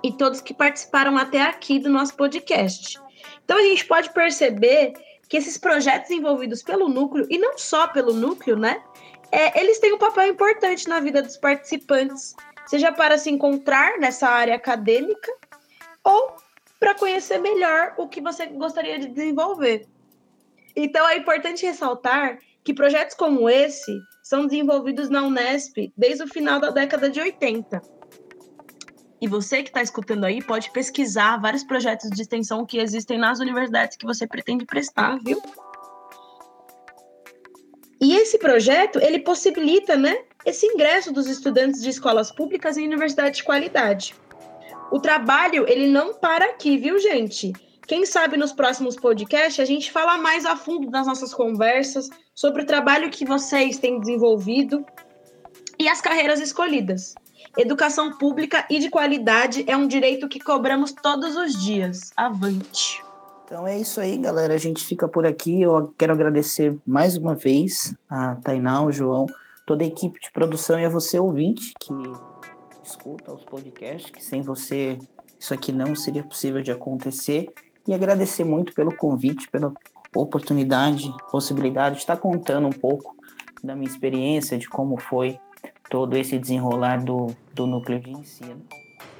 e 0.02 0.12
todos 0.12 0.40
que 0.40 0.54
participaram 0.54 1.16
até 1.16 1.42
aqui 1.42 1.78
do 1.78 1.88
nosso 1.88 2.14
podcast. 2.14 3.00
Então, 3.44 3.58
a 3.58 3.62
gente 3.62 3.84
pode 3.84 4.12
perceber 4.12 4.94
que 5.28 5.36
esses 5.36 5.56
projetos 5.56 6.10
envolvidos 6.10 6.62
pelo 6.62 6.88
núcleo, 6.88 7.26
e 7.30 7.38
não 7.38 7.56
só 7.56 7.88
pelo 7.88 8.12
núcleo, 8.12 8.56
né? 8.56 8.82
É, 9.30 9.58
eles 9.58 9.78
têm 9.78 9.94
um 9.94 9.98
papel 9.98 10.28
importante 10.28 10.86
na 10.88 11.00
vida 11.00 11.22
dos 11.22 11.38
participantes, 11.38 12.34
seja 12.66 12.92
para 12.92 13.16
se 13.16 13.30
encontrar 13.30 13.98
nessa 13.98 14.28
área 14.28 14.54
acadêmica 14.54 15.32
ou 16.04 16.36
para 16.78 16.94
conhecer 16.94 17.38
melhor 17.38 17.94
o 17.96 18.08
que 18.08 18.20
você 18.20 18.46
gostaria 18.46 18.98
de 18.98 19.08
desenvolver. 19.08 19.86
Então 20.76 21.08
é 21.08 21.16
importante 21.16 21.64
ressaltar 21.64 22.38
que 22.64 22.74
projetos 22.74 23.16
como 23.16 23.48
esse 23.48 23.98
são 24.22 24.46
desenvolvidos 24.46 25.08
na 25.08 25.22
Unesp 25.22 25.92
desde 25.96 26.24
o 26.24 26.28
final 26.28 26.60
da 26.60 26.70
década 26.70 27.08
de 27.08 27.20
80. 27.20 27.80
E 29.22 29.28
você 29.28 29.62
que 29.62 29.68
está 29.68 29.80
escutando 29.80 30.24
aí 30.24 30.42
pode 30.42 30.68
pesquisar 30.72 31.36
vários 31.36 31.62
projetos 31.62 32.10
de 32.10 32.20
extensão 32.20 32.66
que 32.66 32.78
existem 32.78 33.16
nas 33.16 33.38
universidades 33.38 33.96
que 33.96 34.04
você 34.04 34.26
pretende 34.26 34.66
prestar, 34.66 35.16
viu? 35.22 35.40
E 38.00 38.16
esse 38.16 38.36
projeto, 38.36 38.98
ele 38.98 39.20
possibilita, 39.20 39.96
né, 39.96 40.24
esse 40.44 40.66
ingresso 40.66 41.12
dos 41.12 41.28
estudantes 41.28 41.80
de 41.80 41.88
escolas 41.88 42.32
públicas 42.32 42.76
em 42.76 42.84
universidades 42.84 43.38
de 43.38 43.44
qualidade. 43.44 44.12
O 44.90 44.98
trabalho, 44.98 45.68
ele 45.68 45.86
não 45.86 46.14
para 46.14 46.46
aqui, 46.46 46.76
viu, 46.76 46.98
gente? 46.98 47.52
Quem 47.86 48.04
sabe 48.04 48.36
nos 48.36 48.52
próximos 48.52 48.96
podcasts 48.96 49.60
a 49.60 49.64
gente 49.64 49.92
fala 49.92 50.18
mais 50.18 50.44
a 50.44 50.56
fundo 50.56 50.90
das 50.90 51.06
nossas 51.06 51.32
conversas 51.32 52.10
sobre 52.34 52.62
o 52.62 52.66
trabalho 52.66 53.08
que 53.08 53.24
vocês 53.24 53.78
têm 53.78 54.00
desenvolvido 54.00 54.84
e 55.78 55.88
as 55.88 56.00
carreiras 56.00 56.40
escolhidas. 56.40 57.14
Educação 57.56 58.16
pública 58.16 58.66
e 58.70 58.78
de 58.78 58.88
qualidade 58.88 59.64
é 59.66 59.76
um 59.76 59.86
direito 59.86 60.28
que 60.28 60.40
cobramos 60.40 60.92
todos 60.92 61.36
os 61.36 61.62
dias. 61.62 62.10
Avante! 62.16 63.02
Então 63.44 63.66
é 63.66 63.78
isso 63.78 64.00
aí, 64.00 64.16
galera. 64.16 64.54
A 64.54 64.58
gente 64.58 64.82
fica 64.82 65.06
por 65.06 65.26
aqui. 65.26 65.60
Eu 65.60 65.92
quero 65.98 66.14
agradecer 66.14 66.74
mais 66.86 67.16
uma 67.16 67.34
vez 67.34 67.94
a 68.08 68.36
Tainá, 68.36 68.82
o 68.82 68.90
João, 68.90 69.26
toda 69.66 69.84
a 69.84 69.86
equipe 69.86 70.18
de 70.18 70.32
produção 70.32 70.80
e 70.80 70.86
a 70.86 70.88
você, 70.88 71.18
ouvinte, 71.18 71.74
que 71.78 71.92
escuta 72.82 73.30
os 73.32 73.44
podcasts, 73.44 74.10
que 74.10 74.24
sem 74.24 74.40
você 74.40 74.98
isso 75.38 75.52
aqui 75.52 75.72
não 75.72 75.94
seria 75.94 76.22
possível 76.22 76.62
de 76.62 76.70
acontecer 76.70 77.52
e 77.86 77.92
agradecer 77.92 78.44
muito 78.44 78.72
pelo 78.72 78.96
convite, 78.96 79.50
pela 79.50 79.72
oportunidade, 80.14 81.12
possibilidade 81.30 81.96
de 81.96 82.00
estar 82.02 82.16
contando 82.16 82.66
um 82.68 82.72
pouco 82.72 83.14
da 83.62 83.74
minha 83.74 83.90
experiência, 83.90 84.56
de 84.56 84.68
como 84.68 84.98
foi 84.98 85.38
todo 85.92 86.16
esse 86.16 86.38
desenrolar 86.38 87.04
do, 87.04 87.36
do 87.54 87.66
núcleo 87.66 88.00
de 88.00 88.12
ensino, 88.12 88.62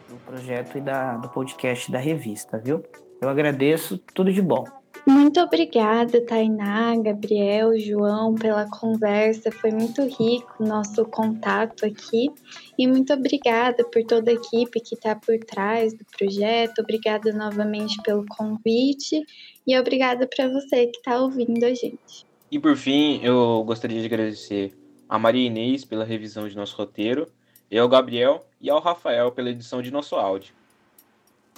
do 0.09 0.17
projeto 0.25 0.79
e 0.79 0.81
da, 0.81 1.19
do 1.19 1.29
podcast 1.29 1.93
da 1.93 1.99
revista, 1.99 2.57
viu? 2.57 2.83
Eu 3.21 3.29
agradeço, 3.29 3.99
tudo 4.15 4.33
de 4.33 4.41
bom. 4.41 4.65
Muito 5.07 5.39
obrigada, 5.39 6.25
Tainá, 6.25 6.97
Gabriel, 6.97 7.79
João, 7.79 8.35
pela 8.35 8.67
conversa. 8.71 9.53
Foi 9.53 9.71
muito 9.71 10.01
rico 10.03 10.55
o 10.61 10.67
nosso 10.67 11.05
contato 11.05 11.85
aqui. 11.85 12.31
E 12.79 12.87
muito 12.87 13.13
obrigada 13.13 13.85
por 13.85 14.03
toda 14.05 14.31
a 14.31 14.35
equipe 14.35 14.81
que 14.81 14.95
está 14.95 15.15
por 15.15 15.39
trás 15.41 15.93
do 15.93 16.07
projeto. 16.17 16.79
Obrigada 16.81 17.33
novamente 17.33 18.01
pelo 18.03 18.25
convite. 18.27 19.23
E 19.67 19.79
obrigada 19.79 20.27
para 20.27 20.49
você 20.49 20.87
que 20.87 20.97
está 20.97 21.21
ouvindo 21.21 21.65
a 21.65 21.75
gente. 21.75 22.25
E 22.51 22.59
por 22.59 22.77
fim, 22.77 23.21
eu 23.23 23.63
gostaria 23.65 24.01
de 24.01 24.07
agradecer 24.07 24.82
a 25.13 25.19
Maria 25.19 25.47
Inês 25.47 25.85
pela 25.85 26.07
revisão 26.07 26.49
de 26.49 26.57
nosso 26.57 26.75
roteiro, 26.75 27.31
e 27.71 27.79
ao 27.79 27.87
Gabriel 27.87 28.47
e 28.59 28.71
ao 28.71 28.81
Rafael 28.81 29.31
pela 29.31 29.51
edição 29.51 29.83
de 29.83 29.91
nosso 29.91 30.17
áudio. 30.17 30.55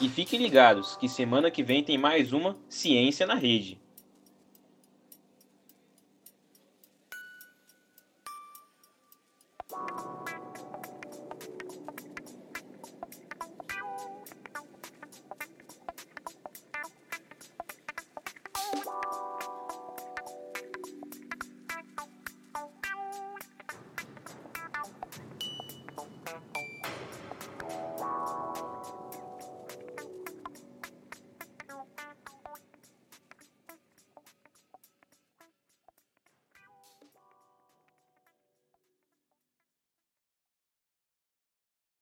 E 0.00 0.08
fiquem 0.08 0.42
ligados 0.42 0.96
que 0.96 1.08
semana 1.08 1.52
que 1.52 1.62
vem 1.62 1.84
tem 1.84 1.96
mais 1.96 2.32
uma 2.32 2.56
Ciência 2.68 3.28
na 3.28 3.36
Rede. 3.36 3.78